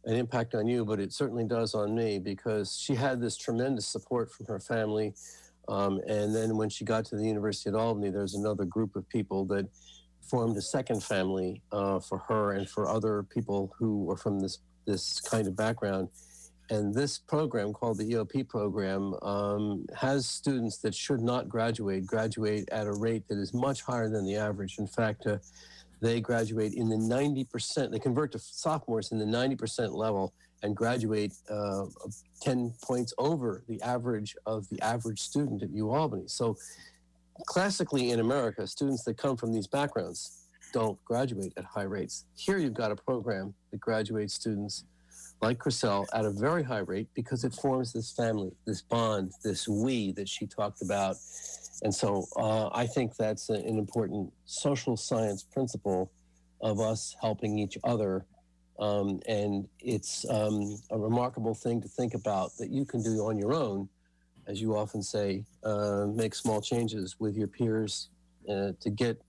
an 0.05 0.17
impact 0.17 0.55
on 0.55 0.67
you, 0.67 0.85
but 0.85 1.01
it 1.01 1.13
certainly 1.13 1.45
does 1.45 1.75
on 1.75 1.95
me 1.95 2.19
because 2.19 2.77
she 2.77 2.95
had 2.95 3.21
this 3.21 3.37
tremendous 3.37 3.87
support 3.87 4.31
from 4.31 4.47
her 4.47 4.61
family. 4.61 5.15
Um, 5.69 6.01
and 6.07 6.35
then 6.35 6.57
when 6.57 6.69
she 6.69 6.85
got 6.85 7.05
to 7.07 7.17
the 7.17 7.25
University 7.25 7.71
of 7.71 7.77
Albany, 7.77 8.11
there's 8.11 8.35
another 8.35 8.65
group 8.65 8.97
of 8.97 9.09
people 9.09 9.45
that 9.47 9.67
formed 10.21 10.57
a 10.57 10.63
second 10.63 11.03
family 11.03 11.63
uh, 11.73 12.01
for 12.01 12.19
her 12.19 12.53
and 12.53 12.69
for 12.69 12.89
other 12.89 13.23
people 13.23 13.73
who 13.79 14.05
were 14.05 14.17
from 14.17 14.41
this 14.41 14.59
this 14.87 15.21
kind 15.21 15.47
of 15.47 15.57
background. 15.57 16.09
And 16.71 16.95
this 16.95 17.19
program 17.19 17.73
called 17.73 17.99
the 17.99 18.11
EOP 18.13 18.49
program 18.49 19.15
um, 19.23 19.87
has 19.95 20.27
students 20.27 20.79
that 20.79 20.95
should 20.95 21.21
not 21.21 21.49
graduate, 21.49 22.07
graduate 22.07 22.69
at 22.73 22.87
a 22.87 22.93
rate 22.93 23.29
that 23.29 23.39
is 23.39 23.53
much 23.53 23.83
higher 23.83 24.09
than 24.09 24.25
the 24.25 24.37
average. 24.37 24.79
In 24.79 24.87
fact, 24.87 25.27
uh, 25.27 25.39
they 26.01 26.21
graduate 26.21 26.75
in 26.75 26.89
the 26.89 26.97
90%, 26.97 27.91
they 27.91 27.99
convert 27.99 28.33
to 28.33 28.39
sophomores 28.39 29.13
in 29.13 29.19
the 29.19 29.25
90% 29.25 29.95
level 29.95 30.33
and 30.63 30.75
graduate 30.75 31.35
uh, 31.51 31.85
10 32.41 32.73
points 32.83 33.13
over 33.19 33.63
the 33.69 33.81
average 33.83 34.35
of 34.47 34.69
the 34.71 34.81
average 34.81 35.21
student 35.21 35.63
at 35.63 35.71
UAlbany. 35.71 36.31
So 36.31 36.57
classically 37.47 38.11
in 38.11 38.21
America, 38.21 38.67
students 38.67 39.05
that 39.05 39.19
come 39.19 39.37
from 39.37 39.53
these 39.53 39.67
backgrounds 39.67 40.47
don't 40.73 41.03
graduate 41.05 41.53
at 41.57 41.65
high 41.65 41.83
rates. 41.83 42.25
Here 42.35 42.59
you've 42.59 42.75
got 42.75 42.91
a 42.91 42.97
program 42.97 43.55
that 43.71 43.81
graduates 43.81 44.35
students 44.35 44.85
like 45.43 45.59
Chrisel 45.59 46.07
at 46.15 46.25
a 46.25 46.31
very 46.31 46.63
high 46.63 46.79
rate 46.79 47.09
because 47.15 47.45
it 47.45 47.55
forms 47.55 47.93
this 47.93 48.13
family, 48.13 48.53
this 48.67 48.83
bond, 48.83 49.33
this 49.43 49.69
we 49.69 50.13
that 50.13 50.29
she 50.29 50.47
talked 50.47 50.83
about. 50.83 51.17
And 51.83 51.95
so 51.95 52.27
uh, 52.37 52.69
I 52.73 52.87
think 52.87 53.17
that's 53.17 53.51
an 53.51 53.79
important 53.79 54.33
social 54.47 54.97
science 54.97 55.43
principle 55.43 56.11
of 56.61 56.81
us 56.81 57.15
helping 57.21 57.59
each 57.59 57.77
other. 57.85 58.25
Um, 58.79 59.21
and 59.29 59.69
it's 59.81 60.25
um, 60.31 60.77
a 60.91 60.99
remarkable 60.99 61.55
thing 61.55 61.81
to 61.83 61.89
think 61.89 62.15
about 62.15 62.57
that 62.59 62.71
you 62.71 62.85
can 62.85 63.03
do 63.03 63.27
on 63.27 63.37
your 63.39 63.53
own, 63.53 63.89
as 64.47 64.61
you 64.61 64.77
often 64.77 65.03
say, 65.03 65.45
uh, 65.63 66.07
make 66.07 66.35
small 66.35 66.61
changes 66.61 67.17
with 67.19 67.37
your 67.37 67.49
peers 67.49 68.09
uh, 68.49 68.73
to 68.81 68.91
get 68.91 69.21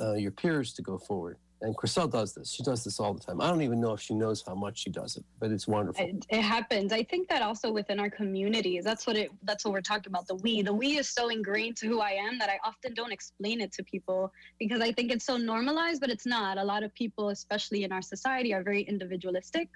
uh, 0.00 0.14
your 0.14 0.30
peers 0.30 0.72
to 0.74 0.82
go 0.82 0.98
forward. 0.98 1.36
And 1.64 1.74
Chrisel 1.74 2.10
does 2.10 2.34
this. 2.34 2.52
She 2.52 2.62
does 2.62 2.84
this 2.84 3.00
all 3.00 3.14
the 3.14 3.20
time. 3.20 3.40
I 3.40 3.48
don't 3.48 3.62
even 3.62 3.80
know 3.80 3.94
if 3.94 4.00
she 4.00 4.14
knows 4.14 4.44
how 4.46 4.54
much 4.54 4.80
she 4.80 4.90
does 4.90 5.16
it, 5.16 5.24
but 5.40 5.50
it's 5.50 5.66
wonderful. 5.66 6.04
It, 6.04 6.26
it, 6.28 6.42
happens. 6.42 6.92
I 6.92 7.02
think 7.02 7.26
that 7.28 7.40
also 7.40 7.72
within 7.72 7.98
our 7.98 8.10
communities, 8.10 8.84
that's 8.84 9.06
what 9.06 9.16
it. 9.16 9.30
That's 9.44 9.64
what 9.64 9.72
we're 9.72 9.80
talking 9.80 10.10
about. 10.10 10.26
The 10.26 10.34
we. 10.34 10.60
The 10.60 10.74
we 10.74 10.98
is 10.98 11.08
so 11.08 11.30
ingrained 11.30 11.78
to 11.78 11.86
who 11.86 12.00
I 12.00 12.10
am 12.10 12.38
that 12.38 12.50
I 12.50 12.58
often 12.66 12.92
don't 12.92 13.12
explain 13.12 13.62
it 13.62 13.72
to 13.72 13.82
people 13.82 14.30
because 14.58 14.82
I 14.82 14.92
think 14.92 15.10
it's 15.10 15.24
so 15.24 15.38
normalized, 15.38 16.02
but 16.02 16.10
it's 16.10 16.26
not. 16.26 16.58
A 16.58 16.64
lot 16.64 16.82
of 16.82 16.94
people, 16.94 17.30
especially 17.30 17.82
in 17.82 17.92
our 17.92 18.02
society, 18.02 18.52
are 18.52 18.62
very 18.62 18.82
individualistic. 18.82 19.70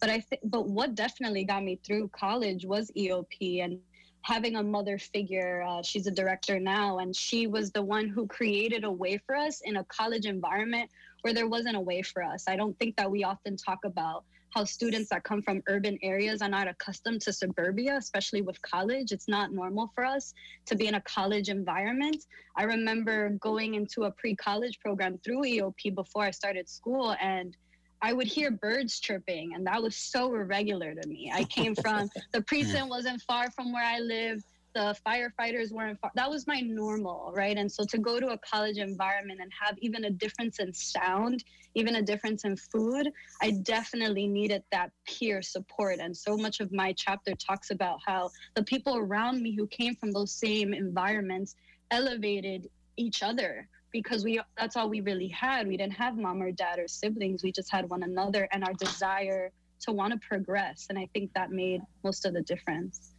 But 0.00 0.10
I 0.10 0.20
think. 0.20 0.42
But 0.44 0.68
what 0.68 0.94
definitely 0.94 1.42
got 1.42 1.64
me 1.64 1.80
through 1.84 2.10
college 2.10 2.64
was 2.64 2.88
EOP 2.96 3.64
and 3.64 3.80
having 4.22 4.56
a 4.56 4.62
mother 4.62 4.98
figure. 4.98 5.64
Uh, 5.68 5.82
she's 5.82 6.06
a 6.06 6.10
director 6.10 6.58
now, 6.58 6.98
and 6.98 7.14
she 7.14 7.46
was 7.46 7.70
the 7.72 7.82
one 7.82 8.08
who 8.08 8.26
created 8.26 8.84
a 8.84 8.90
way 8.90 9.18
for 9.26 9.34
us 9.34 9.60
in 9.64 9.76
a 9.76 9.84
college 9.84 10.26
environment 10.26 10.88
where 11.22 11.32
there 11.32 11.48
wasn't 11.48 11.76
a 11.76 11.80
way 11.80 12.02
for 12.02 12.22
us. 12.22 12.44
I 12.48 12.56
don't 12.56 12.78
think 12.78 12.96
that 12.96 13.10
we 13.10 13.24
often 13.24 13.56
talk 13.56 13.78
about 13.84 14.24
how 14.50 14.64
students 14.64 15.08
that 15.08 15.24
come 15.24 15.40
from 15.40 15.62
urban 15.66 15.98
areas 16.02 16.42
are 16.42 16.48
not 16.48 16.68
accustomed 16.68 17.22
to 17.22 17.32
suburbia, 17.32 17.96
especially 17.96 18.42
with 18.42 18.60
college. 18.60 19.10
It's 19.10 19.28
not 19.28 19.52
normal 19.52 19.90
for 19.94 20.04
us 20.04 20.34
to 20.66 20.76
be 20.76 20.88
in 20.88 20.94
a 20.94 21.00
college 21.02 21.48
environment. 21.48 22.26
I 22.56 22.64
remember 22.64 23.30
going 23.40 23.74
into 23.74 24.04
a 24.04 24.10
pre 24.10 24.36
college 24.36 24.78
program 24.80 25.18
through 25.24 25.42
EOP 25.42 25.94
before 25.94 26.24
I 26.24 26.30
started 26.30 26.68
school, 26.68 27.16
and 27.20 27.56
I 28.02 28.12
would 28.12 28.26
hear 28.26 28.50
birds 28.50 29.00
chirping, 29.00 29.54
and 29.54 29.66
that 29.66 29.82
was 29.82 29.96
so 29.96 30.34
irregular 30.34 30.94
to 30.94 31.08
me. 31.08 31.32
I 31.32 31.44
came 31.44 31.74
from 31.74 32.10
the 32.32 32.42
precinct 32.42 32.90
wasn't 32.90 33.22
far 33.22 33.50
from 33.52 33.72
where 33.72 33.84
I 33.84 34.00
lived 34.00 34.44
the 34.74 34.96
firefighters 35.06 35.72
weren't 35.72 35.98
that 36.14 36.30
was 36.30 36.46
my 36.46 36.60
normal 36.60 37.32
right? 37.34 37.56
And 37.56 37.70
so 37.70 37.84
to 37.84 37.98
go 37.98 38.20
to 38.20 38.28
a 38.28 38.38
college 38.38 38.78
environment 38.78 39.40
and 39.42 39.50
have 39.60 39.76
even 39.80 40.04
a 40.04 40.10
difference 40.10 40.58
in 40.58 40.72
sound 40.72 41.44
even 41.74 41.96
a 41.96 42.02
difference 42.02 42.44
in 42.44 42.54
food 42.54 43.10
i 43.40 43.50
definitely 43.62 44.26
needed 44.26 44.62
that 44.72 44.90
peer 45.06 45.42
support. 45.42 45.98
And 46.00 46.16
so 46.16 46.36
much 46.36 46.60
of 46.60 46.72
my 46.72 46.92
chapter 46.92 47.34
talks 47.34 47.70
about 47.70 47.98
how 48.06 48.30
the 48.54 48.64
people 48.64 48.96
around 48.96 49.42
me 49.42 49.54
who 49.54 49.66
came 49.66 49.94
from 49.94 50.12
those 50.12 50.32
same 50.32 50.74
environments 50.74 51.56
elevated 51.90 52.68
each 52.96 53.22
other 53.22 53.68
because 53.92 54.24
we 54.24 54.40
that's 54.58 54.76
all 54.76 54.88
we 54.88 55.00
really 55.00 55.28
had. 55.28 55.68
We 55.68 55.76
didn't 55.76 55.92
have 55.94 56.16
mom 56.16 56.42
or 56.42 56.50
dad 56.50 56.78
or 56.78 56.88
siblings. 56.88 57.42
We 57.42 57.52
just 57.52 57.70
had 57.70 57.88
one 57.88 58.02
another 58.02 58.48
and 58.52 58.64
our 58.64 58.72
desire 58.74 59.50
to 59.80 59.92
want 59.92 60.12
to 60.12 60.18
progress. 60.26 60.86
And 60.88 60.98
i 60.98 61.08
think 61.12 61.30
that 61.34 61.50
made 61.50 61.82
most 62.04 62.24
of 62.24 62.34
the 62.34 62.42
difference 62.42 63.11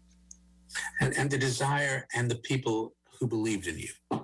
and, 1.01 1.17
and 1.17 1.29
the 1.29 1.38
desire 1.38 2.07
and 2.13 2.29
the 2.29 2.36
people 2.36 2.93
who 3.19 3.27
believed 3.27 3.67
in 3.67 3.77
you 3.77 4.21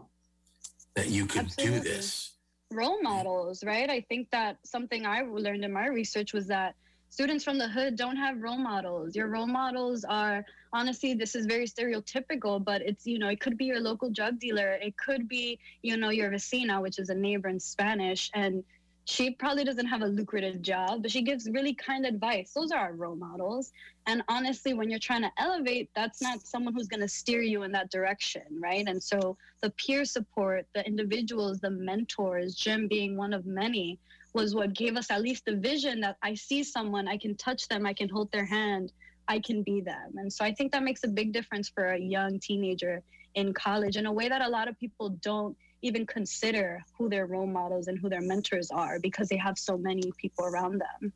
that 0.96 1.08
you 1.10 1.26
could 1.26 1.42
Absolutely. 1.42 1.80
do 1.80 1.90
this. 1.90 2.34
Role 2.72 3.02
models 3.02 3.64
right? 3.64 3.90
I 3.90 4.02
think 4.02 4.30
that 4.32 4.58
something 4.64 5.06
i 5.06 5.22
learned 5.22 5.64
in 5.64 5.74
my 5.74 5.88
research 5.88 6.34
was 6.34 6.48
that 6.48 6.76
students 7.10 7.44
from 7.44 7.58
the 7.58 7.68
hood 7.68 7.96
don't 7.96 8.16
have 8.16 8.42
role 8.42 8.58
models. 8.58 9.16
Your 9.16 9.28
role 9.28 9.48
models 9.48 10.06
are 10.08 10.46
honestly 10.72 11.16
this 11.16 11.34
is 11.34 11.48
very 11.48 11.66
stereotypical 11.66 12.64
but 12.64 12.84
it's 12.84 13.08
you 13.08 13.18
know 13.18 13.30
it 13.30 13.40
could 13.40 13.58
be 13.58 13.66
your 13.66 13.80
local 13.80 14.10
drug 14.12 14.40
dealer. 14.40 14.74
It 14.74 14.96
could 14.98 15.28
be 15.28 15.60
you 15.82 15.98
know 15.98 16.10
your 16.10 16.30
vecina 16.30 16.82
which 16.82 17.00
is 17.00 17.10
a 17.10 17.16
neighbor 17.16 17.48
in 17.48 17.60
spanish 17.60 18.30
and 18.36 18.64
she 19.10 19.32
probably 19.32 19.64
doesn't 19.64 19.88
have 19.88 20.04
a 20.04 20.08
lucrative 20.08 20.62
job 20.62 21.02
but 21.02 21.10
she 21.12 21.24
gives 21.24 21.50
really 21.50 21.74
kind 21.74 22.06
advice. 22.06 22.52
Those 22.54 22.72
are 22.72 22.80
our 22.80 22.94
role 22.94 23.16
models. 23.16 23.72
And 24.06 24.22
honestly 24.28 24.74
when 24.74 24.90
you're 24.90 25.00
trying 25.00 25.24
to 25.24 25.32
elevate 25.38 25.90
that's 25.96 26.22
not 26.22 26.46
someone 26.46 26.74
who's 26.74 26.88
going 26.88 27.02
to 27.02 27.08
steer 27.08 27.42
you 27.42 27.64
in 27.64 27.72
that 27.72 27.90
direction 27.90 28.44
right? 28.52 28.86
And 28.88 29.02
so 29.02 29.36
the 29.62 29.72
peer 29.72 30.06
support 30.06 30.68
the 30.76 30.86
individuals 30.86 31.60
the 31.60 31.72
mentors 31.72 32.56
jim 32.56 32.88
being 32.88 33.18
one 33.18 33.34
of 33.34 33.46
many 33.46 34.00
was 34.34 34.54
what 34.54 34.74
gave 34.74 34.96
us 34.96 35.10
at 35.10 35.22
least 35.22 35.46
the 35.46 35.56
vision 35.56 36.00
that 36.02 36.18
I 36.22 36.36
see 36.36 36.64
someone, 36.64 37.08
I 37.08 37.18
can 37.18 37.36
touch 37.36 37.68
them, 37.68 37.88
I 37.88 37.94
can 37.94 38.10
hold 38.10 38.32
their 38.32 38.46
hand, 38.46 38.92
I 39.28 39.40
can 39.40 39.64
be 39.64 39.82
them. 39.82 40.18
And 40.18 40.32
so 40.32 40.46
I 40.46 40.54
think 40.54 40.72
that 40.72 40.84
makes 40.84 41.04
a 41.04 41.08
big 41.08 41.34
difference 41.34 41.68
for 41.68 41.94
a 41.94 42.00
young 42.00 42.40
teenager 42.40 43.02
in 43.36 43.54
college 43.54 43.96
in 43.98 44.06
a 44.06 44.12
way 44.12 44.30
that 44.30 44.42
a 44.42 44.50
lot 44.50 44.68
of 44.68 44.80
people 44.80 45.10
don't 45.22 45.56
even 45.82 46.06
consider 46.06 46.82
who 46.98 47.10
their 47.10 47.26
role 47.26 47.48
models 47.48 47.88
and 47.88 47.98
who 48.00 48.10
their 48.10 48.22
mentors 48.22 48.70
are 48.72 49.00
because 49.00 49.30
they 49.30 49.38
have 49.38 49.58
so 49.58 49.78
many 49.78 50.12
people 50.18 50.46
around 50.46 50.82
them. 50.82 51.14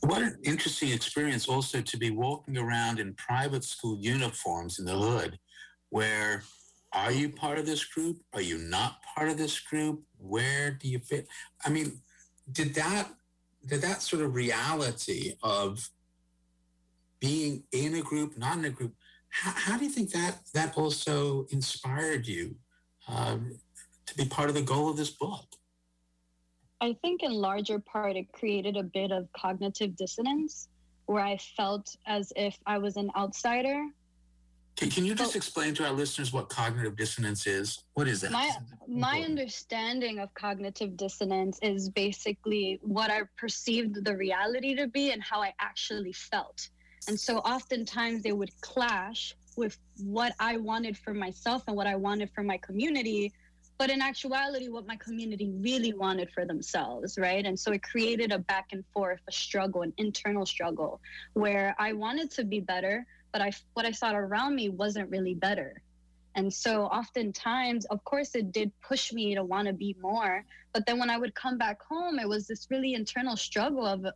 What 0.00 0.22
an 0.22 0.38
interesting 0.42 0.90
experience 0.90 1.48
also 1.48 1.80
to 1.80 1.96
be 1.96 2.10
walking 2.10 2.58
around 2.58 2.98
in 2.98 3.14
private 3.14 3.64
school 3.64 3.96
uniforms 3.98 4.78
in 4.78 4.84
the 4.84 4.98
hood 4.98 5.38
where 5.92 6.42
are 6.94 7.12
you 7.12 7.28
part 7.28 7.58
of 7.58 7.66
this 7.66 7.84
group? 7.84 8.16
Are 8.32 8.40
you 8.40 8.56
not 8.56 8.96
part 9.14 9.28
of 9.28 9.36
this 9.36 9.60
group? 9.60 10.02
Where 10.16 10.70
do 10.70 10.88
you 10.88 10.98
fit? 11.00 11.28
I 11.66 11.68
mean, 11.68 12.00
did 12.50 12.74
that 12.74 13.08
did 13.66 13.82
that 13.82 14.00
sort 14.00 14.22
of 14.22 14.34
reality 14.34 15.34
of 15.42 15.90
being 17.20 17.64
in 17.72 17.94
a 17.94 18.00
group, 18.00 18.36
not 18.38 18.56
in 18.56 18.64
a 18.64 18.70
group, 18.70 18.94
how, 19.28 19.52
how 19.54 19.78
do 19.78 19.84
you 19.84 19.90
think 19.90 20.10
that 20.12 20.38
that 20.54 20.76
also 20.76 21.46
inspired 21.50 22.26
you 22.26 22.56
um, 23.06 23.58
to 24.06 24.16
be 24.16 24.24
part 24.24 24.48
of 24.48 24.54
the 24.54 24.62
goal 24.62 24.90
of 24.90 24.96
this 24.96 25.10
book? 25.10 25.44
I 26.80 26.96
think 27.00 27.22
in 27.22 27.32
larger 27.32 27.78
part 27.78 28.16
it 28.16 28.32
created 28.32 28.76
a 28.76 28.82
bit 28.82 29.12
of 29.12 29.28
cognitive 29.32 29.96
dissonance 29.96 30.68
where 31.06 31.22
I 31.22 31.38
felt 31.56 31.94
as 32.06 32.32
if 32.36 32.58
I 32.66 32.78
was 32.78 32.96
an 32.96 33.10
outsider 33.16 33.84
can, 34.76 34.90
can 34.90 35.04
you 35.04 35.14
just 35.14 35.36
explain 35.36 35.74
to 35.74 35.84
our 35.84 35.92
listeners 35.92 36.32
what 36.32 36.48
cognitive 36.48 36.96
dissonance 36.96 37.46
is? 37.46 37.84
What 37.94 38.08
is 38.08 38.22
that? 38.22 38.32
My, 38.32 38.50
my 38.88 39.20
understanding 39.20 40.18
of 40.18 40.32
cognitive 40.34 40.96
dissonance 40.96 41.58
is 41.62 41.90
basically 41.90 42.80
what 42.82 43.10
I 43.10 43.22
perceived 43.36 44.04
the 44.04 44.16
reality 44.16 44.74
to 44.76 44.86
be 44.86 45.10
and 45.10 45.22
how 45.22 45.42
I 45.42 45.52
actually 45.60 46.12
felt. 46.12 46.68
And 47.06 47.18
so 47.18 47.38
oftentimes 47.38 48.22
they 48.22 48.32
would 48.32 48.50
clash 48.60 49.34
with 49.56 49.76
what 49.98 50.32
I 50.40 50.56
wanted 50.56 50.96
for 50.96 51.12
myself 51.12 51.64
and 51.66 51.76
what 51.76 51.86
I 51.86 51.96
wanted 51.96 52.30
for 52.30 52.42
my 52.42 52.56
community, 52.56 53.32
but 53.82 53.90
in 53.90 54.00
actuality, 54.00 54.68
what 54.68 54.86
my 54.86 54.94
community 54.94 55.50
really 55.58 55.92
wanted 55.92 56.28
for 56.30 56.44
themselves, 56.44 57.18
right? 57.18 57.44
And 57.44 57.58
so 57.58 57.72
it 57.72 57.82
created 57.82 58.30
a 58.30 58.38
back 58.38 58.68
and 58.70 58.84
forth, 58.94 59.20
a 59.28 59.32
struggle, 59.32 59.82
an 59.82 59.92
internal 59.96 60.46
struggle 60.46 61.00
where 61.32 61.74
I 61.80 61.92
wanted 61.92 62.30
to 62.32 62.44
be 62.44 62.60
better 62.60 63.04
but 63.32 63.40
I 63.40 63.50
what 63.74 63.86
I 63.86 63.90
saw 63.90 64.12
around 64.14 64.54
me 64.54 64.68
wasn't 64.68 65.10
really 65.10 65.34
better. 65.34 65.82
And 66.34 66.52
so 66.52 66.84
oftentimes, 66.84 67.84
of 67.86 68.02
course, 68.04 68.34
it 68.34 68.52
did 68.52 68.70
push 68.80 69.12
me 69.12 69.34
to 69.34 69.44
want 69.44 69.66
to 69.68 69.74
be 69.74 69.96
more. 70.00 70.44
But 70.72 70.86
then 70.86 70.98
when 70.98 71.10
I 71.10 71.18
would 71.18 71.34
come 71.34 71.58
back 71.58 71.82
home, 71.82 72.18
it 72.18 72.28
was 72.28 72.46
this 72.46 72.68
really 72.70 72.94
internal 72.94 73.36
struggle 73.36 73.86
of 73.86 74.06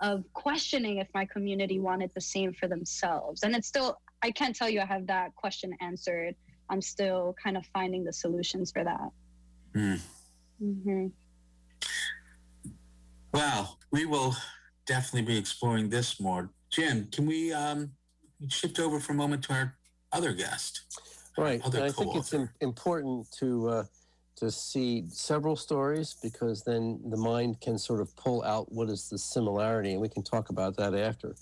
of 0.00 0.24
questioning 0.32 0.98
if 0.98 1.06
my 1.14 1.24
community 1.24 1.78
wanted 1.78 2.10
the 2.14 2.20
same 2.20 2.52
for 2.52 2.66
themselves. 2.66 3.44
And 3.44 3.54
it's 3.54 3.68
still 3.68 4.00
I 4.22 4.30
can't 4.30 4.56
tell 4.56 4.68
you 4.68 4.80
I 4.80 4.86
have 4.86 5.06
that 5.06 5.34
question 5.36 5.74
answered. 5.80 6.34
I'm 6.70 6.80
still 6.80 7.34
kind 7.42 7.56
of 7.56 7.66
finding 7.66 8.04
the 8.04 8.12
solutions 8.12 8.72
for 8.72 8.84
that. 8.84 9.10
Mm. 9.74 10.00
Mm-hmm. 10.62 11.06
Well, 13.32 13.78
we 13.90 14.06
will 14.06 14.36
definitely 14.86 15.22
be 15.22 15.38
exploring 15.38 15.88
this 15.88 16.20
more. 16.20 16.50
Jim, 16.70 17.08
can 17.12 17.26
we 17.26 17.52
um, 17.52 17.92
shift 18.48 18.78
over 18.78 19.00
for 19.00 19.12
a 19.12 19.16
moment 19.16 19.44
to 19.44 19.52
our 19.52 19.76
other 20.12 20.32
guest. 20.32 20.82
Right. 21.36 21.60
Other 21.64 21.84
I 21.84 21.90
think 21.90 22.14
it's 22.14 22.34
important 22.60 23.26
to 23.38 23.68
uh, 23.68 23.84
to 24.36 24.50
see 24.50 25.04
several 25.08 25.56
stories 25.56 26.16
because 26.22 26.62
then 26.62 27.00
the 27.08 27.16
mind 27.16 27.60
can 27.60 27.78
sort 27.78 28.00
of 28.00 28.14
pull 28.16 28.42
out 28.42 28.70
what 28.70 28.90
is 28.90 29.08
the 29.08 29.18
similarity, 29.18 29.92
and 29.92 30.00
we 30.00 30.08
can 30.08 30.22
talk 30.22 30.50
about 30.50 30.76
that 30.76 30.94
after. 30.94 31.34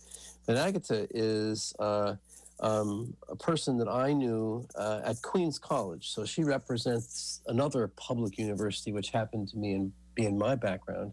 But 0.47 0.57
Agatha 0.57 1.07
is 1.11 1.75
uh, 1.79 2.15
um, 2.61 3.15
a 3.29 3.37
person 3.37 3.79
that 3.79 3.89
I 3.89 4.13
knew 4.13 4.67
uh, 4.75 5.01
at 5.05 5.21
Queens 5.23 5.59
College, 5.59 6.11
so 6.11 6.25
she 6.25 6.45
represents 6.45 7.41
another 7.47 7.89
public 7.89 8.39
university, 8.39 8.93
which 8.93 9.11
happened 9.11 9.49
to 9.49 9.57
me 9.57 9.73
and 9.73 9.93
be 10.15 10.27
in 10.27 10.37
my 10.39 10.55
background. 10.55 11.13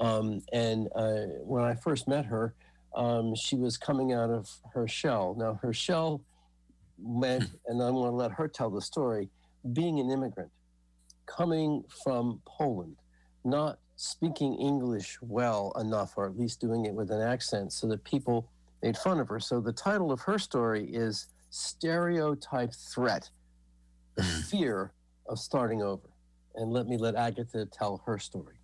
Um, 0.00 0.42
and 0.52 0.88
uh, 0.94 1.22
when 1.42 1.64
I 1.64 1.74
first 1.74 2.06
met 2.06 2.26
her, 2.26 2.54
um, 2.94 3.34
she 3.34 3.56
was 3.56 3.76
coming 3.78 4.12
out 4.12 4.30
of 4.30 4.50
her 4.74 4.86
shell. 4.86 5.34
Now, 5.38 5.58
her 5.62 5.72
shell 5.72 6.22
meant, 6.98 7.44
and 7.66 7.82
I'm 7.82 7.94
going 7.94 8.10
to 8.10 8.16
let 8.16 8.32
her 8.32 8.48
tell 8.48 8.70
the 8.70 8.82
story, 8.82 9.28
being 9.72 9.98
an 10.00 10.10
immigrant, 10.10 10.50
coming 11.26 11.84
from 12.04 12.40
Poland, 12.46 12.96
not 13.44 13.78
speaking 13.96 14.54
English 14.56 15.18
well 15.22 15.72
enough, 15.80 16.14
or 16.16 16.26
at 16.26 16.38
least 16.38 16.60
doing 16.60 16.84
it 16.84 16.94
with 16.94 17.10
an 17.10 17.20
accent, 17.20 17.72
so 17.72 17.86
that 17.88 18.04
people 18.04 18.50
made 18.82 18.96
fun 18.96 19.20
of 19.20 19.28
her. 19.28 19.40
So 19.40 19.60
the 19.60 19.72
title 19.72 20.12
of 20.12 20.20
her 20.22 20.38
story 20.38 20.84
is 20.84 21.26
Stereotype 21.50 22.72
Threat 22.72 23.30
The 24.14 24.22
hmm. 24.22 24.40
Fear 24.42 24.92
of 25.28 25.38
Starting 25.38 25.82
Over. 25.82 26.08
And 26.54 26.72
let 26.72 26.86
me 26.86 26.96
let 26.96 27.14
Agatha 27.14 27.66
tell 27.66 28.02
her 28.06 28.18
story. 28.18 28.56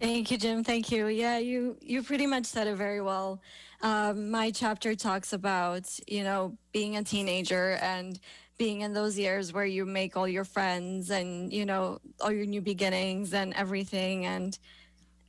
Thank 0.00 0.32
you, 0.32 0.38
Jim. 0.38 0.64
Thank 0.64 0.90
you. 0.90 1.06
Yeah, 1.06 1.38
you 1.38 1.76
you 1.80 2.02
pretty 2.02 2.26
much 2.26 2.46
said 2.46 2.66
it 2.66 2.74
very 2.74 3.00
well. 3.00 3.40
Um, 3.82 4.32
my 4.32 4.50
chapter 4.50 4.96
talks 4.96 5.32
about 5.32 5.88
you 6.08 6.24
know 6.24 6.58
being 6.72 6.96
a 6.96 7.04
teenager 7.04 7.78
and 7.80 8.18
being 8.58 8.80
in 8.80 8.94
those 8.94 9.16
years 9.16 9.52
where 9.52 9.64
you 9.64 9.86
make 9.86 10.16
all 10.16 10.26
your 10.26 10.42
friends 10.42 11.10
and 11.10 11.52
you 11.52 11.64
know 11.64 12.00
all 12.20 12.32
your 12.32 12.46
new 12.46 12.60
beginnings 12.60 13.32
and 13.32 13.54
everything, 13.54 14.26
and 14.26 14.58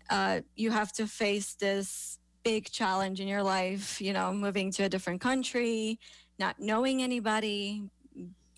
uh, 0.10 0.42
you 0.56 0.72
have 0.72 0.92
to 0.94 1.06
face 1.06 1.54
this 1.54 2.18
big 2.44 2.72
challenge 2.72 3.20
in 3.20 3.28
your 3.28 3.44
life. 3.44 4.02
You 4.02 4.14
know, 4.14 4.34
moving 4.34 4.72
to 4.72 4.84
a 4.84 4.90
different 4.90 5.22
country, 5.22 6.00
not 6.40 6.60
knowing 6.60 7.02
anybody, 7.02 7.84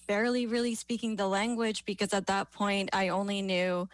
barely 0.08 0.46
really 0.46 0.76
speaking 0.76 1.16
the 1.16 1.28
language 1.28 1.86
because 1.86 2.14
at 2.14 2.28
that 2.28 2.52
point 2.52 2.90
I 2.94 3.10
only 3.10 3.42
knew 3.42 3.90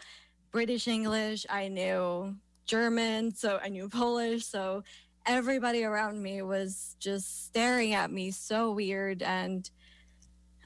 British 0.50 0.86
English, 0.86 1.46
I 1.48 1.68
knew 1.68 2.36
German, 2.66 3.34
so 3.34 3.58
I 3.62 3.68
knew 3.68 3.88
Polish. 4.00 4.44
So 4.44 4.84
everybody 5.26 5.84
around 5.84 6.22
me 6.22 6.42
was 6.42 6.96
just 6.98 7.46
staring 7.46 7.94
at 7.94 8.10
me 8.10 8.30
so 8.30 8.72
weird 8.72 9.22
and 9.22 9.70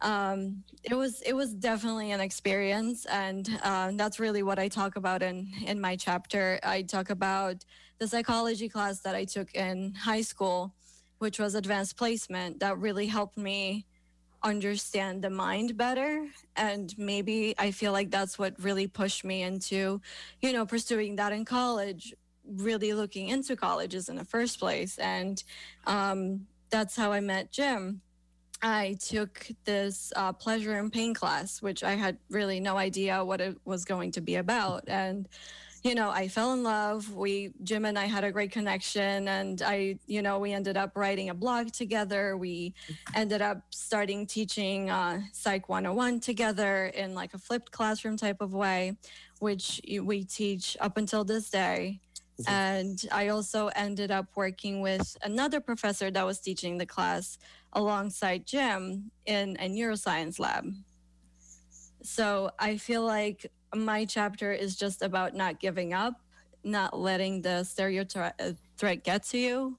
um, 0.02 0.62
it 0.84 0.94
was 0.94 1.22
it 1.22 1.32
was 1.34 1.54
definitely 1.54 2.10
an 2.12 2.20
experience 2.20 3.06
and 3.06 3.48
um, 3.62 3.96
that's 3.96 4.20
really 4.20 4.42
what 4.42 4.58
i 4.58 4.68
talk 4.68 4.96
about 4.96 5.22
in 5.22 5.50
in 5.66 5.80
my 5.80 5.96
chapter 5.96 6.58
i 6.62 6.82
talk 6.82 7.10
about 7.10 7.64
the 7.98 8.09
psychology 8.09 8.68
class 8.68 9.00
that 9.00 9.14
i 9.14 9.24
took 9.24 9.54
in 9.54 9.94
high 9.94 10.22
school 10.22 10.74
which 11.18 11.38
was 11.38 11.54
advanced 11.54 11.96
placement 11.96 12.61
that 12.61 12.78
really 12.78 13.06
helped 13.06 13.38
me 13.38 13.87
understand 14.42 15.22
the 15.22 15.30
mind 15.30 15.76
better. 15.76 16.26
And 16.56 16.94
maybe 16.98 17.54
i 17.59 17.70
feel 17.70 17.92
like 17.92 18.11
that's 18.11 18.38
what 18.38 18.54
really 18.62 18.87
pushed 18.87 19.24
me 19.24 19.42
into 19.42 20.00
you 20.40 20.52
know 20.52 20.64
pursuing 20.66 21.16
that 21.16 21.32
in 21.32 21.44
college 21.44 22.14
really 22.46 22.92
looking 22.92 23.28
into 23.28 23.56
colleges 23.56 24.09
in 24.09 24.14
the 24.14 24.24
first 24.24 24.61
place. 24.61 24.98
And 24.98 25.42
um, 25.87 26.46
that's 26.70 26.94
how 26.94 27.12
i 27.12 27.20
met 27.20 27.50
jim. 27.50 28.00
I 28.62 28.96
took 29.00 29.46
this 29.64 30.12
uh, 30.16 30.32
pleasure 30.32 30.78
and 30.78 30.90
pain 30.90 31.12
class, 31.12 31.61
which 31.61 31.85
I 31.85 31.92
had 31.92 32.16
really 32.30 32.59
no 32.59 32.78
idea 32.78 33.22
what 33.22 33.42
it 33.42 33.59
was 33.66 33.85
going 33.85 34.12
to 34.12 34.22
be 34.22 34.37
about. 34.37 34.85
And, 34.88 35.28
you 35.87 35.94
know, 35.94 36.11
I 36.11 36.27
fell 36.27 36.53
in 36.53 36.64
love. 36.64 37.14
We, 37.14 37.53
Jim 37.62 37.85
and 37.85 37.96
I 37.96 38.07
had 38.07 38.25
a 38.25 38.33
great 38.33 38.51
connection. 38.51 39.29
And 39.29 39.62
I, 39.62 40.01
you 40.07 40.20
know, 40.20 40.40
we 40.40 40.53
ended 40.53 40.77
up 40.77 40.96
writing 40.96 41.31
a 41.31 41.35
blog 41.35 41.70
together. 41.70 42.37
We 42.37 42.75
ended 43.14 43.40
up 43.40 43.62
starting 43.70 44.27
teaching 44.27 44.90
uh, 44.90 45.20
Psych 45.33 45.68
101 45.68 46.18
together 46.20 46.87
in 46.87 47.14
like 47.14 47.35
a 47.35 47.38
flipped 47.38 47.70
classroom 47.70 48.16
type 48.16 48.40
of 48.40 48.53
way, 48.53 48.96
which 49.38 49.81
we 50.03 50.25
teach 50.25 50.77
up 50.81 50.96
until 50.96 51.22
this 51.22 51.51
day. 51.51 52.01
And 52.49 53.03
I 53.12 53.29
also 53.29 53.68
ended 53.68 54.11
up 54.11 54.27
working 54.35 54.81
with 54.81 55.16
another 55.22 55.61
professor 55.61 56.11
that 56.11 56.27
was 56.27 56.40
teaching 56.40 56.79
the 56.79 56.85
class 56.85 57.38
alongside 57.72 58.44
Jim 58.44 59.12
in 59.25 59.57
a 59.61 59.68
neuroscience 59.68 60.40
lab. 60.40 60.66
So 62.03 62.51
I 62.59 62.77
feel 62.77 63.05
like 63.05 63.51
my 63.84 64.04
chapter 64.04 64.52
is 64.52 64.76
just 64.76 65.02
about 65.02 65.34
not 65.34 65.60
giving 65.60 65.92
up, 65.92 66.14
not 66.64 66.98
letting 66.98 67.42
the 67.42 67.64
stereotype 67.64 68.40
threat 68.76 69.04
get 69.04 69.22
to 69.24 69.38
you, 69.38 69.78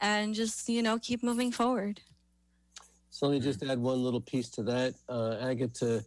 and 0.00 0.34
just, 0.34 0.68
you 0.68 0.82
know, 0.82 0.98
keep 0.98 1.22
moving 1.22 1.52
forward. 1.52 2.00
So 3.10 3.26
let 3.26 3.34
me 3.34 3.40
just 3.40 3.62
add 3.62 3.78
one 3.78 4.02
little 4.02 4.20
piece 4.20 4.48
to 4.50 4.62
that. 4.64 4.94
Uh, 5.08 5.36
Agatha 5.40 6.04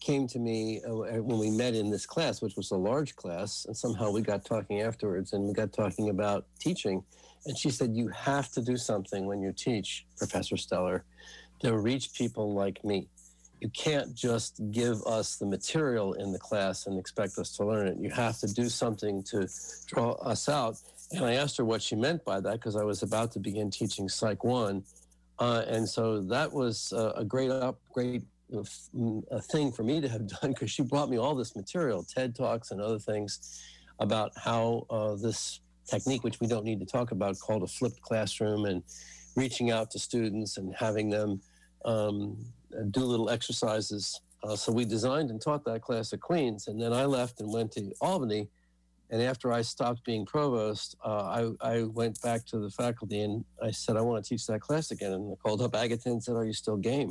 came 0.00 0.26
to 0.28 0.38
me 0.38 0.80
uh, 0.84 1.20
when 1.22 1.38
we 1.38 1.50
met 1.50 1.74
in 1.74 1.90
this 1.90 2.06
class, 2.06 2.40
which 2.40 2.56
was 2.56 2.70
a 2.70 2.76
large 2.76 3.16
class, 3.16 3.64
and 3.66 3.76
somehow 3.76 4.10
we 4.10 4.22
got 4.22 4.44
talking 4.44 4.80
afterwards 4.82 5.32
and 5.32 5.44
we 5.44 5.52
got 5.52 5.72
talking 5.72 6.10
about 6.10 6.46
teaching. 6.58 7.02
And 7.46 7.56
she 7.56 7.70
said, 7.70 7.96
You 7.96 8.08
have 8.08 8.50
to 8.52 8.62
do 8.62 8.76
something 8.76 9.26
when 9.26 9.42
you 9.42 9.52
teach, 9.52 10.06
Professor 10.18 10.56
Stellar, 10.56 11.04
to 11.60 11.76
reach 11.78 12.12
people 12.14 12.54
like 12.54 12.84
me. 12.84 13.08
You 13.60 13.68
can't 13.70 14.14
just 14.14 14.60
give 14.70 15.02
us 15.06 15.36
the 15.36 15.46
material 15.46 16.14
in 16.14 16.32
the 16.32 16.38
class 16.38 16.86
and 16.86 16.98
expect 16.98 17.38
us 17.38 17.56
to 17.56 17.66
learn 17.66 17.88
it. 17.88 17.98
You 17.98 18.10
have 18.10 18.38
to 18.38 18.46
do 18.46 18.68
something 18.68 19.22
to 19.24 19.48
draw 19.86 20.12
us 20.12 20.48
out. 20.48 20.76
And 21.12 21.24
I 21.24 21.34
asked 21.34 21.58
her 21.58 21.64
what 21.64 21.82
she 21.82 21.94
meant 21.96 22.24
by 22.24 22.40
that 22.40 22.52
because 22.52 22.76
I 22.76 22.84
was 22.84 23.02
about 23.02 23.32
to 23.32 23.38
begin 23.38 23.70
teaching 23.70 24.08
Psych 24.08 24.44
1. 24.44 24.82
Uh, 25.38 25.64
and 25.66 25.88
so 25.88 26.22
that 26.22 26.52
was 26.52 26.92
uh, 26.94 27.12
a 27.16 27.24
great 27.24 27.50
up, 27.50 27.78
great 27.92 28.22
a 29.30 29.40
thing 29.40 29.70
for 29.72 29.82
me 29.82 30.00
to 30.00 30.08
have 30.08 30.26
done 30.40 30.52
because 30.52 30.70
she 30.70 30.82
brought 30.82 31.10
me 31.10 31.18
all 31.18 31.34
this 31.34 31.54
material, 31.54 32.04
TED 32.04 32.34
Talks 32.34 32.70
and 32.70 32.80
other 32.80 32.98
things 32.98 33.62
about 33.98 34.32
how 34.36 34.86
uh, 34.90 35.14
this 35.16 35.60
technique, 35.86 36.24
which 36.24 36.40
we 36.40 36.46
don't 36.46 36.64
need 36.64 36.80
to 36.80 36.86
talk 36.86 37.10
about, 37.10 37.38
called 37.38 37.62
a 37.62 37.66
flipped 37.66 38.00
classroom 38.00 38.64
and 38.64 38.82
reaching 39.36 39.70
out 39.70 39.90
to 39.90 39.98
students 39.98 40.56
and 40.56 40.74
having 40.74 41.10
them 41.10 41.40
um, 41.84 42.36
do 42.90 43.04
little 43.04 43.30
exercises. 43.30 44.20
Uh, 44.42 44.56
so 44.56 44.72
we 44.72 44.84
designed 44.84 45.30
and 45.30 45.40
taught 45.40 45.64
that 45.64 45.82
class 45.82 46.12
at 46.12 46.20
Queens. 46.20 46.68
And 46.68 46.80
then 46.80 46.92
I 46.92 47.04
left 47.04 47.40
and 47.40 47.52
went 47.52 47.72
to 47.72 47.92
Albany. 48.00 48.48
And 49.10 49.20
after 49.20 49.52
I 49.52 49.62
stopped 49.62 50.04
being 50.04 50.24
provost, 50.24 50.96
uh, 51.04 51.50
I, 51.60 51.68
I, 51.72 51.82
went 51.82 52.22
back 52.22 52.46
to 52.46 52.58
the 52.58 52.70
faculty 52.70 53.22
and 53.22 53.44
I 53.60 53.72
said, 53.72 53.96
I 53.96 54.02
want 54.02 54.24
to 54.24 54.28
teach 54.28 54.46
that 54.46 54.60
class 54.60 54.92
again. 54.92 55.12
And 55.12 55.32
I 55.32 55.34
called 55.36 55.62
up 55.62 55.74
Agatha 55.74 56.10
and 56.10 56.22
said, 56.22 56.36
Are 56.36 56.44
you 56.44 56.52
still 56.52 56.76
game? 56.76 57.10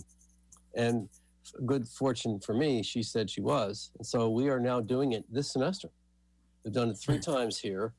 And 0.76 1.10
good 1.66 1.86
fortune 1.88 2.40
for 2.40 2.54
me, 2.54 2.84
she 2.84 3.04
said 3.04 3.30
she 3.30 3.42
was. 3.42 3.92
And 3.98 4.08
so 4.08 4.30
we 4.30 4.50
are 4.50 4.60
now 4.60 4.80
doing 4.80 5.12
it 5.12 5.26
this 5.32 5.52
semester. 5.52 5.90
We've 6.64 6.74
done 6.74 6.90
it 6.90 6.98
three 6.98 7.18
hmm. 7.18 7.32
times 7.32 7.60
here. 7.60 7.94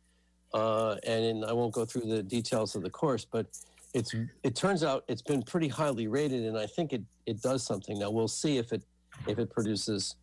Uh, 0.52 0.96
and 1.06 1.24
in, 1.24 1.44
I 1.44 1.52
won't 1.52 1.72
go 1.72 1.84
through 1.84 2.06
the 2.08 2.22
details 2.22 2.74
of 2.74 2.82
the 2.82 2.90
course, 2.90 3.24
but 3.24 3.46
it's 3.94 4.14
it 4.42 4.54
turns 4.54 4.84
out 4.84 5.04
it's 5.08 5.22
been 5.22 5.42
pretty 5.42 5.68
highly 5.68 6.06
rated, 6.06 6.44
and 6.44 6.56
I 6.56 6.66
think 6.66 6.92
it 6.92 7.02
it 7.26 7.42
does 7.42 7.64
something. 7.64 7.98
Now 7.98 8.10
we'll 8.10 8.28
see 8.28 8.58
if 8.58 8.72
it 8.72 8.82
if 9.26 9.38
it 9.38 9.50
produces 9.50 10.16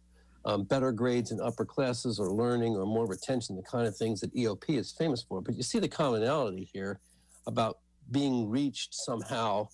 um, 0.46 0.64
better 0.64 0.92
grades 0.92 1.32
in 1.32 1.42
upper 1.42 1.66
classes 1.66 2.20
or 2.20 2.32
learning 2.32 2.76
or 2.76 2.86
more 2.86 3.06
retention, 3.06 3.56
the 3.56 3.64
kind 3.64 3.86
of 3.86 3.98
things 3.98 4.22
that 4.22 4.34
EOP 4.34 4.70
is 4.70 4.92
famous 4.92 5.22
for. 5.22 5.42
But 5.42 5.56
you 5.56 5.64
see 5.64 5.80
the 5.80 5.90
commonality 5.90 6.70
here 6.72 7.00
about 7.46 7.80
being 8.12 8.50
reached 8.50 8.94
somehow 8.94 9.68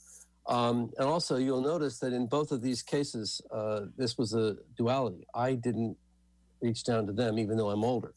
um, 0.48 0.92
and 0.98 1.08
also, 1.08 1.38
you'll 1.38 1.62
notice 1.62 2.00
that 2.00 2.12
in 2.12 2.28
both 2.28 2.52
of 2.52 2.62
these 2.62 2.82
cases, 2.82 3.42
uh, 3.52 3.82
this 3.98 4.18
was 4.18 4.34
a 4.34 4.58
duality. 4.78 5.26
I 5.34 5.56
didn't 5.56 5.96
reach 6.62 6.84
down 6.84 7.06
to 7.08 7.14
them, 7.14 7.40
even 7.40 7.58
though 7.58 7.70
I'm 7.70 7.84
older. 7.84 8.14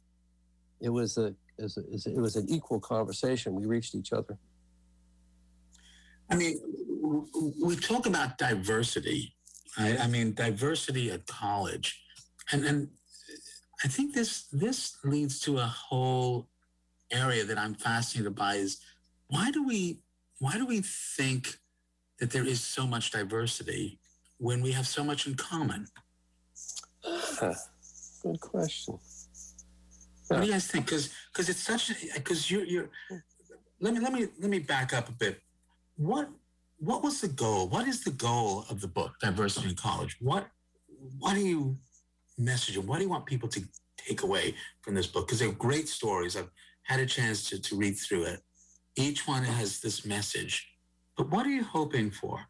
It 0.81 0.89
was 0.89 1.19
a, 1.19 1.35
it 1.59 1.63
was, 1.63 1.77
a, 1.77 2.11
it 2.11 2.21
was 2.21 2.37
an 2.37 2.47
equal 2.49 2.81
conversation. 2.81 3.55
We 3.55 3.67
reached 3.67 3.95
each 3.95 4.13
other. 4.13 4.37
I 6.31 6.37
mean, 6.37 6.59
we 7.63 7.77
talk 7.77 8.07
about 8.07 8.39
diversity. 8.39 9.35
Right? 9.79 10.01
I 10.01 10.07
mean, 10.07 10.35
diversity 10.35 11.11
at 11.11 11.27
college, 11.27 12.01
and 12.51 12.65
and 12.65 12.89
I 13.85 13.89
think 13.89 14.15
this 14.15 14.47
this 14.53 14.97
leads 15.05 15.41
to 15.41 15.59
a 15.59 15.67
whole 15.67 16.49
area 17.11 17.45
that 17.45 17.59
I'm 17.59 17.75
fascinated 17.75 18.35
by. 18.35 18.55
Is 18.55 18.81
why 19.29 19.51
do 19.51 19.65
we 19.65 20.01
why 20.39 20.57
do 20.57 20.67
we 20.67 20.81
think 20.81 21.59
that 22.21 22.31
there 22.31 22.45
is 22.45 22.61
so 22.61 22.87
much 22.87 23.11
diversity 23.11 23.99
when 24.39 24.63
we 24.63 24.73
have 24.73 24.87
so 24.87 25.05
much 25.05 25.27
in 25.27 25.35
common? 25.35 25.87
good 28.23 28.41
question. 28.41 28.99
What 30.29 30.41
do 30.41 30.47
you 30.47 30.53
guys 30.53 30.67
think? 30.67 30.87
Because 30.87 31.11
because 31.33 31.49
it's 31.49 31.63
such 31.63 31.93
because 32.15 32.51
you're 32.51 32.65
you're. 32.65 32.91
Let 33.79 33.95
me 33.95 34.01
let 34.01 34.13
me 34.13 34.27
let 34.41 34.51
me 34.51 34.59
back 34.59 34.95
up 34.95 35.09
a 35.09 35.13
bit. 35.13 35.41
What 35.97 36.29
what 36.79 37.03
was 37.03 37.21
the 37.21 37.29
goal? 37.29 37.69
What 37.69 37.89
is 37.89 38.05
the 38.05 38.11
goal 38.11 38.65
of 38.69 38.81
the 38.81 38.89
book, 38.89 39.15
Diversity 39.21 39.71
in 39.71 39.77
College? 39.77 40.17
What 40.21 40.49
what 41.19 41.35
do 41.35 41.41
you 41.41 41.79
message 42.39 42.77
and 42.77 42.87
what 42.87 42.99
do 42.99 43.05
you 43.05 43.11
want 43.11 43.27
people 43.27 43.49
to 43.49 43.63
take 43.97 44.23
away 44.23 44.55
from 44.83 44.95
this 44.95 45.07
book? 45.07 45.27
Because 45.27 45.39
they're 45.39 45.53
great 45.53 45.89
stories. 45.89 46.37
I've 46.37 46.51
had 46.83 47.01
a 47.01 47.07
chance 47.07 47.49
to, 47.51 47.61
to 47.61 47.77
read 47.77 47.97
through 47.99 48.25
it. 48.25 48.41
Each 48.95 49.27
one 49.27 49.43
has 49.43 49.81
this 49.81 50.07
message 50.07 50.77
but 51.17 51.31
what 51.31 51.47
are 51.47 51.51
you 51.51 51.65
hoping 51.65 52.11
for? 52.11 52.47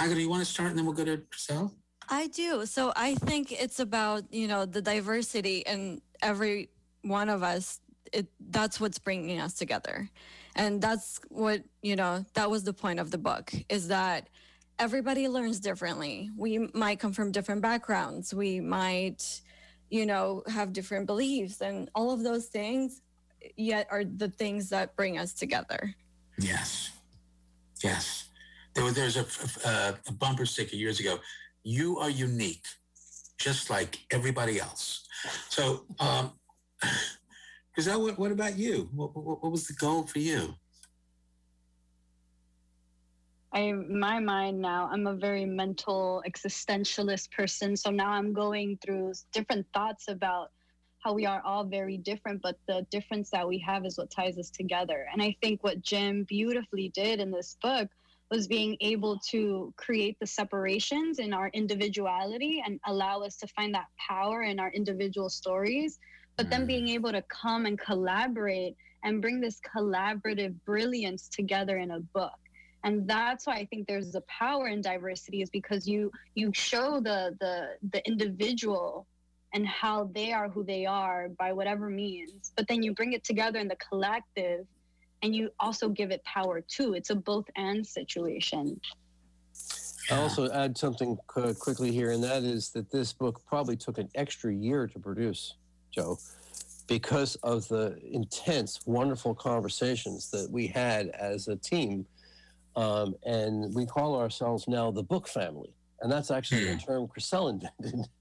Agatha, 0.00 0.20
you 0.20 0.28
want 0.28 0.44
to 0.44 0.50
start 0.50 0.70
and 0.70 0.78
then 0.78 0.84
we'll 0.84 0.94
go 0.94 1.04
to 1.04 1.18
Priscilla? 1.18 1.70
I 2.08 2.26
do. 2.28 2.66
So 2.66 2.92
I 2.96 3.14
think 3.14 3.52
it's 3.52 3.80
about, 3.80 4.24
you 4.32 4.48
know, 4.48 4.66
the 4.66 4.82
diversity 4.82 5.58
in 5.58 6.00
every 6.20 6.70
one 7.02 7.28
of 7.28 7.42
us. 7.42 7.80
It 8.12 8.26
that's 8.50 8.80
what's 8.80 8.98
bringing 8.98 9.38
us 9.38 9.52
together. 9.54 10.08
And 10.58 10.82
that's 10.82 11.20
what, 11.28 11.62
you 11.82 11.94
know, 11.94 12.26
that 12.34 12.50
was 12.50 12.64
the 12.64 12.72
point 12.72 12.98
of 12.98 13.12
the 13.12 13.16
book 13.16 13.52
is 13.68 13.88
that 13.88 14.28
everybody 14.80 15.28
learns 15.28 15.60
differently. 15.60 16.30
We 16.36 16.58
might 16.74 16.98
come 16.98 17.12
from 17.12 17.30
different 17.30 17.62
backgrounds. 17.62 18.34
We 18.34 18.58
might, 18.58 19.40
you 19.88 20.04
know, 20.04 20.42
have 20.48 20.72
different 20.72 21.06
beliefs 21.06 21.60
and 21.60 21.88
all 21.94 22.10
of 22.10 22.24
those 22.24 22.46
things 22.46 23.02
yet 23.56 23.86
are 23.88 24.02
the 24.04 24.28
things 24.28 24.68
that 24.70 24.96
bring 24.96 25.16
us 25.16 25.32
together. 25.32 25.94
Yes. 26.38 26.90
Yes. 27.82 28.24
There 28.74 28.84
was 28.84 28.94
there's 28.94 29.16
a, 29.16 29.26
a, 29.64 29.94
a 30.08 30.12
bumper 30.12 30.44
sticker 30.44 30.74
years 30.74 30.98
ago. 30.98 31.20
You 31.62 31.98
are 31.98 32.10
unique, 32.10 32.66
just 33.38 33.70
like 33.70 34.00
everybody 34.10 34.60
else. 34.60 35.06
So, 35.48 35.84
um, 36.00 36.32
that 37.86 38.00
what, 38.00 38.18
what 38.18 38.32
about 38.32 38.58
you? 38.58 38.88
What, 38.94 39.16
what, 39.16 39.42
what 39.42 39.52
was 39.52 39.66
the 39.66 39.74
goal 39.74 40.04
for 40.04 40.18
you? 40.18 40.54
I, 43.52 43.72
my 43.72 44.20
mind 44.20 44.60
now, 44.60 44.90
I'm 44.92 45.06
a 45.06 45.14
very 45.14 45.46
mental 45.46 46.22
existentialist 46.28 47.30
person. 47.30 47.76
So 47.76 47.90
now 47.90 48.10
I'm 48.10 48.32
going 48.32 48.78
through 48.84 49.14
different 49.32 49.66
thoughts 49.72 50.06
about 50.08 50.50
how 50.98 51.14
we 51.14 51.24
are 51.24 51.40
all 51.44 51.64
very 51.64 51.96
different, 51.96 52.42
but 52.42 52.56
the 52.66 52.86
difference 52.90 53.30
that 53.30 53.46
we 53.46 53.58
have 53.60 53.86
is 53.86 53.96
what 53.96 54.10
ties 54.10 54.36
us 54.36 54.50
together. 54.50 55.06
And 55.12 55.22
I 55.22 55.36
think 55.40 55.62
what 55.62 55.80
Jim 55.80 56.24
beautifully 56.24 56.90
did 56.94 57.20
in 57.20 57.30
this 57.30 57.56
book 57.62 57.88
was 58.30 58.46
being 58.46 58.76
able 58.80 59.18
to 59.30 59.72
create 59.76 60.18
the 60.20 60.26
separations 60.26 61.18
in 61.18 61.32
our 61.32 61.48
individuality 61.54 62.62
and 62.64 62.78
allow 62.86 63.20
us 63.20 63.36
to 63.38 63.46
find 63.46 63.74
that 63.74 63.86
power 63.96 64.42
in 64.42 64.60
our 64.60 64.70
individual 64.72 65.30
stories, 65.30 65.98
but 66.38 66.48
then 66.48 66.64
being 66.66 66.86
mm. 66.86 66.94
able 66.94 67.12
to 67.12 67.20
come 67.22 67.66
and 67.66 67.78
collaborate 67.78 68.76
and 69.04 69.20
bring 69.20 69.40
this 69.40 69.60
collaborative 69.76 70.54
brilliance 70.64 71.28
together 71.28 71.78
in 71.78 71.90
a 71.90 72.00
book. 72.00 72.38
And 72.84 73.06
that's 73.08 73.46
why 73.46 73.56
i 73.56 73.64
think 73.66 73.88
there's 73.88 74.14
a 74.14 74.22
power 74.22 74.68
in 74.68 74.80
diversity 74.80 75.42
is 75.42 75.50
because 75.50 75.86
you 75.86 76.12
you 76.36 76.52
show 76.54 77.00
the 77.00 77.36
the 77.40 77.70
the 77.92 78.06
individual 78.06 79.06
and 79.52 79.66
how 79.66 80.10
they 80.14 80.32
are 80.32 80.48
who 80.48 80.62
they 80.62 80.86
are 80.86 81.28
by 81.40 81.52
whatever 81.52 81.90
means 81.90 82.52
but 82.56 82.68
then 82.68 82.82
you 82.82 82.94
bring 82.94 83.14
it 83.14 83.24
together 83.24 83.58
in 83.58 83.66
the 83.66 83.76
collective 83.76 84.64
and 85.22 85.34
you 85.34 85.50
also 85.58 85.88
give 85.88 86.12
it 86.12 86.22
power 86.22 86.60
too. 86.60 86.94
It's 86.94 87.10
a 87.10 87.16
both 87.16 87.46
and 87.56 87.84
situation. 87.84 88.80
I 90.10 90.14
also 90.20 90.48
add 90.52 90.78
something 90.78 91.18
quickly 91.26 91.90
here 91.90 92.12
and 92.12 92.22
that 92.22 92.44
is 92.44 92.70
that 92.70 92.90
this 92.92 93.12
book 93.12 93.42
probably 93.44 93.76
took 93.76 93.98
an 93.98 94.08
extra 94.14 94.54
year 94.54 94.86
to 94.86 94.98
produce 95.00 95.54
joe 95.90 96.18
because 96.86 97.36
of 97.36 97.68
the 97.68 97.98
intense 98.10 98.80
wonderful 98.86 99.34
conversations 99.34 100.30
that 100.30 100.50
we 100.50 100.66
had 100.66 101.08
as 101.08 101.48
a 101.48 101.56
team 101.56 102.06
Um, 102.76 103.16
and 103.24 103.74
we 103.74 103.86
call 103.86 104.14
ourselves 104.20 104.68
now 104.68 104.92
the 104.92 105.02
book 105.02 105.26
family. 105.26 105.72
And 106.00 106.12
that's 106.12 106.30
actually 106.30 106.68
a 106.68 106.76
term 106.76 107.08
Chrisel 107.08 107.50
invented. 107.50 108.08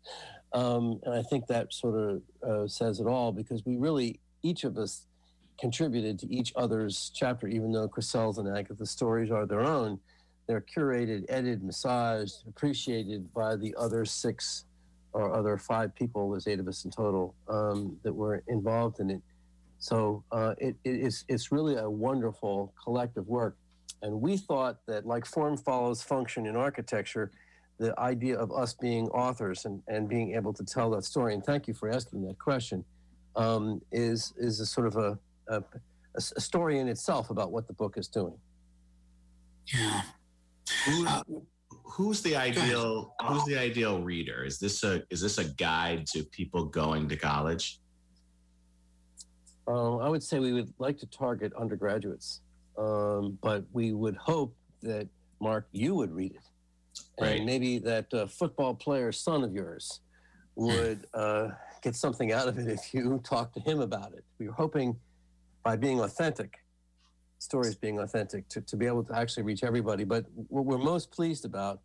Um, 0.53 1.01
and 1.03 1.13
I 1.13 1.23
think 1.23 1.45
that 1.47 1.73
sort 1.73 1.95
of 1.95 2.21
uh, 2.41 2.67
says 2.69 3.01
it 3.01 3.05
all 3.05 3.33
because 3.33 3.65
we 3.65 3.75
really, 3.75 4.21
each 4.43 4.63
of 4.63 4.77
us, 4.77 5.05
contributed 5.59 6.17
to 6.19 6.33
each 6.33 6.53
other's 6.55 7.11
chapter, 7.13 7.49
even 7.49 7.73
though 7.73 7.89
Chrisel's 7.89 8.37
and 8.37 8.47
Agatha's 8.57 8.89
stories 8.89 9.29
are 9.29 9.45
their 9.45 9.65
own. 9.65 9.99
They're 10.47 10.63
curated, 10.75 11.25
edited, 11.27 11.63
massaged, 11.63 12.47
appreciated 12.47 13.33
by 13.33 13.57
the 13.57 13.75
other 13.77 14.05
six 14.05 14.63
or 15.17 15.33
other 15.33 15.57
five 15.57 15.89
people. 15.95 16.21
There's 16.31 16.47
eight 16.47 16.59
of 16.59 16.67
us 16.67 16.85
in 16.85 16.91
total 16.91 17.33
um, 17.49 17.97
that 18.03 18.13
were 18.13 18.43
involved 18.47 18.99
in 18.99 19.09
it. 19.09 19.21
So 19.79 20.23
uh, 20.31 20.53
it, 20.59 20.75
it 20.83 20.97
is, 21.07 21.25
it's 21.27 21.51
really 21.51 21.75
a 21.75 21.89
wonderful 21.89 22.73
collective 22.83 23.27
work. 23.27 23.57
And 24.03 24.21
we 24.21 24.37
thought 24.37 24.77
that, 24.87 25.07
like 25.07 25.25
form 25.25 25.57
follows 25.57 26.03
function 26.03 26.45
in 26.45 26.55
architecture, 26.55 27.31
the 27.79 27.99
idea 27.99 28.37
of 28.37 28.51
us 28.51 28.73
being 28.73 29.07
authors 29.09 29.65
and, 29.65 29.81
and 29.87 30.07
being 30.07 30.35
able 30.35 30.53
to 30.53 30.63
tell 30.63 30.89
that 30.91 31.03
story, 31.03 31.33
and 31.33 31.43
thank 31.43 31.67
you 31.67 31.73
for 31.73 31.89
asking 31.89 32.25
that 32.27 32.37
question, 32.37 32.85
um, 33.35 33.81
is, 33.91 34.33
is 34.37 34.59
a 34.59 34.65
sort 34.65 34.87
of 34.87 34.95
a, 34.97 35.17
a, 35.47 35.63
a 36.15 36.41
story 36.49 36.79
in 36.79 36.87
itself 36.87 37.29
about 37.29 37.51
what 37.51 37.67
the 37.67 37.73
book 37.73 37.97
is 37.97 38.07
doing. 38.07 38.37
Yeah. 39.73 40.01
Who's, 40.85 41.09
who's 41.89 42.21
the 42.21 42.35
ideal 42.49 43.15
who's 43.25 43.43
the 43.45 43.57
ideal 43.57 44.01
reader? 44.01 44.43
Is 44.43 44.59
this 44.59 44.83
a 44.83 45.03
is 45.09 45.21
this 45.21 45.37
a 45.37 45.45
guide 45.45 46.05
to 46.07 46.23
people 46.23 46.65
going 46.65 47.07
to 47.09 47.15
college? 47.15 47.79
Um, 49.67 49.99
I 49.99 50.07
would 50.07 50.23
say 50.23 50.39
we 50.39 50.53
would 50.53 50.73
like 50.79 50.97
to 50.99 51.05
target 51.07 51.51
undergraduates, 51.59 52.41
um, 52.77 53.37
but 53.41 53.65
we 53.73 53.91
would 53.91 54.15
hope 54.15 54.55
that 54.81 55.09
Mark, 55.41 55.67
you 55.71 55.93
would 55.95 56.11
read 56.11 56.31
it, 56.35 56.41
Right. 57.19 57.37
and 57.37 57.45
maybe 57.45 57.77
that 57.79 58.11
uh, 58.13 58.27
football 58.27 58.73
player 58.73 59.11
son 59.11 59.43
of 59.43 59.53
yours 59.53 59.99
would 60.55 61.05
uh, 61.13 61.49
get 61.81 61.95
something 61.95 62.31
out 62.31 62.47
of 62.47 62.57
it 62.57 62.67
if 62.67 62.93
you 62.93 63.19
talk 63.25 63.53
to 63.53 63.59
him 63.59 63.81
about 63.81 64.13
it. 64.13 64.23
We 64.39 64.47
were 64.47 64.53
hoping 64.53 64.95
by 65.63 65.75
being 65.75 65.99
authentic, 65.99 66.53
stories 67.39 67.75
being 67.75 67.99
authentic, 67.99 68.47
to, 68.49 68.61
to 68.61 68.75
be 68.75 68.85
able 68.85 69.03
to 69.03 69.15
actually 69.15 69.43
reach 69.43 69.63
everybody. 69.63 70.03
But 70.03 70.25
what 70.47 70.65
we're 70.65 70.77
most 70.77 71.11
pleased 71.11 71.45
about 71.45 71.79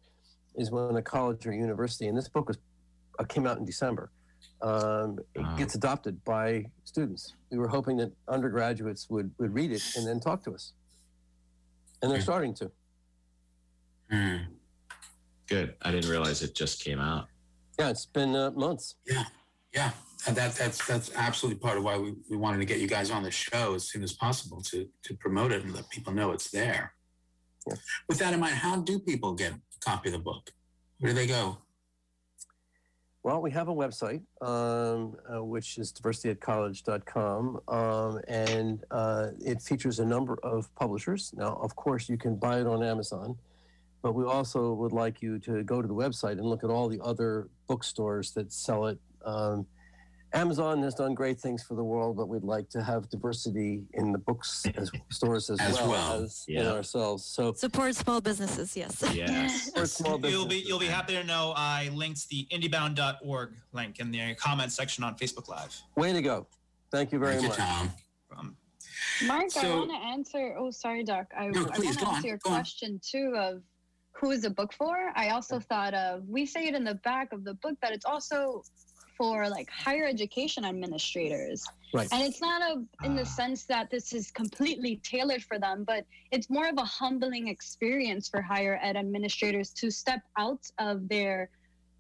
is 0.57 0.71
when 0.71 0.97
a 0.97 1.03
college 1.03 1.47
or 1.47 1.53
university, 1.53 2.09
and 2.09 2.17
this 2.17 2.29
book 2.29 2.49
was 2.49 2.59
uh, 3.19 3.25
came 3.25 3.47
out 3.47 3.59
in 3.59 3.65
December, 3.65 4.11
um, 4.63 5.19
it 5.35 5.41
Wow. 5.43 5.57
gets 5.57 5.75
adopted 5.75 6.23
by 6.25 6.65
students. 6.85 7.35
We 7.51 7.59
were 7.59 7.69
hoping 7.69 7.97
that 7.99 8.13
undergraduates 8.29 9.09
would, 9.11 9.31
would 9.39 9.53
read 9.53 9.73
it 9.73 9.83
and 9.97 10.07
then 10.07 10.21
talk 10.21 10.43
to 10.45 10.53
us. 10.55 10.73
And 12.01 12.11
they're 12.11 12.19
Hmm. 12.19 12.23
starting 12.25 12.55
to. 12.55 12.71
Hmm. 14.11 14.37
Good. 15.47 15.75
I 15.83 15.91
didn't 15.91 16.11
realize 16.11 16.43
it 16.43 16.55
just 16.55 16.83
came 16.83 17.01
out. 17.01 17.29
Yeah, 17.79 17.91
it's 17.91 18.07
been 18.07 18.35
uh, 18.35 18.51
months. 18.53 18.97
Yeah, 19.07 19.25
yeah. 19.75 19.93
And 20.27 20.37
that 20.37 20.55
that's 20.55 20.87
that's 20.87 21.11
absolutely 21.17 21.59
part 21.59 21.79
of 21.79 21.85
why 21.85 21.99
we, 21.99 22.15
we 22.31 22.37
wanted 22.37 22.59
to 22.59 22.65
get 22.65 22.79
you 22.79 22.87
guys 22.87 23.11
on 23.11 23.23
the 23.23 23.31
show 23.31 23.75
as 23.75 23.85
soon 23.85 24.03
as 24.03 24.13
possible 24.13 24.61
to 24.63 24.89
to 25.05 25.15
promote 25.15 25.53
it 25.53 25.65
and 25.65 25.75
let 25.75 25.89
people 25.91 26.13
know 26.13 26.31
it's 26.31 26.51
there. 26.51 26.95
Yeah. 27.67 27.75
With 28.09 28.19
that 28.19 28.33
in 28.33 28.41
mind, 28.41 28.55
how 28.55 28.77
do 28.81 28.99
people 28.99 29.35
get 29.35 29.53
a 29.53 29.61
copy 29.81 30.09
of 30.09 30.13
the 30.13 30.19
book? 30.19 30.51
Where 30.99 31.13
do 31.13 31.19
they 31.19 31.27
go? 31.27 31.59
Well, 33.25 33.41
we 33.41 33.53
have 33.53 33.69
a 33.69 33.75
website, 33.75 34.23
um, 34.41 35.15
uh, 35.33 35.45
which 35.45 35.79
is 35.79 35.93
diversityatcollege.com, 35.93 37.61
um, 37.69 38.21
and 38.27 38.85
uh, 38.91 39.29
it 39.39 39.63
features 39.63 40.01
a 40.01 40.05
number 40.05 40.39
of 40.43 40.75
publishers. 40.75 41.33
Now, 41.37 41.57
of 41.63 41.77
course, 41.77 42.09
you 42.09 42.17
can 42.17 42.35
buy 42.35 42.61
it 42.61 42.67
on 42.67 42.83
Amazon, 42.83 43.37
but 44.03 44.17
we 44.17 44.25
also 44.25 44.73
would 44.73 44.91
like 44.91 45.23
you 45.23 45.39
to 45.41 45.63
go 45.63 45.81
to 45.81 45.87
the 45.87 45.95
website 45.95 46.33
and 46.33 46.47
look 46.47 46.65
at 46.65 46.71
all 46.71 46.89
the 46.89 47.01
other 47.01 47.49
bookstores 47.69 48.33
that 48.33 48.53
sell 48.53 48.87
it. 48.87 48.99
Um, 49.25 49.67
Amazon 50.35 50.83
has 50.83 50.95
done 50.95 51.15
great 51.15 51.39
things 51.39 51.63
for 51.63 51.75
the 51.75 51.85
world, 51.85 52.17
but 52.17 52.27
we'd 52.29 52.43
like 52.43 52.69
to 52.71 52.83
have 52.83 53.09
diversity 53.11 53.83
in 53.95 54.13
the 54.13 54.19
books 54.19 54.65
as 54.77 54.91
stores 55.11 55.51
as, 55.51 55.61
As 55.61 55.75
well, 55.77 55.91
well. 55.91 56.13
as 56.23 56.45
in 56.49 56.55
Yeah. 56.65 56.73
ourselves. 56.73 57.25
So, 57.25 57.53
Support 57.53 57.95
small 57.97 58.21
businesses, 58.21 58.77
yes. 58.77 59.03
Yes. 59.15 59.71
for 59.77 59.87
small 59.87 60.19
You'll 60.27 60.47
be 60.47 60.57
you'll 60.67 60.79
be 60.79 60.87
happy 60.87 61.15
to 61.15 61.25
know 61.25 61.53
I 61.57 61.91
linked 61.93 62.29
the 62.29 62.47
indiebound.org 62.51 63.51
link 63.73 64.01
in 64.01 64.11
the 64.11 64.35
comment 64.37 64.73
section 64.73 65.05
on 65.05 65.17
Facebook 65.17 65.49
Live. 65.49 65.79
way 65.97 66.13
to 66.13 66.23
go! 66.23 66.47
Thank 66.91 67.13
you 67.13 67.19
very 67.19 67.33
Thank 67.33 67.43
you, 67.43 67.49
much. 67.49 67.59
Tom. 67.59 67.91
Um, 68.39 68.57
Mark, 69.27 69.45
I 69.57 69.69
want 69.75 69.91
to 69.91 69.97
answer. 69.97 70.57
Oh, 70.59 70.71
sorry, 70.71 71.05
Doc. 71.05 71.27
I, 71.37 71.49
No, 71.49 71.61
I 71.61 71.63
want 71.65 71.75
to 71.75 71.95
go 71.97 72.07
on, 72.07 72.15
answer 72.17 72.29
your 72.29 72.37
go 72.39 72.51
on. 72.51 72.57
question 72.57 73.01
too 73.07 73.35
of 73.37 73.63
who 74.13 74.31
is 74.31 74.43
the 74.43 74.51
book 74.51 74.73
for. 74.73 75.11
I 75.15 75.31
also 75.31 75.59
thought 75.61 75.95
of. 75.95 76.27
We 76.29 76.47
say 76.47 76.67
it 76.69 76.75
in 76.75 76.85
the 76.85 76.95
back 76.97 77.33
of 77.33 77.45
the 77.45 77.55
book 77.55 77.75
that 77.83 77.93
it's 77.93 78.05
also 78.05 78.63
for 79.17 79.49
like 79.49 79.69
higher 79.71 80.07
education 80.07 80.65
administrators. 80.65 81.65
Right. 81.95 82.09
And 82.13 82.23
it's 82.23 82.41
not 82.41 82.63
a 82.63 82.85
in 83.07 83.15
the 83.15 83.23
Ah. 83.23 83.25
sense 83.25 83.65
that 83.65 83.91
this 83.91 84.13
is 84.13 84.31
completely 84.31 84.97
tailored 85.05 85.43
for 85.43 85.59
them, 85.59 85.85
but 85.85 86.07
it's 86.31 86.49
more 86.49 86.69
of 86.69 86.77
a 86.79 86.85
humbling 86.85 87.49
experience 87.49 88.29
for 88.29 88.41
higher 88.41 88.79
ed 88.83 88.97
administrators 88.97 89.71
to 89.75 89.91
step 89.91 90.21
out 90.39 90.65
of 90.79 91.09
their 91.09 91.51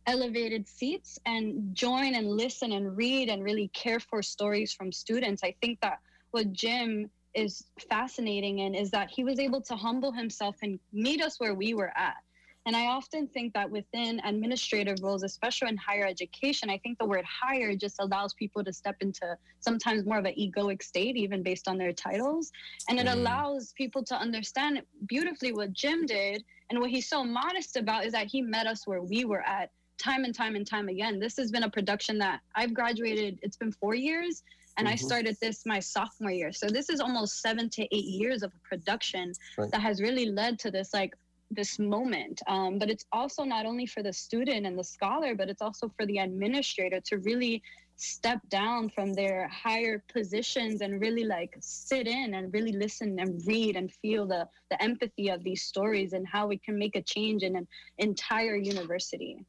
elevated 0.06 0.66
seats 0.68 1.18
and 1.26 1.74
join 1.74 2.14
and 2.14 2.26
listen 2.28 2.72
and 2.72 2.96
read 2.96 3.28
and 3.28 3.44
really 3.44 3.68
care 3.68 4.00
for 4.00 4.22
stories 4.22 4.72
from 4.72 4.90
students. 4.90 5.42
I 5.44 5.54
think 5.62 5.78
that 5.80 5.98
what 6.32 6.52
Jim 6.52 7.10
is 7.34 7.64
fascinating 7.88 8.58
in 8.60 8.74
is 8.74 8.90
that 8.90 9.10
he 9.10 9.22
was 9.24 9.38
able 9.38 9.60
to 9.62 9.76
humble 9.76 10.12
himself 10.12 10.56
and 10.62 10.78
meet 10.92 11.22
us 11.22 11.38
where 11.38 11.54
we 11.54 11.72
were 11.74 11.92
at. 11.96 12.16
And 12.64 12.76
I 12.76 12.86
often 12.86 13.26
think 13.26 13.54
that 13.54 13.68
within 13.68 14.20
administrative 14.24 15.02
roles, 15.02 15.24
especially 15.24 15.68
in 15.68 15.76
higher 15.76 16.06
education, 16.06 16.70
I 16.70 16.78
think 16.78 16.98
the 16.98 17.06
word 17.06 17.24
higher 17.24 17.74
just 17.74 17.96
allows 17.98 18.34
people 18.34 18.62
to 18.62 18.72
step 18.72 18.96
into 19.00 19.36
sometimes 19.58 20.06
more 20.06 20.18
of 20.18 20.24
an 20.26 20.34
egoic 20.38 20.82
state, 20.82 21.16
even 21.16 21.42
based 21.42 21.66
on 21.66 21.76
their 21.76 21.92
titles. 21.92 22.52
And 22.88 23.00
it 23.00 23.06
Mm. 23.06 23.14
allows 23.14 23.72
people 23.72 24.04
to 24.04 24.14
understand 24.14 24.82
beautifully 25.06 25.52
what 25.52 25.72
Jim 25.72 26.06
did 26.06 26.44
and 26.70 26.78
what 26.78 26.90
he's 26.90 27.08
so 27.08 27.24
modest 27.24 27.76
about 27.76 28.04
is 28.04 28.12
that 28.12 28.28
he 28.28 28.40
met 28.42 28.66
us 28.68 28.86
where 28.86 29.02
we 29.02 29.24
were 29.24 29.42
at 29.42 29.70
time 29.98 30.24
and 30.24 30.34
time 30.34 30.54
and 30.54 30.66
time 30.66 30.88
again. 30.88 31.18
This 31.18 31.36
has 31.36 31.50
been 31.50 31.64
a 31.64 31.70
production 31.70 32.16
that 32.18 32.40
I've 32.54 32.74
graduated, 32.74 33.40
it's 33.42 33.56
been 33.56 33.72
four 33.72 33.94
years, 33.94 34.42
and 34.78 34.88
I 34.88 34.94
Mhm. 34.94 34.98
started 35.00 35.36
this 35.40 35.66
my 35.66 35.80
sophomore 35.80 36.30
year. 36.30 36.52
So 36.52 36.66
this 36.66 36.88
is 36.88 37.00
almost 37.00 37.40
seven 37.40 37.68
to 37.70 37.82
eight 37.94 38.04
years 38.04 38.42
of 38.42 38.52
production 38.62 39.32
Right. 39.58 39.70
that 39.70 39.80
has 39.82 40.00
really 40.00 40.26
led 40.26 40.58
to 40.60 40.70
this 40.70 40.94
like 40.94 41.14
this 41.54 41.78
moment. 41.78 42.40
Um, 42.46 42.78
but 42.78 42.90
it's 42.90 43.04
also 43.12 43.44
not 43.44 43.66
only 43.66 43.86
for 43.86 44.02
the 44.02 44.12
student 44.12 44.66
and 44.66 44.78
the 44.78 44.84
scholar, 44.84 45.34
but 45.34 45.48
it's 45.48 45.62
also 45.62 45.92
for 45.96 46.06
the 46.06 46.18
administrator 46.18 47.00
to 47.00 47.18
really 47.18 47.62
step 47.96 48.40
down 48.48 48.88
from 48.88 49.12
their 49.12 49.46
higher 49.48 50.02
positions 50.12 50.80
and 50.80 51.00
really 51.00 51.24
like 51.24 51.54
sit 51.60 52.08
in 52.08 52.34
and 52.34 52.52
really 52.52 52.72
listen 52.72 53.18
and 53.20 53.40
read 53.46 53.76
and 53.76 53.92
feel 53.92 54.26
the 54.26 54.48
the 54.70 54.82
empathy 54.82 55.28
of 55.28 55.44
these 55.44 55.62
stories 55.62 56.12
and 56.12 56.26
how 56.26 56.46
we 56.46 56.58
can 56.58 56.76
make 56.76 56.96
a 56.96 57.02
change 57.02 57.42
in 57.42 57.54
an 57.54 57.66
entire 57.98 58.56
university. 58.56 59.44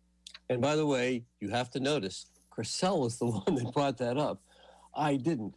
And 0.50 0.62
by 0.62 0.76
the 0.76 0.86
way, 0.86 1.24
you 1.40 1.50
have 1.50 1.72
to 1.72 1.80
notice, 1.80 2.28
Chrisel 2.56 3.00
was 3.00 3.18
the 3.18 3.26
one 3.46 3.56
that 3.56 3.74
brought 3.74 3.98
that 3.98 4.18
up. 4.18 4.42
I 4.94 5.16
didn't. 5.16 5.56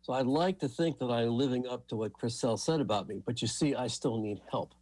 So 0.00 0.14
I'd 0.14 0.26
like 0.26 0.58
to 0.60 0.68
think 0.68 0.98
that 1.00 1.10
I'm 1.10 1.28
living 1.28 1.66
up 1.66 1.86
to 1.88 1.96
what 1.96 2.12
Chrisel 2.14 2.58
said 2.58 2.80
about 2.80 3.08
me. 3.08 3.20
But 3.26 3.42
you 3.42 3.48
see, 3.48 3.74
I 3.74 3.88
still 3.88 4.16
need 4.16 4.40
help 4.50 4.72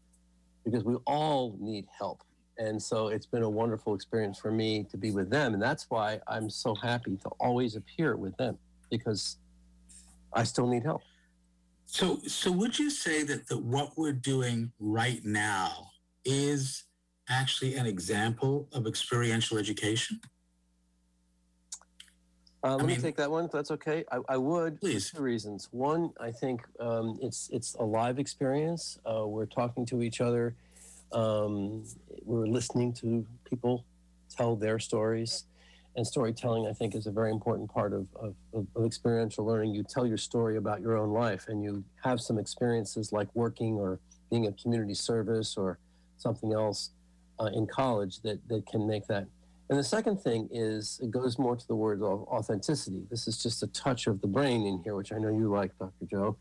because 0.66 0.84
we 0.84 0.96
all 1.06 1.56
need 1.60 1.86
help. 1.96 2.22
And 2.58 2.82
so 2.82 3.08
it's 3.08 3.26
been 3.26 3.44
a 3.44 3.48
wonderful 3.48 3.94
experience 3.94 4.38
for 4.38 4.50
me 4.50 4.84
to 4.90 4.96
be 4.96 5.12
with 5.12 5.30
them. 5.30 5.54
And 5.54 5.62
that's 5.62 5.86
why 5.88 6.20
I'm 6.26 6.50
so 6.50 6.74
happy 6.74 7.16
to 7.18 7.28
always 7.38 7.76
appear 7.76 8.16
with 8.16 8.36
them 8.36 8.58
because 8.90 9.36
I 10.32 10.42
still 10.42 10.66
need 10.66 10.82
help. 10.82 11.02
So, 11.84 12.18
so 12.26 12.50
would 12.50 12.78
you 12.78 12.90
say 12.90 13.22
that 13.22 13.46
the, 13.46 13.58
what 13.58 13.92
we're 13.96 14.12
doing 14.12 14.72
right 14.80 15.24
now 15.24 15.90
is 16.24 16.84
actually 17.28 17.76
an 17.76 17.86
example 17.86 18.68
of 18.72 18.86
experiential 18.86 19.58
education? 19.58 20.20
Uh, 22.66 22.76
let 22.76 22.86
me 22.86 22.92
mean- 22.94 23.02
take 23.02 23.16
that 23.16 23.30
one 23.30 23.44
if 23.44 23.52
that's 23.52 23.70
okay. 23.70 24.04
I, 24.10 24.18
I 24.28 24.36
would. 24.36 24.80
Please. 24.80 25.10
For 25.10 25.18
two 25.18 25.22
reasons. 25.22 25.68
One, 25.70 26.12
I 26.18 26.32
think 26.32 26.62
um, 26.80 27.18
it's 27.22 27.48
it's 27.52 27.74
a 27.74 27.84
live 27.84 28.18
experience. 28.18 28.98
Uh, 29.04 29.26
we're 29.26 29.46
talking 29.46 29.86
to 29.86 30.02
each 30.02 30.20
other. 30.20 30.54
Um, 31.12 31.84
we're 32.24 32.46
listening 32.46 32.92
to 32.94 33.24
people 33.48 33.84
tell 34.36 34.56
their 34.56 34.80
stories, 34.80 35.44
and 35.94 36.04
storytelling, 36.04 36.66
I 36.66 36.72
think, 36.72 36.96
is 36.96 37.06
a 37.06 37.12
very 37.12 37.30
important 37.30 37.72
part 37.72 37.92
of, 37.92 38.08
of, 38.16 38.34
of, 38.52 38.66
of 38.74 38.84
experiential 38.84 39.46
learning. 39.46 39.74
You 39.74 39.84
tell 39.84 40.04
your 40.04 40.18
story 40.18 40.56
about 40.56 40.80
your 40.80 40.96
own 40.96 41.12
life, 41.12 41.46
and 41.48 41.62
you 41.62 41.84
have 42.02 42.20
some 42.20 42.38
experiences 42.38 43.12
like 43.12 43.28
working 43.34 43.74
or 43.76 44.00
being 44.28 44.46
a 44.46 44.52
community 44.52 44.94
service 44.94 45.56
or 45.56 45.78
something 46.16 46.52
else 46.52 46.90
uh, 47.38 47.50
in 47.54 47.66
college 47.66 48.20
that 48.22 48.40
that 48.48 48.66
can 48.66 48.86
make 48.86 49.06
that 49.06 49.26
and 49.68 49.78
the 49.78 49.84
second 49.84 50.20
thing 50.20 50.48
is 50.52 51.00
it 51.02 51.10
goes 51.10 51.38
more 51.38 51.56
to 51.56 51.66
the 51.66 51.74
word 51.74 52.02
of 52.02 52.22
authenticity. 52.28 53.02
This 53.10 53.26
is 53.26 53.42
just 53.42 53.62
a 53.62 53.66
touch 53.68 54.06
of 54.06 54.20
the 54.20 54.28
brain 54.28 54.64
in 54.64 54.80
here, 54.84 54.94
which 54.94 55.12
I 55.12 55.18
know 55.18 55.28
you 55.28 55.50
like, 55.50 55.76
Dr. 55.78 56.06
Joe. 56.08 56.36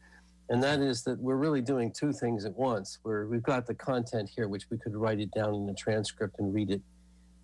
And 0.50 0.62
that 0.62 0.80
is 0.80 1.04
that 1.04 1.20
we're 1.20 1.38
really 1.38 1.62
doing 1.62 1.92
two 1.92 2.14
things 2.14 2.46
at 2.46 2.56
once. 2.56 3.00
Where 3.02 3.26
we've 3.26 3.42
got 3.42 3.66
the 3.66 3.74
content 3.74 4.30
here, 4.30 4.48
which 4.48 4.70
we 4.70 4.78
could 4.78 4.96
write 4.96 5.20
it 5.20 5.32
down 5.32 5.56
in 5.56 5.68
a 5.70 5.74
transcript 5.74 6.36
and 6.38 6.54
read 6.54 6.70
it. 6.70 6.82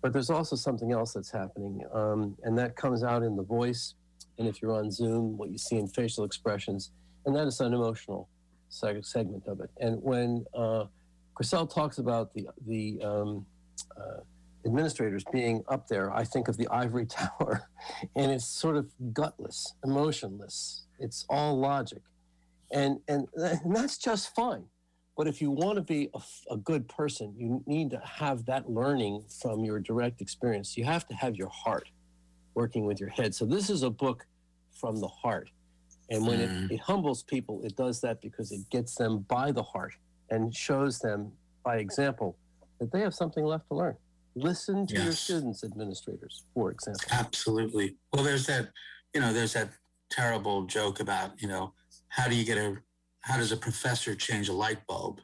But 0.02 0.12
there's 0.12 0.30
also 0.30 0.54
something 0.54 0.92
else 0.92 1.14
that's 1.14 1.30
happening, 1.30 1.84
um, 1.92 2.36
and 2.42 2.58
that 2.58 2.76
comes 2.76 3.04
out 3.04 3.22
in 3.22 3.36
the 3.36 3.42
voice. 3.42 3.94
And 4.38 4.48
if 4.48 4.60
you're 4.62 4.74
on 4.74 4.90
Zoom, 4.90 5.36
what 5.36 5.50
you 5.50 5.58
see 5.58 5.76
in 5.76 5.88
facial 5.88 6.24
expressions, 6.24 6.90
and 7.26 7.34
that 7.36 7.46
is 7.46 7.60
an 7.60 7.72
emotional 7.72 8.28
segment 8.68 9.46
of 9.46 9.60
it. 9.60 9.70
And 9.80 10.02
when 10.02 10.44
uh, 10.54 10.86
Chrisel 11.34 11.72
talks 11.72 11.98
about 11.98 12.32
the 12.34 12.48
the 12.66 13.00
um, 13.02 13.46
uh, 13.96 14.20
administrators 14.64 15.24
being 15.32 15.64
up 15.68 15.88
there, 15.88 16.14
I 16.14 16.24
think 16.24 16.48
of 16.48 16.56
the 16.56 16.68
ivory 16.68 17.06
tower, 17.10 17.68
and 18.16 18.30
it's 18.30 18.44
sort 18.44 18.76
of 18.76 18.90
gutless, 19.12 19.74
emotionless. 19.84 20.86
It's 20.98 21.24
all 21.28 21.58
logic, 21.58 22.02
and 22.72 22.98
and, 23.08 23.26
and 23.34 23.74
that's 23.74 23.98
just 23.98 24.34
fine. 24.34 24.64
But 25.16 25.26
if 25.26 25.42
you 25.42 25.50
want 25.50 25.76
to 25.76 25.82
be 25.82 26.08
a, 26.14 26.20
a, 26.54 26.56
good 26.56 26.88
person, 26.88 27.34
you 27.36 27.62
need 27.66 27.90
to 27.90 28.00
have 28.02 28.46
that 28.46 28.70
learning 28.70 29.24
from 29.42 29.62
your 29.62 29.78
direct 29.78 30.22
experience. 30.22 30.74
You 30.76 30.84
have 30.84 31.06
to 31.08 31.14
have 31.14 31.36
your 31.36 31.50
heart 31.50 31.90
working 32.54 32.86
with 32.86 32.98
your 32.98 33.10
head. 33.10 33.34
So 33.34 33.44
this 33.44 33.68
is 33.68 33.82
a 33.82 33.90
book 33.90 34.24
from 34.72 35.00
the 35.00 35.08
heart. 35.08 35.50
And 36.08 36.26
when 36.26 36.38
mm. 36.38 36.70
it, 36.70 36.74
it 36.74 36.80
humbles 36.80 37.22
people, 37.22 37.62
it 37.62 37.76
does 37.76 38.00
that 38.00 38.22
because 38.22 38.52
it 38.52 38.68
gets 38.70 38.94
them 38.94 39.20
by 39.28 39.52
the 39.52 39.62
heart 39.62 39.92
and 40.30 40.54
shows 40.54 40.98
them 40.98 41.32
by 41.62 41.76
example 41.76 42.36
that 42.80 42.90
they 42.90 43.00
have 43.00 43.14
something 43.14 43.44
left 43.44 43.68
to 43.68 43.74
learn. 43.74 43.96
Listen 44.34 44.86
to 44.86 44.94
yes. 44.94 45.04
your 45.04 45.12
students, 45.12 45.64
administrators, 45.64 46.44
for 46.54 46.70
example. 46.70 47.04
Absolutely. 47.10 47.96
Well, 48.12 48.24
there's 48.24 48.46
that, 48.46 48.68
you 49.14 49.20
know, 49.20 49.32
there's 49.32 49.52
that 49.52 49.70
terrible 50.10 50.64
joke 50.64 51.00
about, 51.00 51.40
you 51.40 51.48
know, 51.48 51.74
how 52.08 52.28
do 52.28 52.34
you 52.34 52.44
get 52.44 52.58
a, 52.58 52.76
how 53.20 53.36
does 53.36 53.52
a 53.52 53.56
professor 53.56 54.14
change 54.14 54.48
a 54.48 54.52
light 54.52 54.86
bulb? 54.86 55.20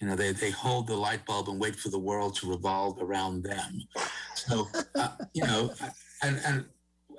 You 0.00 0.06
know, 0.06 0.16
they, 0.16 0.32
they 0.32 0.50
hold 0.50 0.86
the 0.86 0.96
light 0.96 1.26
bulb 1.26 1.48
and 1.48 1.60
wait 1.60 1.76
for 1.76 1.90
the 1.90 1.98
world 1.98 2.34
to 2.36 2.48
revolve 2.48 3.00
around 3.02 3.42
them. 3.42 3.82
So, 4.34 4.66
uh, 4.94 5.10
you 5.34 5.44
know, 5.44 5.72
and, 6.22 6.40
and, 6.46 6.64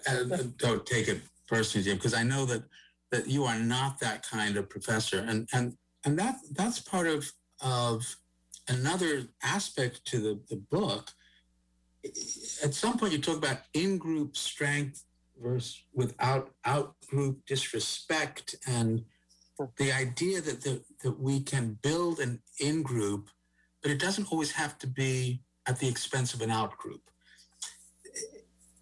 and 0.07 0.57
don't 0.57 0.85
take 0.85 1.07
it 1.07 1.21
personally, 1.47 1.83
Jim, 1.83 1.97
because 1.97 2.13
I 2.13 2.23
know 2.23 2.45
that 2.45 2.63
that 3.11 3.27
you 3.27 3.43
are 3.43 3.59
not 3.59 3.99
that 3.99 4.27
kind 4.27 4.55
of 4.55 4.69
professor, 4.69 5.19
and 5.19 5.47
and 5.53 5.77
and 6.05 6.17
that 6.17 6.37
that's 6.53 6.79
part 6.79 7.07
of 7.07 7.29
of 7.59 8.15
another 8.67 9.23
aspect 9.43 10.05
to 10.05 10.19
the, 10.19 10.39
the 10.49 10.55
book, 10.55 11.11
at 12.63 12.73
some 12.73 12.97
point 12.97 13.13
you 13.13 13.19
talk 13.19 13.37
about 13.37 13.59
in-group 13.73 14.35
strength 14.35 15.03
versus 15.41 15.83
without 15.93 16.51
out-group 16.65 17.45
disrespect 17.45 18.55
and 18.67 19.03
the 19.77 19.91
idea 19.91 20.41
that, 20.41 20.61
the, 20.61 20.81
that 21.03 21.19
we 21.19 21.39
can 21.39 21.77
build 21.83 22.19
an 22.19 22.41
in-group, 22.59 23.29
but 23.81 23.91
it 23.91 23.99
doesn't 23.99 24.31
always 24.31 24.51
have 24.51 24.77
to 24.79 24.87
be 24.87 25.43
at 25.67 25.79
the 25.79 25.87
expense 25.87 26.33
of 26.33 26.41
an 26.41 26.49
out-group. 26.49 27.01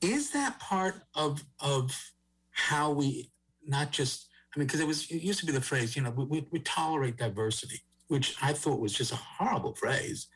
Is 0.02 0.32
that 0.32 0.58
part 0.60 0.96
of, 1.16 1.44
of 1.60 2.12
how 2.52 2.92
we 2.92 3.32
not 3.68 3.92
just, 3.92 4.30
I 4.56 4.60
mean, 4.60 4.68
because 4.68 4.80
it 4.80 4.88
was, 4.88 5.12
it 5.12 5.22
used 5.22 5.42
to 5.42 5.46
be 5.46 5.52
the 5.52 5.62
phrase, 5.62 5.96
you 5.96 6.02
know, 6.02 6.12
we, 6.12 6.24
we, 6.24 6.48
we 6.52 6.60
tolerate 6.60 7.18
diversity 7.18 7.82
which 8.10 8.36
I 8.42 8.54
thought 8.54 8.82
was 8.82 8.94
just 8.94 9.14
a 9.14 9.16
horrible 9.16 9.74
phrase. 9.74 10.28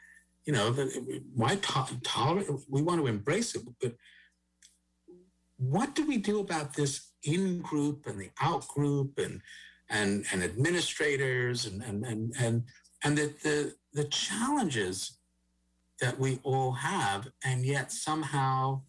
You 0.46 0.54
know, 0.54 0.72
why 1.36 1.56
to- 1.56 2.00
tolerate? 2.04 2.48
We 2.70 2.82
want 2.82 3.02
to 3.02 3.08
embrace 3.08 3.56
it, 3.56 3.64
but 3.82 3.94
what 5.58 5.96
do 5.96 6.06
we 6.06 6.18
do 6.18 6.40
about 6.40 6.74
this 6.74 7.10
in 7.24 7.62
group 7.62 8.06
and 8.06 8.20
the 8.20 8.30
out 8.42 8.68
group 8.68 9.18
and 9.18 9.42
and 9.90 10.26
and 10.32 10.44
administrators 10.44 11.66
and 11.66 11.82
and 11.84 12.06
and 12.06 12.34
and 12.40 12.64
and 13.04 13.18
the 13.18 13.34
the, 13.44 13.74
the 13.94 14.06
challenges 14.06 15.18
that 16.00 16.20
we 16.20 16.40
all 16.44 16.74
have, 16.74 17.30
and 17.44 17.66
yet 17.66 17.92
somehow 17.92 18.82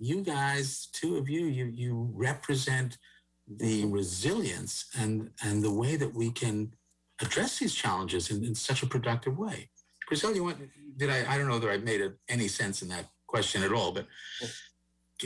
you 0.00 0.22
guys, 0.22 0.88
two 0.92 1.16
of 1.16 1.28
you, 1.28 1.46
you 1.46 1.66
you 1.66 2.10
represent 2.14 2.98
the 3.46 3.86
resilience 3.86 4.86
and 4.98 5.30
and 5.42 5.62
the 5.62 5.72
way 5.72 5.96
that 5.96 6.14
we 6.14 6.30
can 6.30 6.72
address 7.20 7.58
these 7.58 7.74
challenges 7.74 8.30
in, 8.30 8.44
in 8.44 8.54
such 8.54 8.82
a 8.82 8.86
productive 8.86 9.38
way. 9.38 9.68
Chrisel, 10.08 10.34
you 10.34 10.44
want, 10.44 10.58
did 10.96 11.10
I, 11.10 11.34
I 11.34 11.38
don't 11.38 11.48
know 11.48 11.58
that 11.58 11.70
I 11.70 11.78
made 11.78 12.00
any 12.28 12.48
sense 12.48 12.82
in 12.82 12.88
that 12.88 13.06
question 13.26 13.62
at 13.62 13.72
all, 13.72 13.92
but 13.92 14.06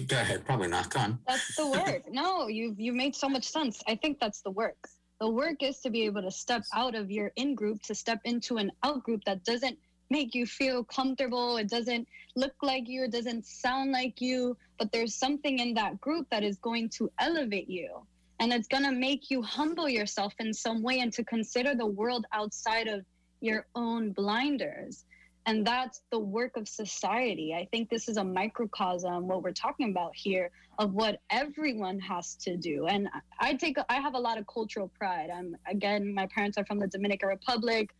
go 0.08 0.16
ahead, 0.16 0.44
probably 0.44 0.68
not, 0.68 0.90
come. 0.90 1.20
That's 1.26 1.56
the 1.56 1.70
work. 1.70 2.02
no, 2.10 2.48
you've, 2.48 2.80
you 2.80 2.92
made 2.92 3.14
so 3.14 3.28
much 3.28 3.44
sense. 3.44 3.82
I 3.86 3.94
think 3.94 4.18
that's 4.20 4.40
the 4.40 4.50
work. 4.50 4.88
The 5.20 5.30
work 5.30 5.62
is 5.62 5.78
to 5.80 5.90
be 5.90 6.02
able 6.02 6.22
to 6.22 6.30
step 6.30 6.62
out 6.74 6.96
of 6.96 7.10
your 7.10 7.30
in 7.36 7.54
group 7.54 7.82
to 7.82 7.94
step 7.94 8.20
into 8.24 8.56
an 8.56 8.72
out 8.82 9.04
group 9.04 9.22
that 9.24 9.44
doesn't 9.44 9.78
make 10.10 10.34
you 10.34 10.46
feel 10.46 10.82
comfortable. 10.82 11.58
It 11.58 11.68
doesn't 11.68 12.08
look 12.34 12.54
like 12.60 12.88
you. 12.88 13.04
It 13.04 13.12
doesn't 13.12 13.46
sound 13.46 13.92
like 13.92 14.20
you. 14.20 14.56
But 14.78 14.90
there's 14.90 15.14
something 15.14 15.60
in 15.60 15.74
that 15.74 16.00
group 16.00 16.26
that 16.30 16.42
is 16.42 16.56
going 16.58 16.88
to 16.98 17.10
elevate 17.20 17.70
you 17.70 18.04
and 18.40 18.52
it's 18.52 18.68
going 18.68 18.84
to 18.84 18.92
make 18.92 19.30
you 19.30 19.42
humble 19.42 19.88
yourself 19.88 20.34
in 20.38 20.52
some 20.52 20.82
way 20.82 21.00
and 21.00 21.12
to 21.12 21.24
consider 21.24 21.74
the 21.74 21.86
world 21.86 22.26
outside 22.32 22.88
of 22.88 23.04
your 23.40 23.66
own 23.74 24.12
blinders. 24.12 25.04
And 25.46 25.66
that's 25.66 26.02
the 26.10 26.18
work 26.18 26.56
of 26.56 26.68
society. 26.68 27.52
I 27.54 27.66
think 27.72 27.90
this 27.90 28.08
is 28.08 28.16
a 28.16 28.24
microcosm 28.24 29.26
what 29.26 29.42
we're 29.42 29.52
talking 29.52 29.90
about 29.90 30.12
here 30.14 30.50
of 30.78 30.94
what 30.94 31.20
everyone 31.30 31.98
has 32.00 32.36
to 32.36 32.56
do. 32.56 32.86
And 32.86 33.08
i 33.40 33.54
take 33.54 33.76
i 33.88 33.94
have 33.94 34.14
a 34.14 34.18
lot 34.18 34.38
of 34.38 34.46
cultural 34.46 34.90
pride. 34.96 35.30
I'm 35.34 35.56
again 35.66 36.14
my 36.14 36.26
parents 36.26 36.58
are 36.58 36.64
from 36.64 36.78
the 36.78 36.86
dominican 36.86 37.28
republic 37.28 37.90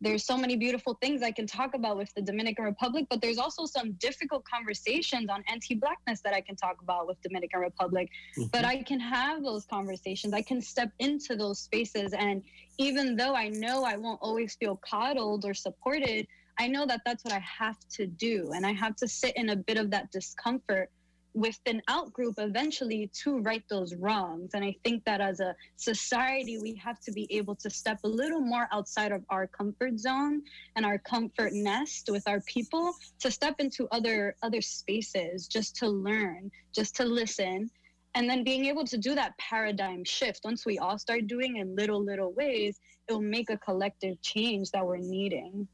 there's 0.00 0.24
so 0.24 0.36
many 0.36 0.56
beautiful 0.56 0.94
things 1.02 1.22
I 1.22 1.30
can 1.30 1.46
talk 1.46 1.74
about 1.74 1.96
with 1.96 2.12
the 2.14 2.22
Dominican 2.22 2.64
Republic, 2.64 3.06
but 3.10 3.20
there's 3.20 3.38
also 3.38 3.66
some 3.66 3.92
difficult 3.92 4.44
conversations 4.44 5.28
on 5.28 5.44
anti-blackness 5.48 6.22
that 6.22 6.32
I 6.32 6.40
can 6.40 6.56
talk 6.56 6.80
about 6.82 7.06
with 7.06 7.20
Dominican 7.22 7.60
Republic. 7.60 8.08
Mm-hmm. 8.38 8.48
But 8.52 8.64
I 8.64 8.82
can 8.82 9.00
have 9.00 9.42
those 9.42 9.66
conversations. 9.66 10.32
I 10.32 10.42
can 10.42 10.62
step 10.62 10.90
into 10.98 11.36
those 11.36 11.60
spaces, 11.60 12.12
and 12.12 12.42
even 12.78 13.16
though 13.16 13.34
I 13.34 13.48
know 13.48 13.84
I 13.84 13.96
won't 13.96 14.20
always 14.22 14.54
feel 14.54 14.76
coddled 14.76 15.44
or 15.44 15.52
supported, 15.52 16.26
I 16.58 16.66
know 16.66 16.86
that 16.86 17.02
that's 17.04 17.24
what 17.24 17.34
I 17.34 17.40
have 17.40 17.76
to 17.96 18.06
do, 18.06 18.52
and 18.54 18.66
I 18.66 18.72
have 18.72 18.96
to 18.96 19.08
sit 19.08 19.36
in 19.36 19.50
a 19.50 19.56
bit 19.56 19.76
of 19.78 19.90
that 19.90 20.10
discomfort 20.10 20.90
with 21.34 21.58
an 21.66 21.80
out 21.88 22.12
group 22.12 22.34
eventually 22.38 23.10
to 23.22 23.38
right 23.40 23.62
those 23.68 23.94
wrongs. 23.94 24.50
And 24.54 24.64
I 24.64 24.74
think 24.84 25.04
that 25.04 25.20
as 25.20 25.40
a 25.40 25.54
society, 25.76 26.58
we 26.58 26.74
have 26.74 27.00
to 27.00 27.12
be 27.12 27.26
able 27.30 27.54
to 27.56 27.70
step 27.70 28.00
a 28.04 28.08
little 28.08 28.40
more 28.40 28.68
outside 28.72 29.12
of 29.12 29.22
our 29.30 29.46
comfort 29.46 29.98
zone 29.98 30.42
and 30.76 30.84
our 30.84 30.98
comfort 30.98 31.52
nest 31.52 32.08
with 32.10 32.26
our 32.26 32.40
people 32.42 32.94
to 33.20 33.30
step 33.30 33.56
into 33.58 33.86
other 33.92 34.34
other 34.42 34.60
spaces 34.60 35.46
just 35.46 35.76
to 35.76 35.88
learn, 35.88 36.50
just 36.74 36.96
to 36.96 37.04
listen. 37.04 37.70
And 38.16 38.28
then 38.28 38.42
being 38.42 38.64
able 38.66 38.84
to 38.86 38.98
do 38.98 39.14
that 39.14 39.38
paradigm 39.38 40.02
shift, 40.04 40.40
once 40.42 40.66
we 40.66 40.78
all 40.78 40.98
start 40.98 41.28
doing 41.28 41.58
in 41.58 41.76
little, 41.76 42.02
little 42.04 42.32
ways, 42.32 42.80
it'll 43.08 43.20
make 43.20 43.50
a 43.50 43.56
collective 43.58 44.20
change 44.20 44.72
that 44.72 44.84
we're 44.84 44.96
needing. 44.96 45.68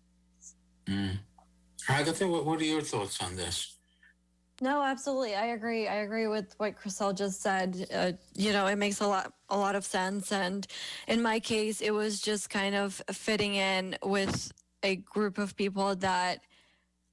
Mm. 0.86 1.18
Agata, 1.88 2.26
what, 2.26 2.44
what 2.44 2.60
are 2.60 2.64
your 2.64 2.82
thoughts 2.82 3.22
on 3.22 3.36
this? 3.36 3.75
No, 4.62 4.82
absolutely. 4.82 5.34
I 5.34 5.46
agree. 5.46 5.86
I 5.86 5.96
agree 5.96 6.28
with 6.28 6.54
what 6.56 6.76
Chrisel 6.76 7.14
just 7.14 7.42
said. 7.42 7.86
Uh, 7.92 8.12
you 8.34 8.52
know, 8.52 8.66
it 8.66 8.76
makes 8.76 9.00
a 9.00 9.06
lot 9.06 9.32
a 9.50 9.58
lot 9.58 9.74
of 9.76 9.84
sense. 9.84 10.32
And 10.32 10.66
in 11.06 11.20
my 11.20 11.40
case, 11.40 11.82
it 11.82 11.90
was 11.90 12.20
just 12.20 12.48
kind 12.48 12.74
of 12.74 13.02
fitting 13.10 13.54
in 13.54 13.96
with 14.02 14.50
a 14.82 14.96
group 14.96 15.36
of 15.36 15.56
people 15.56 15.94
that 15.96 16.40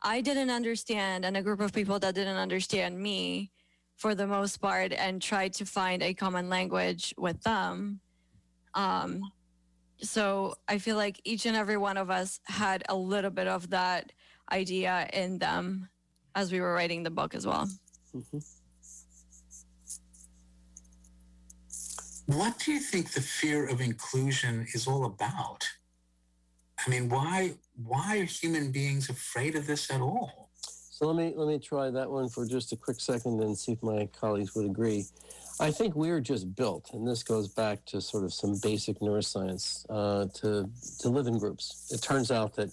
I 0.02 0.22
didn't 0.22 0.52
understand 0.52 1.26
and 1.26 1.36
a 1.36 1.42
group 1.42 1.60
of 1.60 1.74
people 1.74 2.00
that 2.00 2.16
didn't 2.16 2.38
understand 2.38 2.98
me 3.00 3.52
for 3.98 4.16
the 4.16 4.28
most 4.28 4.58
part 4.62 4.94
and 4.94 5.22
tried 5.22 5.54
to 5.54 5.66
find 5.66 6.02
a 6.02 6.14
common 6.14 6.50
language 6.50 7.14
with 7.18 7.42
them. 7.44 8.00
Um, 8.74 9.22
so 10.00 10.56
I 10.68 10.78
feel 10.78 10.96
like 10.96 11.22
each 11.24 11.46
and 11.46 11.56
every 11.56 11.78
one 11.78 11.98
of 11.98 12.10
us 12.10 12.40
had 12.46 12.84
a 12.90 12.96
little 12.96 13.32
bit 13.32 13.48
of 13.48 13.70
that 13.70 14.12
idea 14.52 15.08
in 15.14 15.40
them 15.40 15.90
as 16.36 16.52
we 16.52 16.60
were 16.60 16.74
writing 16.74 17.04
the 17.04 17.10
book 17.10 17.36
as 17.36 17.46
well. 17.46 17.70
Mm-hmm. 18.16 18.40
What 22.26 22.58
do 22.60 22.72
you 22.72 22.80
think 22.80 23.12
the 23.12 23.22
fear 23.22 23.68
of 23.68 23.82
inclusion 23.82 24.66
is 24.74 24.88
all 24.88 25.06
about? 25.06 25.68
I 26.86 26.90
mean, 26.90 27.10
why 27.10 27.54
why 27.76 28.20
are 28.20 28.26
human 28.26 28.72
beings 28.72 29.10
afraid 29.10 29.56
of 29.56 29.68
this 29.68 29.92
at 29.92 30.02
all? 30.02 30.50
So 30.60 31.08
let 31.08 31.16
me 31.16 31.34
let 31.36 31.48
me 31.48 31.60
try 31.60 31.90
that 31.90 32.10
one 32.10 32.30
for 32.30 32.46
just 32.46 32.72
a 32.72 32.78
quick 32.78 33.00
second 33.00 33.42
and 33.42 33.58
see 33.58 33.74
if 33.74 33.84
my 33.84 34.08
colleagues 34.20 34.56
would 34.56 34.66
agree. 34.66 35.06
I 35.60 35.70
think 35.70 35.96
we're 35.96 36.22
just 36.22 36.56
built, 36.56 36.92
and 36.94 37.08
this 37.08 37.24
goes 37.24 37.48
back 37.48 37.86
to 37.88 38.02
sort 38.02 38.24
of 38.24 38.34
some 38.34 38.58
basic 38.62 39.00
neuroscience 39.00 39.86
uh, 39.90 40.28
to 40.36 40.70
to 41.00 41.10
live 41.10 41.28
in 41.28 41.38
groups. 41.38 41.92
It 41.92 42.02
turns 42.02 42.32
out 42.32 42.56
that 42.56 42.70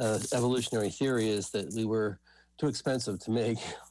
uh, 0.00 0.18
evolutionary 0.32 0.90
theory 0.90 1.28
is 1.28 1.50
that 1.50 1.72
we 1.74 1.84
were 1.84 2.20
too 2.58 2.66
expensive 2.66 3.18
to 3.20 3.30
make 3.30 3.58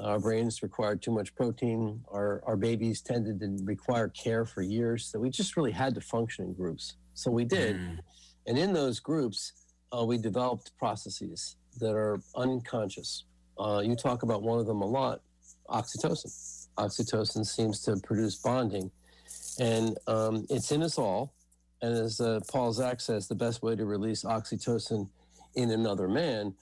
Our 0.00 0.18
brains 0.18 0.62
required 0.62 1.02
too 1.02 1.12
much 1.12 1.34
protein. 1.34 2.00
Our, 2.12 2.42
our 2.46 2.56
babies 2.56 3.00
tended 3.00 3.38
to 3.40 3.56
require 3.64 4.08
care 4.08 4.44
for 4.44 4.60
years. 4.60 5.06
So 5.06 5.20
we 5.20 5.30
just 5.30 5.56
really 5.56 5.70
had 5.70 5.94
to 5.94 6.00
function 6.00 6.46
in 6.46 6.52
groups. 6.52 6.96
So 7.14 7.30
we 7.30 7.44
did. 7.44 7.76
Mm. 7.76 7.98
And 8.46 8.58
in 8.58 8.72
those 8.72 8.98
groups, 8.98 9.52
uh, 9.96 10.04
we 10.04 10.18
developed 10.18 10.76
processes 10.78 11.56
that 11.78 11.94
are 11.94 12.20
unconscious. 12.34 13.24
Uh, 13.58 13.82
you 13.84 13.94
talk 13.94 14.24
about 14.24 14.42
one 14.42 14.58
of 14.58 14.66
them 14.66 14.82
a 14.82 14.86
lot 14.86 15.20
oxytocin. 15.68 16.66
Oxytocin 16.76 17.46
seems 17.46 17.80
to 17.82 17.96
produce 17.98 18.34
bonding, 18.34 18.90
and 19.60 19.96
um, 20.08 20.44
it's 20.50 20.72
in 20.72 20.82
us 20.82 20.98
all. 20.98 21.32
And 21.82 21.94
as 21.94 22.20
uh, 22.20 22.40
Paul 22.50 22.72
Zak 22.72 23.00
says, 23.00 23.28
the 23.28 23.34
best 23.36 23.62
way 23.62 23.76
to 23.76 23.84
release 23.84 24.24
oxytocin 24.24 25.08
in 25.54 25.70
another 25.70 26.08
man 26.08 26.52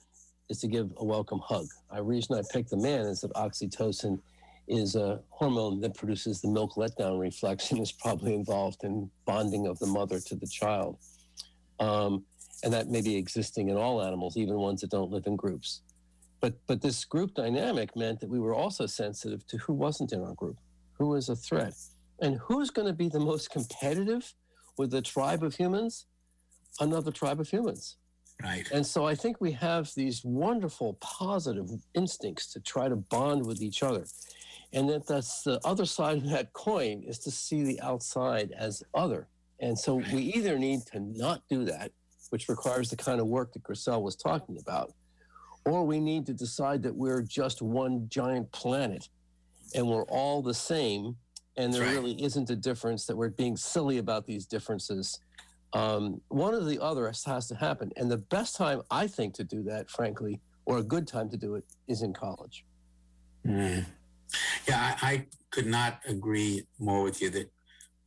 is 0.49 0.59
to 0.59 0.67
give 0.67 0.91
a 0.97 1.05
welcome 1.05 1.39
hug. 1.39 1.67
The 1.93 2.03
reason 2.03 2.37
I 2.37 2.43
picked 2.51 2.69
the 2.69 2.77
man 2.77 3.01
is 3.01 3.21
that 3.21 3.33
oxytocin 3.33 4.19
is 4.67 4.95
a 4.95 5.19
hormone 5.29 5.81
that 5.81 5.95
produces 5.95 6.41
the 6.41 6.47
milk 6.47 6.75
letdown 6.75 7.19
reflex 7.19 7.71
and 7.71 7.81
is 7.81 7.91
probably 7.91 8.33
involved 8.33 8.83
in 8.83 9.09
bonding 9.25 9.67
of 9.67 9.79
the 9.79 9.87
mother 9.87 10.19
to 10.19 10.35
the 10.35 10.47
child. 10.47 10.97
Um, 11.79 12.23
and 12.63 12.71
that 12.73 12.87
may 12.89 13.01
be 13.01 13.15
existing 13.15 13.69
in 13.69 13.77
all 13.77 14.01
animals, 14.01 14.37
even 14.37 14.55
ones 14.55 14.81
that 14.81 14.89
don't 14.89 15.11
live 15.11 15.27
in 15.27 15.35
groups. 15.35 15.81
But 16.39 16.55
but 16.67 16.81
this 16.81 17.03
group 17.05 17.33
dynamic 17.33 17.95
meant 17.95 18.19
that 18.19 18.29
we 18.29 18.39
were 18.39 18.53
also 18.53 18.85
sensitive 18.85 19.45
to 19.47 19.57
who 19.57 19.73
wasn't 19.73 20.11
in 20.11 20.21
our 20.21 20.33
group, 20.33 20.57
who 20.93 21.07
was 21.07 21.29
a 21.29 21.35
threat, 21.35 21.73
and 22.21 22.37
who's 22.37 22.69
going 22.69 22.87
to 22.87 22.93
be 22.93 23.09
the 23.09 23.19
most 23.19 23.49
competitive 23.49 24.33
with 24.77 24.93
a 24.93 25.01
tribe 25.01 25.43
of 25.43 25.55
humans, 25.55 26.05
another 26.79 27.11
tribe 27.11 27.39
of 27.39 27.49
humans. 27.49 27.97
Right. 28.41 28.69
And 28.71 28.85
so 28.85 29.05
I 29.05 29.15
think 29.15 29.39
we 29.39 29.51
have 29.53 29.91
these 29.95 30.23
wonderful 30.23 30.97
positive 30.99 31.69
instincts 31.93 32.51
to 32.53 32.59
try 32.59 32.89
to 32.89 32.95
bond 32.95 33.45
with 33.45 33.61
each 33.61 33.83
other. 33.83 34.05
And 34.73 34.89
that 34.89 35.07
that's 35.07 35.43
the 35.43 35.59
other 35.63 35.85
side 35.85 36.17
of 36.17 36.29
that 36.29 36.51
coin 36.53 37.03
is 37.03 37.19
to 37.19 37.31
see 37.31 37.63
the 37.63 37.79
outside 37.81 38.53
as 38.57 38.83
other. 38.93 39.27
And 39.59 39.77
so 39.77 39.95
we 40.11 40.23
either 40.35 40.57
need 40.57 40.81
to 40.87 40.99
not 40.99 41.43
do 41.49 41.63
that, 41.65 41.91
which 42.31 42.49
requires 42.49 42.89
the 42.89 42.97
kind 42.97 43.21
of 43.21 43.27
work 43.27 43.53
that 43.53 43.63
Chrisel 43.63 44.01
was 44.01 44.15
talking 44.15 44.57
about, 44.59 44.93
or 45.65 45.85
we 45.85 45.99
need 45.99 46.25
to 46.25 46.33
decide 46.33 46.83
that 46.83 46.95
we're 46.95 47.21
just 47.21 47.61
one 47.61 48.07
giant 48.09 48.51
planet 48.51 49.07
and 49.75 49.87
we're 49.87 50.03
all 50.03 50.41
the 50.41 50.53
same 50.53 51.15
and 51.55 51.71
there 51.71 51.83
right. 51.83 51.91
really 51.91 52.21
isn't 52.21 52.49
a 52.49 52.55
difference 52.55 53.05
that 53.05 53.15
we're 53.15 53.29
being 53.29 53.55
silly 53.55 53.99
about 53.99 54.25
these 54.25 54.45
differences 54.45 55.19
um, 55.73 56.21
one 56.27 56.53
or 56.53 56.63
the 56.63 56.81
other 56.81 57.07
has, 57.07 57.23
has 57.23 57.47
to 57.47 57.55
happen 57.55 57.91
and 57.97 58.09
the 58.09 58.17
best 58.17 58.55
time 58.55 58.81
i 58.91 59.07
think 59.07 59.33
to 59.33 59.43
do 59.43 59.63
that 59.63 59.89
frankly 59.89 60.39
or 60.65 60.77
a 60.77 60.83
good 60.83 61.07
time 61.07 61.29
to 61.29 61.37
do 61.37 61.55
it 61.55 61.63
is 61.87 62.01
in 62.01 62.13
college 62.13 62.65
Mm. 63.45 63.85
Yeah, 64.67 64.95
I, 65.01 65.11
I 65.11 65.25
could 65.51 65.67
not 65.67 65.99
agree 66.07 66.65
more 66.79 67.03
with 67.03 67.21
you 67.21 67.29
that, 67.31 67.51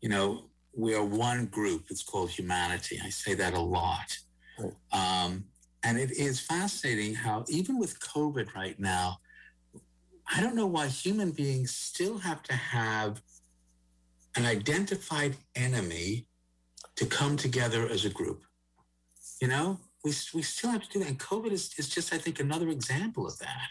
you 0.01 0.09
know, 0.09 0.51
we 0.75 0.95
are 0.95 1.05
one 1.05 1.47
group. 1.47 1.87
It's 1.91 2.03
called 2.03 2.31
humanity. 2.31 3.01
I 3.03 3.11
say 3.11 3.35
that 3.35 3.55
a 3.55 3.61
lot. 3.61 4.17
Right. 4.59 4.73
Um, 4.93 5.45
and 5.83 5.99
it 5.99 6.11
is 6.13 6.41
fascinating 6.41 7.15
how, 7.15 7.45
even 7.49 7.79
with 7.79 8.01
COVID 8.01 8.55
right 8.55 8.79
now, 8.79 9.19
I 10.35 10.41
don't 10.41 10.57
know 10.57 10.67
why 10.67 10.89
human 10.89 11.31
beings 11.31 11.71
still 11.71 12.19
have 12.19 12.43
to 12.45 12.53
have 12.53 13.23
an 14.35 14.45
identified 14.45 15.37
enemy 15.55 16.27
to 16.97 17.07
come 17.07 17.37
together 17.37 17.89
as 17.89 18.05
a 18.05 18.11
group. 18.11 18.43
You 19.41 19.49
know, 19.49 19.79
we, 20.05 20.13
we 20.35 20.43
still 20.43 20.71
have 20.71 20.83
to 20.83 20.89
do 20.89 20.99
that. 21.01 21.09
And 21.09 21.19
COVID 21.19 21.53
is, 21.53 21.73
is 21.79 21.89
just, 21.89 22.13
I 22.13 22.19
think, 22.19 22.41
another 22.41 22.69
example 22.69 23.27
of 23.27 23.39
that. 23.39 23.69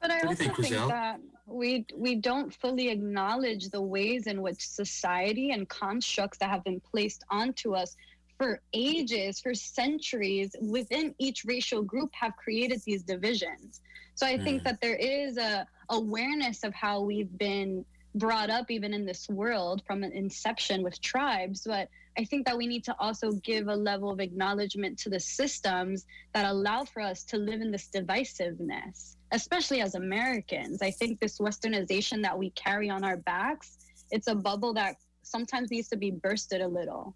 But 0.00 0.10
I 0.10 0.18
What 0.18 0.26
also 0.26 0.44
think, 0.44 0.56
think, 0.56 0.74
that 0.88 1.20
we 1.46 1.86
we 1.96 2.16
don't 2.16 2.54
fully 2.54 2.90
acknowledge 2.90 3.70
the 3.70 3.80
ways 3.80 4.26
in 4.26 4.42
which 4.42 4.66
society 4.66 5.50
and 5.52 5.68
constructs 5.68 6.38
that 6.38 6.50
have 6.50 6.62
been 6.64 6.80
placed 6.80 7.24
onto 7.30 7.74
us 7.74 7.96
for 8.38 8.60
ages, 8.74 9.40
for 9.40 9.54
centuries, 9.54 10.54
within 10.60 11.14
each 11.18 11.44
racial 11.46 11.82
group 11.82 12.10
have 12.12 12.36
created 12.36 12.82
these 12.84 13.02
divisions. 13.02 13.80
So 14.14 14.26
I 14.26 14.36
think 14.38 14.60
Mm. 14.60 14.64
that 14.64 14.80
there 14.82 14.96
is 14.96 15.38
a 15.38 15.66
awareness 15.88 16.64
of 16.64 16.74
how 16.74 17.00
we've 17.00 17.36
been 17.38 17.84
brought 18.16 18.50
up 18.50 18.70
even 18.70 18.92
in 18.92 19.06
this 19.06 19.28
world 19.28 19.82
from 19.86 20.02
an 20.04 20.12
inception 20.12 20.82
with 20.82 21.00
tribes 21.00 21.62
but 21.66 21.88
i 22.18 22.24
think 22.24 22.46
that 22.46 22.56
we 22.56 22.66
need 22.66 22.84
to 22.84 22.94
also 22.98 23.32
give 23.32 23.68
a 23.68 23.74
level 23.74 24.10
of 24.10 24.20
acknowledgement 24.20 24.98
to 24.98 25.08
the 25.08 25.20
systems 25.20 26.06
that 26.32 26.46
allow 26.46 26.84
for 26.84 27.00
us 27.00 27.24
to 27.24 27.36
live 27.36 27.60
in 27.60 27.70
this 27.70 27.88
divisiveness 27.94 29.16
especially 29.32 29.80
as 29.80 29.94
americans 29.94 30.82
i 30.82 30.90
think 30.90 31.18
this 31.20 31.38
westernization 31.38 32.22
that 32.22 32.36
we 32.38 32.50
carry 32.50 32.88
on 32.90 33.04
our 33.04 33.16
backs 33.16 33.78
it's 34.10 34.28
a 34.28 34.34
bubble 34.34 34.72
that 34.72 34.96
sometimes 35.22 35.70
needs 35.70 35.88
to 35.88 35.96
be 35.96 36.10
bursted 36.10 36.60
a 36.60 36.68
little 36.68 37.14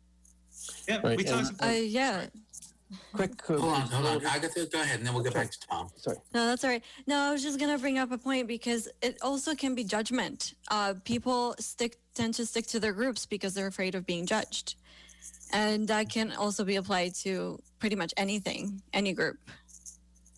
Yeah, 0.88 1.01
Right, 1.05 1.16
we 1.18 1.24
and- 1.26 1.46
talked. 1.46 1.62
Uh, 1.62 1.66
yeah. 1.68 2.26
quick 3.12 3.40
Hold 3.46 3.61
on, 3.61 3.80
hold 3.82 4.07
on. 4.07 4.26
Agata, 4.26 4.66
go 4.72 4.80
ahead, 4.80 4.99
and 4.99 5.07
then 5.07 5.12
we'll 5.14 5.22
get 5.22 5.34
back 5.34 5.51
to 5.51 5.61
Tom. 5.68 5.88
sorry 5.96 6.16
No, 6.32 6.46
that's 6.46 6.64
all 6.64 6.70
right. 6.70 6.82
No, 7.07 7.16
I 7.18 7.30
was 7.32 7.42
just 7.42 7.61
gonna 7.61 7.76
bring 7.78 7.99
up 7.99 8.11
a 8.11 8.16
point 8.18 8.49
because 8.49 8.88
it 9.03 9.18
also 9.20 9.55
can 9.55 9.74
be 9.74 9.84
judgment. 9.84 10.55
Uh, 10.68 10.94
people 11.05 11.55
stick 11.61 11.99
tend 12.14 12.32
to 12.34 12.46
stick 12.46 12.66
to 12.68 12.80
their 12.80 12.94
groups 12.94 13.26
because 13.26 13.53
they're 13.55 13.66
afraid 13.66 13.94
of 13.94 14.07
being 14.07 14.24
judged, 14.24 14.74
and 15.53 15.88
that 15.88 16.09
can 16.09 16.32
also 16.32 16.64
be 16.64 16.76
applied 16.76 17.14
to 17.16 17.59
pretty 17.78 17.96
much 17.96 18.12
anything, 18.16 18.82
any 18.92 19.12
group. 19.12 19.36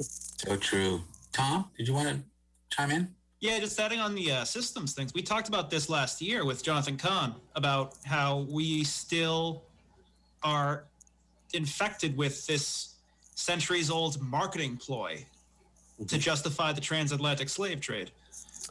So 0.00 0.56
true. 0.56 1.02
Tom, 1.32 1.66
did 1.76 1.88
you 1.88 1.94
want 1.94 2.08
to 2.08 2.22
chime 2.70 2.90
in? 2.90 3.08
Yeah, 3.40 3.58
just 3.58 3.78
adding 3.80 4.00
on 4.00 4.14
the 4.14 4.32
uh, 4.32 4.44
systems 4.44 4.92
things. 4.92 5.14
We 5.14 5.22
talked 5.22 5.48
about 5.48 5.70
this 5.70 5.88
last 5.88 6.20
year 6.20 6.44
with 6.44 6.62
Jonathan 6.62 6.96
Kahn 6.96 7.34
about 7.56 7.94
how 8.04 8.46
we 8.50 8.84
still 8.84 9.62
are 10.42 10.84
infected 11.54 12.16
with 12.16 12.46
this 12.46 12.96
centuries 13.34 13.90
old 13.90 14.20
marketing 14.20 14.76
ploy 14.76 15.24
to 16.06 16.18
justify 16.18 16.72
the 16.72 16.80
transatlantic 16.80 17.48
slave 17.48 17.80
trade. 17.80 18.10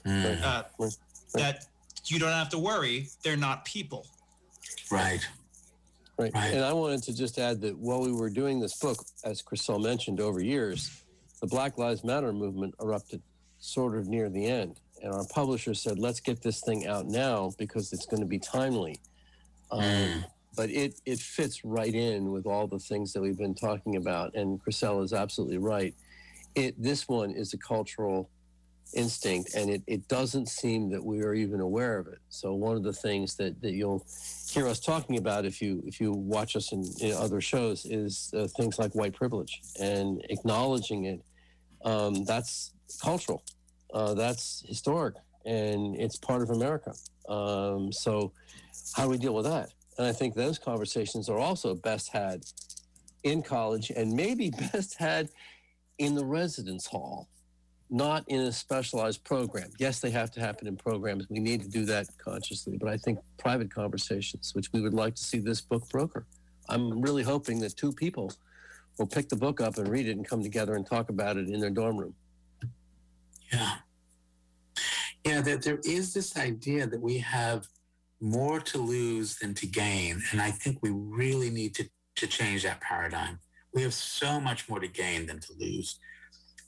Mm. 0.06 0.42
Uh, 0.44 0.64
that 1.34 1.66
you 2.06 2.20
don't 2.20 2.32
have 2.32 2.50
to 2.50 2.60
worry, 2.60 3.08
they're 3.24 3.38
not 3.38 3.66
people. 3.66 4.06
right. 4.92 5.28
Right. 6.20 6.34
Right. 6.34 6.54
And 6.54 6.66
I 6.66 6.74
wanted 6.74 7.02
to 7.04 7.16
just 7.16 7.40
add 7.40 7.62
that 7.62 7.78
while 7.78 8.02
we 8.02 8.12
were 8.12 8.30
doing 8.30 8.60
this 8.60 8.78
book, 8.78 8.98
as 9.24 9.42
Chrisel 9.42 9.82
mentioned, 9.82 10.20
over 10.20 10.42
years, 10.42 11.02
the 11.40 11.48
Black 11.48 11.78
Lives 11.78 12.04
Matter 12.04 12.34
movement 12.34 12.76
erupted 12.82 13.22
sort 13.60 13.96
of 13.96 14.08
near 14.08 14.30
the 14.30 14.46
end. 14.46 14.82
And 15.02 15.14
our 15.14 15.26
publisher 15.34 15.74
said, 15.74 15.98
let's 15.98 16.20
get 16.20 16.42
this 16.42 16.60
thing 16.60 16.88
out 16.88 17.06
now 17.08 17.54
because 17.58 17.94
it's 17.94 18.06
going 18.06 18.20
to 18.22 18.28
be 18.28 18.40
timely. 18.40 19.00
Um, 19.72 19.82
Mm. 19.82 20.26
But 20.58 20.72
it, 20.72 21.00
it 21.06 21.20
fits 21.20 21.64
right 21.64 21.94
in 21.94 22.32
with 22.32 22.46
all 22.46 22.68
the 22.68 22.80
things 22.80 23.14
that 23.14 23.22
we've 23.22 23.38
been 23.38 23.56
talking 23.56 23.96
about. 23.96 24.36
And 24.36 24.60
Chrisel 24.62 25.04
is 25.04 25.14
absolutely 25.14 25.60
right. 25.60 25.96
It, 26.56 26.76
this 26.82 27.08
one 27.08 27.32
is 27.32 27.54
a 27.54 27.58
cultural 27.58 28.30
instinct, 28.94 29.54
and 29.56 29.70
it, 29.70 29.84
it 29.88 30.08
doesn't 30.08 30.48
seem 30.48 30.90
that 30.90 31.04
we 31.04 31.22
are 31.22 31.34
even 31.34 31.60
aware 31.60 31.98
of 31.98 32.08
it. 32.08 32.20
So 32.30 32.54
one 32.54 32.76
of 32.76 32.84
the 32.84 32.94
things 32.94 33.36
that, 33.36 33.62
that 33.62 33.74
you'll 33.74 34.06
hear 34.50 34.68
us 34.68 34.80
talking 34.80 35.18
about 35.18 35.46
if 35.46 35.62
you 35.62 35.84
if 35.86 36.02
you 36.02 36.12
watch 36.12 36.56
us 36.56 36.72
in, 36.72 36.84
in 37.02 37.14
other 37.16 37.42
shows 37.42 37.86
is 37.86 38.34
uh, 38.36 38.48
things 38.58 38.80
like 38.80 38.94
white 38.96 39.14
privilege 39.14 39.62
and 39.80 40.24
acknowledging 40.30 41.06
it. 41.06 41.22
Um, 41.86 42.26
that's 42.26 42.74
cultural. 43.02 43.44
Uh, 43.94 44.14
that's 44.14 44.64
historic, 44.68 45.16
and 45.46 45.96
it's 45.96 46.18
part 46.18 46.42
of 46.42 46.50
America. 46.50 46.94
Um, 47.28 47.92
so, 47.92 48.32
how 48.96 49.04
do 49.04 49.10
we 49.10 49.18
deal 49.18 49.34
with 49.34 49.46
that? 49.46 49.70
And 49.98 50.08
I 50.08 50.14
think 50.14 50.36
those 50.36 50.58
conversations 50.58 51.30
are 51.30 51.38
also 51.38 51.76
best 51.76 52.10
had 52.10 52.44
in 53.24 53.42
college, 53.42 53.92
and 53.92 54.14
maybe 54.14 54.50
best 54.74 54.96
had 54.98 55.30
in 55.98 56.16
the 56.16 56.26
residence 56.26 56.86
hall, 56.88 57.28
not 57.90 58.24
in 58.28 58.42
a 58.42 58.52
specialized 58.52 59.24
program. 59.24 59.70
Yes, 59.80 60.00
they 60.00 60.12
have 60.12 60.32
to 60.32 60.40
happen 60.40 60.68
in 60.68 60.78
programs. 60.78 61.26
We 61.30 61.40
need 61.40 61.62
to 61.64 61.70
do 61.70 61.86
that 61.86 62.08
consciously, 62.18 62.78
but 62.78 62.90
I 62.90 62.98
think 62.98 63.20
private 63.38 63.74
conversations, 63.74 64.52
which 64.54 64.72
we 64.74 64.82
would 64.82 64.94
like 64.94 65.16
to 65.16 65.24
see 65.24 65.40
this 65.40 65.62
book 65.62 65.88
broker. 65.90 66.26
I'm 66.68 67.02
really 67.02 67.24
hoping 67.24 67.60
that 67.62 67.76
two 67.76 67.92
people 67.92 68.32
will 69.00 69.08
pick 69.08 69.30
the 69.30 69.36
book 69.36 69.60
up 69.60 69.78
and 69.78 69.88
read 69.88 70.08
it 70.08 70.12
and 70.18 70.28
come 70.28 70.44
together 70.44 70.76
and 70.76 70.86
talk 70.86 71.10
about 71.10 71.38
it 71.38 71.48
in 71.48 71.60
their 71.60 71.72
dorm 71.72 71.98
room. 71.98 72.14
Yeah. 73.52 73.76
Yeah, 75.26 75.42
that 75.42 75.64
there 75.64 75.80
is 75.84 76.14
this 76.14 76.38
idea 76.38 76.86
that 76.86 77.02
we 77.02 77.18
have 77.18 77.68
more 78.22 78.60
to 78.60 78.78
lose 78.78 79.38
than 79.38 79.54
to 79.56 79.66
gain. 79.66 80.22
And 80.32 80.42
I 80.42 80.52
think 80.52 80.80
we 80.82 80.92
really 80.92 81.50
need 81.50 81.74
to, 81.76 81.90
to 82.18 82.28
change 82.28 82.64
that 82.64 82.82
paradigm. 82.82 83.40
We 83.74 83.82
have 83.84 83.94
so 83.94 84.40
much 84.40 84.70
more 84.70 84.80
to 84.80 84.88
gain 84.88 85.26
than 85.26 85.40
to 85.40 85.54
lose. 85.58 86.00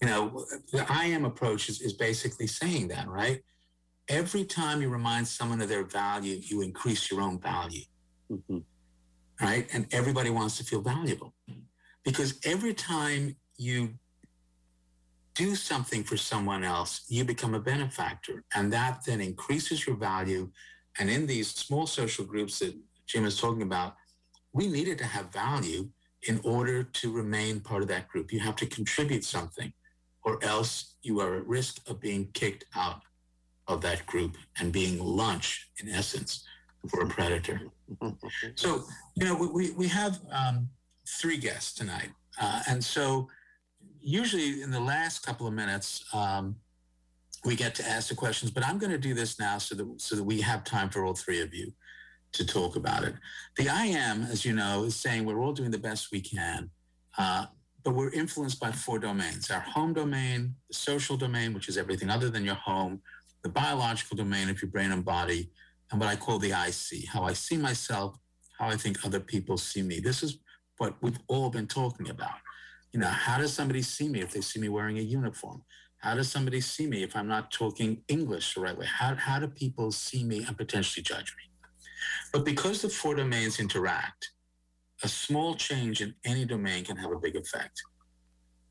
You 0.01 0.07
know, 0.07 0.45
the 0.71 0.85
I 0.89 1.05
am 1.05 1.25
approach 1.25 1.69
is, 1.69 1.79
is 1.81 1.93
basically 1.93 2.47
saying 2.47 2.87
that, 2.87 3.07
right? 3.07 3.41
Every 4.09 4.43
time 4.43 4.81
you 4.81 4.89
remind 4.89 5.27
someone 5.27 5.61
of 5.61 5.69
their 5.69 5.85
value, 5.85 6.39
you 6.43 6.61
increase 6.61 7.11
your 7.11 7.21
own 7.21 7.39
value, 7.39 7.83
Mhm. 8.31 8.63
right? 9.39 9.67
And 9.73 9.87
everybody 9.93 10.31
wants 10.31 10.57
to 10.57 10.63
feel 10.63 10.81
valuable 10.81 11.35
because 12.03 12.39
every 12.43 12.73
time 12.73 13.37
you 13.57 13.99
do 15.35 15.55
something 15.55 16.03
for 16.03 16.17
someone 16.17 16.63
else, 16.63 17.03
you 17.07 17.23
become 17.23 17.53
a 17.53 17.59
benefactor. 17.59 18.43
And 18.55 18.73
that 18.73 19.05
then 19.05 19.21
increases 19.21 19.85
your 19.85 19.95
value. 19.95 20.51
And 20.97 21.09
in 21.11 21.27
these 21.27 21.51
small 21.51 21.85
social 21.85 22.25
groups 22.25 22.59
that 22.59 22.75
Jim 23.05 23.25
is 23.25 23.39
talking 23.39 23.61
about, 23.61 23.95
we 24.51 24.67
needed 24.67 24.97
to 24.97 25.05
have 25.05 25.31
value 25.31 25.91
in 26.27 26.41
order 26.43 26.83
to 26.83 27.11
remain 27.11 27.61
part 27.61 27.81
of 27.83 27.87
that 27.89 28.07
group. 28.09 28.33
You 28.33 28.39
have 28.41 28.57
to 28.57 28.65
contribute 28.65 29.23
something, 29.23 29.71
or 30.23 30.43
else 30.43 30.95
you 31.01 31.19
are 31.19 31.35
at 31.35 31.47
risk 31.47 31.89
of 31.89 31.99
being 31.99 32.27
kicked 32.33 32.65
out 32.75 33.01
of 33.67 33.81
that 33.81 34.05
group 34.05 34.37
and 34.59 34.71
being 34.71 34.99
lunch, 34.99 35.69
in 35.77 35.89
essence, 35.89 36.43
for 36.89 37.01
a 37.03 37.07
predator. 37.07 37.61
so, 38.55 38.83
you 39.15 39.25
know, 39.25 39.35
we, 39.35 39.71
we 39.71 39.87
have 39.87 40.19
um, 40.31 40.69
three 41.07 41.37
guests 41.37 41.73
tonight. 41.73 42.09
Uh, 42.39 42.61
and 42.69 42.83
so, 42.83 43.27
usually 43.99 44.61
in 44.61 44.71
the 44.71 44.79
last 44.79 45.25
couple 45.25 45.47
of 45.47 45.53
minutes, 45.53 46.03
um, 46.13 46.55
we 47.45 47.55
get 47.55 47.75
to 47.75 47.87
ask 47.87 48.09
the 48.09 48.15
questions, 48.15 48.51
but 48.51 48.65
I'm 48.65 48.77
going 48.77 48.91
to 48.91 48.97
do 48.97 49.13
this 49.13 49.39
now 49.39 49.57
so 49.57 49.75
that 49.75 50.01
so 50.01 50.15
that 50.15 50.23
we 50.23 50.41
have 50.41 50.63
time 50.63 50.89
for 50.89 51.05
all 51.05 51.13
three 51.13 51.41
of 51.41 51.53
you 51.53 51.73
to 52.33 52.45
talk 52.45 52.75
about 52.75 53.03
it. 53.03 53.15
The 53.57 53.69
I 53.69 53.85
am, 53.85 54.23
as 54.23 54.45
you 54.45 54.53
know, 54.53 54.83
is 54.83 54.95
saying 54.95 55.25
we're 55.25 55.41
all 55.41 55.53
doing 55.53 55.71
the 55.71 55.77
best 55.77 56.11
we 56.11 56.21
can, 56.21 56.69
uh, 57.17 57.45
but 57.83 57.95
we're 57.95 58.11
influenced 58.11 58.59
by 58.59 58.71
four 58.71 58.99
domains: 58.99 59.49
our 59.51 59.59
home 59.59 59.93
domain, 59.93 60.55
the 60.69 60.75
social 60.75 61.17
domain, 61.17 61.53
which 61.53 61.69
is 61.69 61.77
everything 61.77 62.09
other 62.09 62.29
than 62.29 62.45
your 62.45 62.55
home, 62.55 63.01
the 63.43 63.49
biological 63.49 64.17
domain 64.17 64.49
of 64.49 64.61
your 64.61 64.71
brain 64.71 64.91
and 64.91 65.03
body, 65.03 65.49
and 65.91 65.99
what 65.99 66.09
I 66.09 66.15
call 66.15 66.39
the 66.39 66.53
I 66.53 66.69
see, 66.71 67.05
how 67.05 67.23
I 67.23 67.33
see 67.33 67.57
myself, 67.57 68.17
how 68.57 68.67
I 68.67 68.77
think 68.77 69.05
other 69.05 69.19
people 69.19 69.57
see 69.57 69.81
me. 69.81 69.99
This 69.99 70.23
is 70.23 70.37
what 70.77 70.95
we've 71.01 71.19
all 71.27 71.49
been 71.49 71.67
talking 71.67 72.09
about. 72.09 72.39
You 72.91 72.99
know, 72.99 73.07
how 73.07 73.37
does 73.37 73.53
somebody 73.53 73.81
see 73.81 74.09
me 74.09 74.21
if 74.21 74.31
they 74.31 74.41
see 74.41 74.59
me 74.59 74.69
wearing 74.69 74.97
a 74.97 75.01
uniform? 75.01 75.63
How 75.99 76.15
does 76.15 76.29
somebody 76.29 76.61
see 76.61 76.87
me 76.87 77.03
if 77.03 77.15
I'm 77.15 77.27
not 77.27 77.51
talking 77.51 78.03
English 78.07 78.55
the 78.55 78.61
right 78.61 78.77
way? 78.77 78.87
How, 78.87 79.15
how 79.15 79.39
do 79.39 79.47
people 79.47 79.91
see 79.91 80.23
me 80.23 80.43
and 80.43 80.57
potentially 80.57 81.03
judge 81.03 81.35
me? 81.37 81.51
But 82.33 82.43
because 82.43 82.81
the 82.81 82.89
four 82.89 83.15
domains 83.15 83.59
interact, 83.59 84.31
a 85.03 85.07
small 85.07 85.55
change 85.55 86.01
in 86.01 86.13
any 86.25 86.45
domain 86.45 86.83
can 86.83 86.97
have 86.97 87.11
a 87.11 87.19
big 87.19 87.35
effect. 87.35 87.81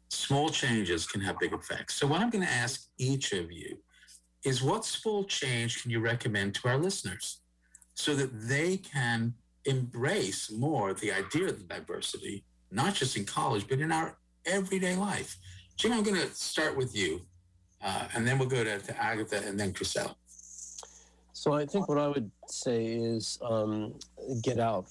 Small 0.09 0.49
changes 0.49 1.07
can 1.07 1.21
have 1.21 1.39
big 1.39 1.53
effects. 1.53 1.95
So, 1.95 2.07
what 2.07 2.21
I'm 2.21 2.31
going 2.31 2.45
to 2.45 2.51
ask 2.51 2.89
each 2.99 3.33
of 3.33 3.51
you 3.51 3.79
is 4.45 4.63
what 4.63 4.85
small 4.85 5.25
change 5.25 5.83
can 5.83 5.91
you 5.91 6.01
recommend 6.01 6.55
to 6.57 6.69
our 6.69 6.79
listeners 6.79 7.41
so 7.95 8.15
that 8.15 8.31
they 8.49 8.77
can 8.79 9.35
embrace 9.67 10.51
more 10.51 10.95
the 10.95 11.13
idea 11.13 11.49
of 11.49 11.69
diversity, 11.69 12.45
not 12.71 12.95
just 12.95 13.17
in 13.17 13.25
college, 13.25 13.69
but 13.69 13.79
in 13.81 13.93
our 13.93 14.17
everyday 14.47 14.97
life? 14.97 15.37
Jim, 15.77 15.93
I'm 15.93 16.03
going 16.03 16.21
to 16.21 16.35
start 16.35 16.77
with 16.77 16.97
you, 16.97 17.23
uh, 17.83 18.09
and 18.15 18.27
then 18.27 18.39
we'll 18.39 18.49
go 18.49 18.65
to, 18.65 18.79
to 18.79 19.03
Agata 19.03 19.43
and 19.47 19.59
then 19.59 19.73
Chrisel. 19.73 20.15
So 21.33 21.55
I 21.55 21.65
think 21.65 21.89
what 21.89 21.97
I 21.97 22.09
would 22.09 22.31
say 22.49 22.85
is 22.85 23.39
um, 23.43 23.95
get 24.43 24.59
out, 24.59 24.85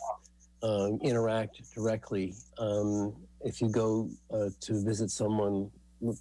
uh, 0.63 0.89
interact 1.01 1.61
directly. 1.73 2.33
Um, 2.57 3.15
if 3.41 3.61
you 3.61 3.69
go 3.69 4.09
uh, 4.33 4.49
to 4.61 4.83
visit 4.83 5.09
someone, 5.09 5.69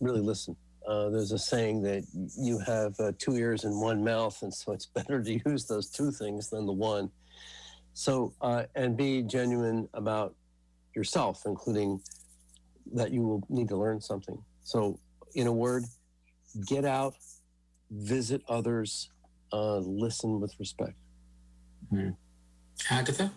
really 0.01 0.21
listen. 0.21 0.57
Uh, 0.87 1.11
there's 1.11 1.33
a 1.33 1.39
saying 1.39 1.83
that 1.83 2.03
you 2.39 2.59
have 2.61 2.99
uh, 2.99 3.13
two 3.19 3.37
ears 3.37 3.65
and 3.65 3.79
one 3.79 4.03
mouth, 4.03 4.41
and 4.43 4.53
so 4.53 4.73
it's 4.73 4.87
better 4.95 5.23
to 5.23 5.41
use 5.47 5.67
those 5.67 5.91
two 5.91 6.11
things 6.11 6.49
than 6.51 6.67
the 6.67 6.73
one. 6.73 7.11
So, 7.93 8.33
uh, 8.41 8.65
and 8.75 8.97
be 8.97 9.23
genuine 9.23 9.89
about 9.93 10.35
yourself, 10.95 11.43
including 11.47 12.01
that 12.95 13.11
you 13.11 13.23
will 13.23 13.43
need 13.49 13.69
to 13.69 13.77
learn 13.77 14.01
something. 14.01 14.39
So, 14.63 14.99
in 15.35 15.47
a 15.47 15.53
word, 15.53 15.85
get 16.67 16.85
out, 16.85 17.15
visit 17.91 18.43
others, 18.49 19.11
uh, 19.53 19.79
listen 19.79 20.41
with 20.41 20.55
respect. 20.59 20.95
Mm-hmm. 21.93 22.11
Agata? 22.95 23.33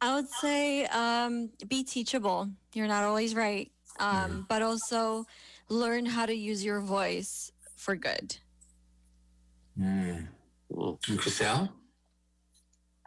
I 0.00 0.14
would 0.14 0.28
say 0.28 0.84
um, 0.86 1.50
be 1.68 1.84
teachable. 1.84 2.50
You're 2.74 2.86
not 2.86 3.04
always 3.04 3.34
right, 3.34 3.70
um, 3.98 4.16
mm-hmm. 4.16 4.40
but 4.48 4.62
also 4.62 5.26
learn 5.68 6.06
how 6.06 6.26
to 6.26 6.34
use 6.34 6.64
your 6.64 6.80
voice 6.80 7.50
for 7.76 7.96
good. 7.96 8.36
Mm. 9.78 10.28
Chrisel? 10.72 11.70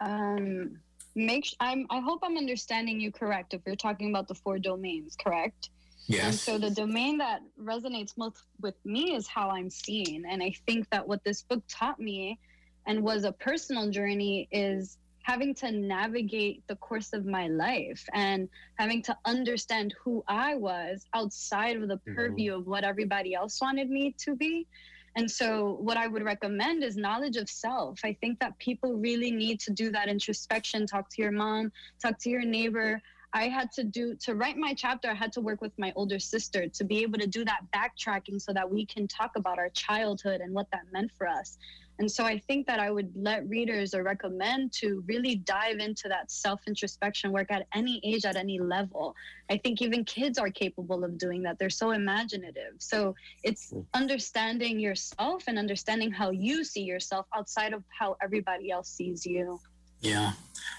Um, 0.00 0.78
make 1.14 1.44
sh- 1.44 1.54
I'm. 1.60 1.86
I 1.90 2.00
hope 2.00 2.20
I'm 2.22 2.36
understanding 2.36 3.00
you 3.00 3.12
correct. 3.12 3.54
If 3.54 3.60
you're 3.66 3.76
talking 3.76 4.10
about 4.10 4.28
the 4.28 4.34
four 4.34 4.58
domains, 4.58 5.16
correct? 5.22 5.70
Yes. 6.06 6.24
And 6.24 6.34
so 6.34 6.58
the 6.58 6.74
domain 6.74 7.18
that 7.18 7.42
resonates 7.60 8.16
most 8.16 8.38
with 8.60 8.74
me 8.84 9.14
is 9.14 9.28
how 9.28 9.50
I'm 9.50 9.70
seen. 9.70 10.24
And 10.28 10.42
I 10.42 10.52
think 10.66 10.88
that 10.90 11.06
what 11.06 11.22
this 11.22 11.42
book 11.42 11.62
taught 11.68 12.00
me 12.00 12.38
and 12.86 13.02
was 13.02 13.24
a 13.24 13.32
personal 13.32 13.90
journey 13.90 14.48
is 14.50 14.98
having 15.30 15.54
to 15.54 15.70
navigate 15.70 16.66
the 16.66 16.74
course 16.76 17.12
of 17.12 17.24
my 17.24 17.46
life 17.46 18.04
and 18.14 18.48
having 18.80 19.00
to 19.00 19.16
understand 19.24 19.94
who 20.02 20.24
I 20.26 20.56
was 20.56 21.06
outside 21.14 21.76
of 21.76 21.86
the 21.86 21.98
mm-hmm. 21.98 22.16
purview 22.16 22.56
of 22.56 22.66
what 22.66 22.82
everybody 22.82 23.32
else 23.32 23.60
wanted 23.60 23.88
me 23.90 24.12
to 24.24 24.34
be. 24.34 24.66
And 25.14 25.30
so, 25.30 25.76
what 25.80 25.96
I 25.96 26.08
would 26.08 26.24
recommend 26.24 26.82
is 26.82 26.96
knowledge 26.96 27.36
of 27.36 27.48
self. 27.48 28.00
I 28.04 28.16
think 28.20 28.40
that 28.40 28.58
people 28.58 28.94
really 28.94 29.30
need 29.30 29.60
to 29.60 29.72
do 29.72 29.92
that 29.92 30.08
introspection, 30.08 30.84
talk 30.84 31.08
to 31.10 31.22
your 31.22 31.32
mom, 31.32 31.70
talk 32.02 32.18
to 32.20 32.30
your 32.30 32.44
neighbor, 32.44 33.00
I 33.32 33.44
had 33.44 33.70
to 33.72 33.84
do 33.84 34.16
to 34.16 34.34
write 34.34 34.56
my 34.56 34.74
chapter, 34.74 35.08
I 35.08 35.14
had 35.14 35.32
to 35.34 35.40
work 35.40 35.60
with 35.60 35.72
my 35.78 35.92
older 35.94 36.18
sister 36.18 36.66
to 36.68 36.84
be 36.84 37.02
able 37.02 37.18
to 37.20 37.26
do 37.26 37.44
that 37.44 37.60
backtracking 37.74 38.40
so 38.40 38.52
that 38.52 38.68
we 38.68 38.84
can 38.84 39.06
talk 39.06 39.32
about 39.36 39.58
our 39.58 39.68
childhood 39.70 40.40
and 40.40 40.52
what 40.52 40.66
that 40.72 40.82
meant 40.92 41.12
for 41.16 41.28
us. 41.28 41.56
And 42.00 42.10
so 42.10 42.24
I 42.24 42.38
think 42.38 42.66
that 42.66 42.80
I 42.80 42.90
would 42.90 43.12
let 43.14 43.46
readers 43.46 43.94
or 43.94 44.02
recommend 44.02 44.72
to 44.80 45.04
really 45.06 45.36
dive 45.36 45.80
into 45.80 46.08
that 46.08 46.30
self 46.30 46.60
introspection 46.66 47.30
work 47.30 47.52
at 47.52 47.66
any 47.74 48.00
age, 48.02 48.24
at 48.24 48.36
any 48.36 48.58
level. 48.58 49.14
I 49.50 49.58
think 49.58 49.82
even 49.82 50.06
kids 50.06 50.38
are 50.38 50.50
capable 50.50 51.04
of 51.04 51.18
doing 51.18 51.42
that. 51.42 51.58
They're 51.58 51.68
so 51.68 51.90
imaginative. 51.90 52.72
So 52.78 53.14
it's 53.44 53.74
understanding 53.92 54.80
yourself 54.80 55.44
and 55.46 55.58
understanding 55.58 56.10
how 56.10 56.30
you 56.30 56.64
see 56.64 56.82
yourself 56.82 57.26
outside 57.36 57.74
of 57.74 57.84
how 57.90 58.16
everybody 58.22 58.70
else 58.70 58.88
sees 58.88 59.26
you. 59.26 59.60
Yeah. 60.00 60.32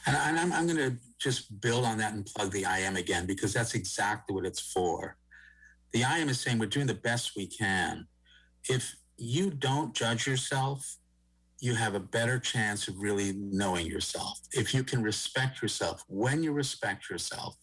And, 0.08 0.18
I'm, 0.18 0.52
I'm 0.52 0.66
going 0.66 0.78
to 0.78 0.98
just 1.20 1.62
build 1.62 1.86
on 1.86 2.00
that 2.00 2.14
and 2.14 2.26
plug 2.26 2.52
the 2.52 2.66
I 2.66 2.80
am 2.80 2.96
again, 2.96 3.28
because 3.28 3.54
that's 3.54 3.76
exactly 3.76 4.34
what 4.34 4.48
it's 4.48 4.60
for. 4.60 5.18
The 5.94 6.04
I 6.04 6.18
am 6.18 6.30
is 6.30 6.40
saying 6.40 6.58
we're 6.58 6.66
doing 6.66 6.88
the 6.88 6.96
best 6.96 7.34
we 7.36 7.46
can. 7.46 8.08
If 8.68 8.96
you 9.18 9.52
don't 9.52 9.94
judge 9.94 10.26
yourself, 10.26 10.98
you 11.62 11.76
have 11.76 11.94
a 11.94 12.00
better 12.00 12.40
chance 12.40 12.88
of 12.88 13.00
really 13.00 13.34
knowing 13.36 13.86
yourself. 13.86 14.42
If 14.52 14.74
you 14.74 14.84
can 14.84 15.04
respect 15.04 15.62
yourself, 15.62 16.04
when 16.08 16.44
you 16.44 16.52
respect 16.52 17.10
yourself, 17.10 17.56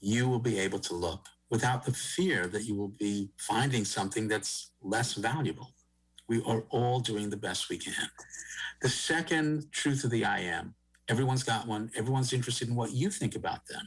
you 0.00 0.26
will 0.26 0.38
be 0.38 0.58
able 0.58 0.78
to 0.80 0.94
look 0.94 1.26
without 1.50 1.84
the 1.84 1.92
fear 1.92 2.46
that 2.46 2.64
you 2.64 2.74
will 2.74 2.94
be 2.98 3.30
finding 3.36 3.84
something 3.84 4.26
that's 4.26 4.72
less 4.82 5.14
valuable. 5.14 5.74
We 6.28 6.42
are 6.46 6.64
all 6.70 7.00
doing 7.00 7.28
the 7.28 7.36
best 7.36 7.68
we 7.68 7.76
can. 7.76 8.08
The 8.80 8.88
second 8.88 9.70
truth 9.70 10.02
of 10.02 10.10
the 10.10 10.24
I 10.24 10.40
am 10.40 10.74
everyone's 11.10 11.42
got 11.42 11.66
one, 11.66 11.90
everyone's 11.96 12.32
interested 12.32 12.68
in 12.68 12.76
what 12.76 12.92
you 12.92 13.10
think 13.10 13.34
about 13.34 13.66
them, 13.66 13.86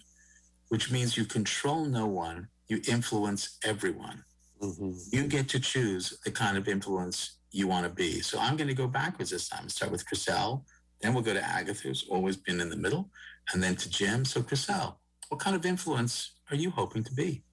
which 0.67 0.91
means 0.91 1.15
you 1.15 1.23
control 1.23 1.85
no 1.85 2.05
one, 2.05 2.49
you 2.67 2.81
influence 2.87 3.57
everyone. 3.63 4.25
Mm-hmm. 4.61 4.91
You 5.09 5.27
get 5.27 5.47
to 5.49 5.59
choose 5.59 6.19
the 6.25 6.31
kind 6.31 6.57
of 6.57 6.67
influence 6.67 7.37
you 7.53 7.67
want 7.67 7.85
to 7.85 7.93
be. 7.93 8.19
So 8.19 8.39
I'm 8.39 8.57
going 8.57 8.67
to 8.67 8.73
go 8.73 8.87
backwards 8.87 9.29
this 9.29 9.47
time. 9.47 9.69
Start 9.69 9.91
with 9.91 10.05
Chrisel, 10.05 10.63
then 11.01 11.13
we'll 11.13 11.23
go 11.23 11.33
to 11.33 11.43
Agata, 11.43 11.79
who's 11.81 12.05
always 12.09 12.35
been 12.35 12.59
in 12.59 12.69
the 12.69 12.75
middle, 12.75 13.09
and 13.53 13.61
then 13.61 13.75
to 13.77 13.89
Jim. 13.89 14.25
So, 14.25 14.41
Chrisel, 14.41 14.95
what 15.29 15.39
kind 15.39 15.55
of 15.55 15.65
influence 15.65 16.31
are 16.49 16.55
you 16.55 16.71
hoping 16.71 17.03
to 17.03 17.13
be? 17.13 17.43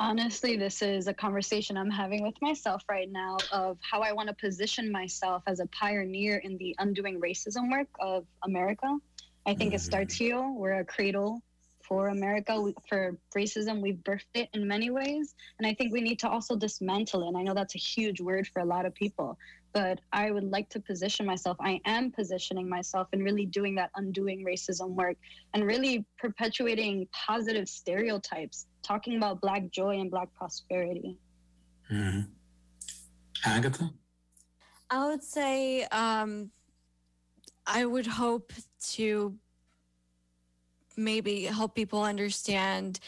honestly 0.00 0.56
this 0.56 0.80
is 0.80 1.08
a 1.08 1.14
conversation 1.14 1.76
i'm 1.76 1.90
having 1.90 2.22
with 2.22 2.34
myself 2.40 2.82
right 2.88 3.12
now 3.12 3.36
of 3.52 3.76
how 3.82 4.00
i 4.00 4.10
want 4.10 4.26
to 4.28 4.34
position 4.34 4.90
myself 4.90 5.42
as 5.46 5.60
a 5.60 5.66
pioneer 5.66 6.38
in 6.38 6.56
the 6.56 6.74
undoing 6.78 7.20
racism 7.20 7.70
work 7.70 7.86
of 8.00 8.24
america 8.44 8.96
i 9.44 9.52
think 9.52 9.68
mm-hmm. 9.68 9.74
it 9.74 9.80
starts 9.80 10.14
here 10.14 10.42
we're 10.56 10.80
a 10.80 10.84
cradle 10.84 11.42
for 11.90 12.08
america 12.08 12.72
for 12.88 13.18
racism 13.36 13.82
we've 13.82 13.98
birthed 14.04 14.34
it 14.34 14.48
in 14.54 14.66
many 14.66 14.90
ways 14.90 15.34
and 15.58 15.66
i 15.66 15.74
think 15.74 15.92
we 15.92 16.00
need 16.00 16.18
to 16.20 16.28
also 16.28 16.56
dismantle 16.56 17.24
it 17.24 17.28
and 17.28 17.36
i 17.36 17.42
know 17.42 17.52
that's 17.52 17.74
a 17.74 17.78
huge 17.78 18.20
word 18.20 18.46
for 18.46 18.60
a 18.60 18.64
lot 18.64 18.86
of 18.86 18.94
people 18.94 19.36
but 19.72 20.00
I 20.12 20.30
would 20.30 20.50
like 20.50 20.68
to 20.70 20.80
position 20.80 21.26
myself. 21.26 21.56
I 21.60 21.80
am 21.84 22.10
positioning 22.10 22.68
myself 22.68 23.08
and 23.12 23.22
really 23.22 23.46
doing 23.46 23.74
that 23.76 23.90
undoing 23.94 24.44
racism 24.44 24.90
work 24.90 25.16
and 25.54 25.64
really 25.64 26.04
perpetuating 26.18 27.06
positive 27.12 27.68
stereotypes, 27.68 28.66
talking 28.82 29.16
about 29.16 29.40
Black 29.40 29.70
joy 29.70 30.00
and 30.00 30.10
Black 30.10 30.28
prosperity. 30.34 31.18
Mm-hmm. 31.90 32.20
Agata? 33.46 33.90
I 34.90 35.06
would 35.06 35.22
say 35.22 35.84
um, 35.84 36.50
I 37.66 37.84
would 37.84 38.06
hope 38.06 38.52
to 38.92 39.34
maybe 40.96 41.44
help 41.44 41.74
people 41.74 42.02
understand 42.02 43.00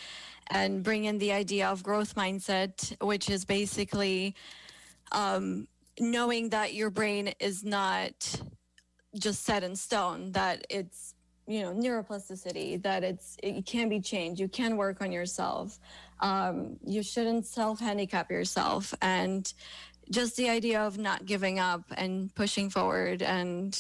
and 0.49 0.83
bring 0.83 1.05
in 1.05 1.18
the 1.18 1.33
idea 1.33 1.68
of 1.68 1.83
growth 1.83 2.14
mindset, 2.14 2.95
which 3.01 3.30
is 3.30 3.45
basically 3.45 4.35
um, 5.12 5.66
knowing 5.99 6.51
that 6.51 6.74
your 6.74 6.91
brain 6.91 7.33
is 7.39 7.64
not 7.64 8.43
just 9.18 9.45
set 9.45 9.62
in 9.62 9.76
stone, 9.76 10.33
that 10.33 10.66
it's 10.70 11.14
you 11.47 11.61
know 11.61 11.72
neuroplasticity 11.74 12.80
that 12.83 13.03
it's 13.03 13.37
it 13.43 13.66
can 13.66 13.89
be 13.89 14.01
changed. 14.01 14.41
You 14.41 14.49
can 14.49 14.76
work 14.76 15.01
on 15.01 15.12
yourself. 15.12 15.78
Um, 16.20 16.76
you 16.85 17.03
shouldn't 17.03 17.47
self 17.47 17.80
handicap 17.80 18.30
yourself. 18.30 18.95
And 19.03 19.53
just 20.11 20.37
the 20.37 20.49
idea 20.49 20.80
of 20.80 20.99
not 20.99 21.26
giving 21.26 21.59
up 21.59 21.85
and 21.97 22.35
pushing 22.35 22.70
forward 22.70 23.22
and 23.22 23.78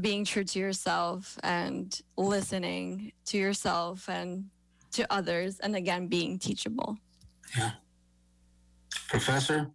being 0.00 0.24
true 0.24 0.44
to 0.44 0.58
yourself 0.58 1.38
and 1.42 2.00
listening 2.16 3.12
to 3.26 3.38
yourself 3.38 4.08
and 4.08 4.46
to 4.92 5.10
others 5.12 5.58
and 5.60 5.76
again 5.76 6.06
being 6.06 6.38
teachable. 6.38 6.96
Yeah. 7.56 7.72
Professor? 9.08 9.70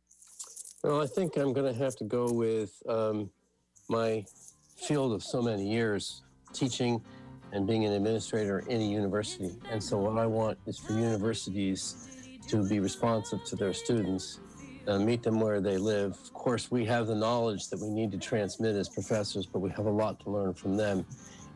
Well 0.84 1.01
i 1.01 1.07
think 1.07 1.36
i'm 1.38 1.53
going 1.53 1.72
to 1.74 1.78
have 1.78 1.95
to 1.97 2.03
go 2.03 2.32
with 2.32 2.72
um, 2.88 3.30
my 3.89 4.24
field 4.78 5.11
of 5.13 5.24
so 5.24 5.41
many 5.41 5.68
years 5.68 6.22
teaching 6.53 7.01
and 7.51 7.65
being 7.65 7.86
an 7.86 7.93
administrator 7.93 8.59
in 8.68 8.82
a 8.82 8.84
university. 8.84 9.55
And 9.72 9.84
so, 9.84 9.97
what 9.97 10.18
I 10.18 10.26
want 10.26 10.57
is 10.65 10.78
for 10.78 10.93
universities 10.93 12.09
to 12.47 12.68
be 12.68 12.80
responsive 12.80 13.43
to 13.45 13.55
their 13.55 13.74
students, 13.74 14.39
uh, 14.88 15.00
meet 15.00 15.22
them 15.22 15.40
where 15.40 15.62
they 15.62 15.78
live. 15.78 16.12
Of 16.12 16.34
course, 16.34 16.72
we 16.72 16.86
have 16.86 17.08
the 17.08 17.16
knowledge 17.16 17.70
that 17.70 17.80
we 17.80 17.90
need 17.90 18.12
to 18.12 18.18
transmit 18.18 18.76
as 18.76 18.90
professors, 18.90 19.46
but 19.46 19.60
we 19.60 19.70
have 19.72 19.86
a 19.86 19.92
lot 19.92 20.20
to 20.22 20.30
learn 20.30 20.54
from 20.54 20.78
them. 20.78 21.06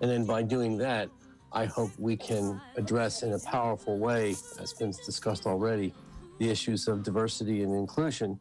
And 0.01 0.09
then 0.09 0.25
by 0.25 0.43
doing 0.43 0.77
that, 0.79 1.09
I 1.53 1.65
hope 1.65 1.91
we 1.97 2.15
can 2.15 2.61
address 2.77 3.23
in 3.23 3.33
a 3.33 3.39
powerful 3.39 3.97
way, 3.97 4.35
as 4.59 4.73
been 4.73 4.91
discussed 5.05 5.45
already, 5.45 5.93
the 6.39 6.49
issues 6.49 6.87
of 6.87 7.03
diversity 7.03 7.63
and 7.63 7.75
inclusion, 7.75 8.39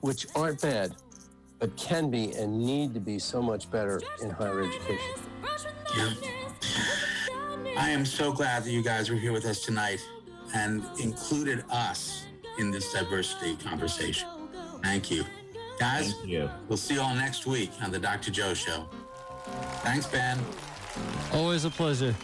which 0.00 0.26
aren't 0.34 0.60
bad, 0.62 0.94
but 1.58 1.76
can 1.76 2.10
be 2.10 2.32
and 2.32 2.58
need 2.58 2.94
to 2.94 3.00
be 3.00 3.18
so 3.18 3.42
much 3.42 3.70
better 3.70 4.00
in 4.22 4.30
higher 4.30 4.60
education. 4.60 5.22
Yeah. 5.96 6.14
I 7.76 7.90
am 7.90 8.04
so 8.04 8.32
glad 8.32 8.64
that 8.64 8.70
you 8.70 8.82
guys 8.82 9.10
were 9.10 9.16
here 9.16 9.32
with 9.32 9.44
us 9.44 9.60
tonight 9.62 10.00
and 10.54 10.82
included 11.00 11.64
us 11.70 12.26
in 12.58 12.70
this 12.70 12.92
diversity 12.92 13.56
conversation. 13.56 14.28
Thank 14.82 15.10
you. 15.10 15.24
Guys, 15.78 16.12
Thank 16.14 16.28
you. 16.28 16.50
we'll 16.68 16.76
see 16.76 16.94
you 16.94 17.00
all 17.00 17.14
next 17.14 17.46
week 17.46 17.70
on 17.82 17.90
the 17.90 17.98
Dr. 17.98 18.30
Joe 18.30 18.54
Show. 18.54 18.86
Thanks, 19.82 20.06
Ben. 20.06 20.38
Always 21.32 21.64
a 21.64 21.70
pleasure. 21.70 22.14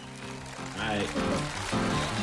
All 0.77 0.81
right. 0.81 2.15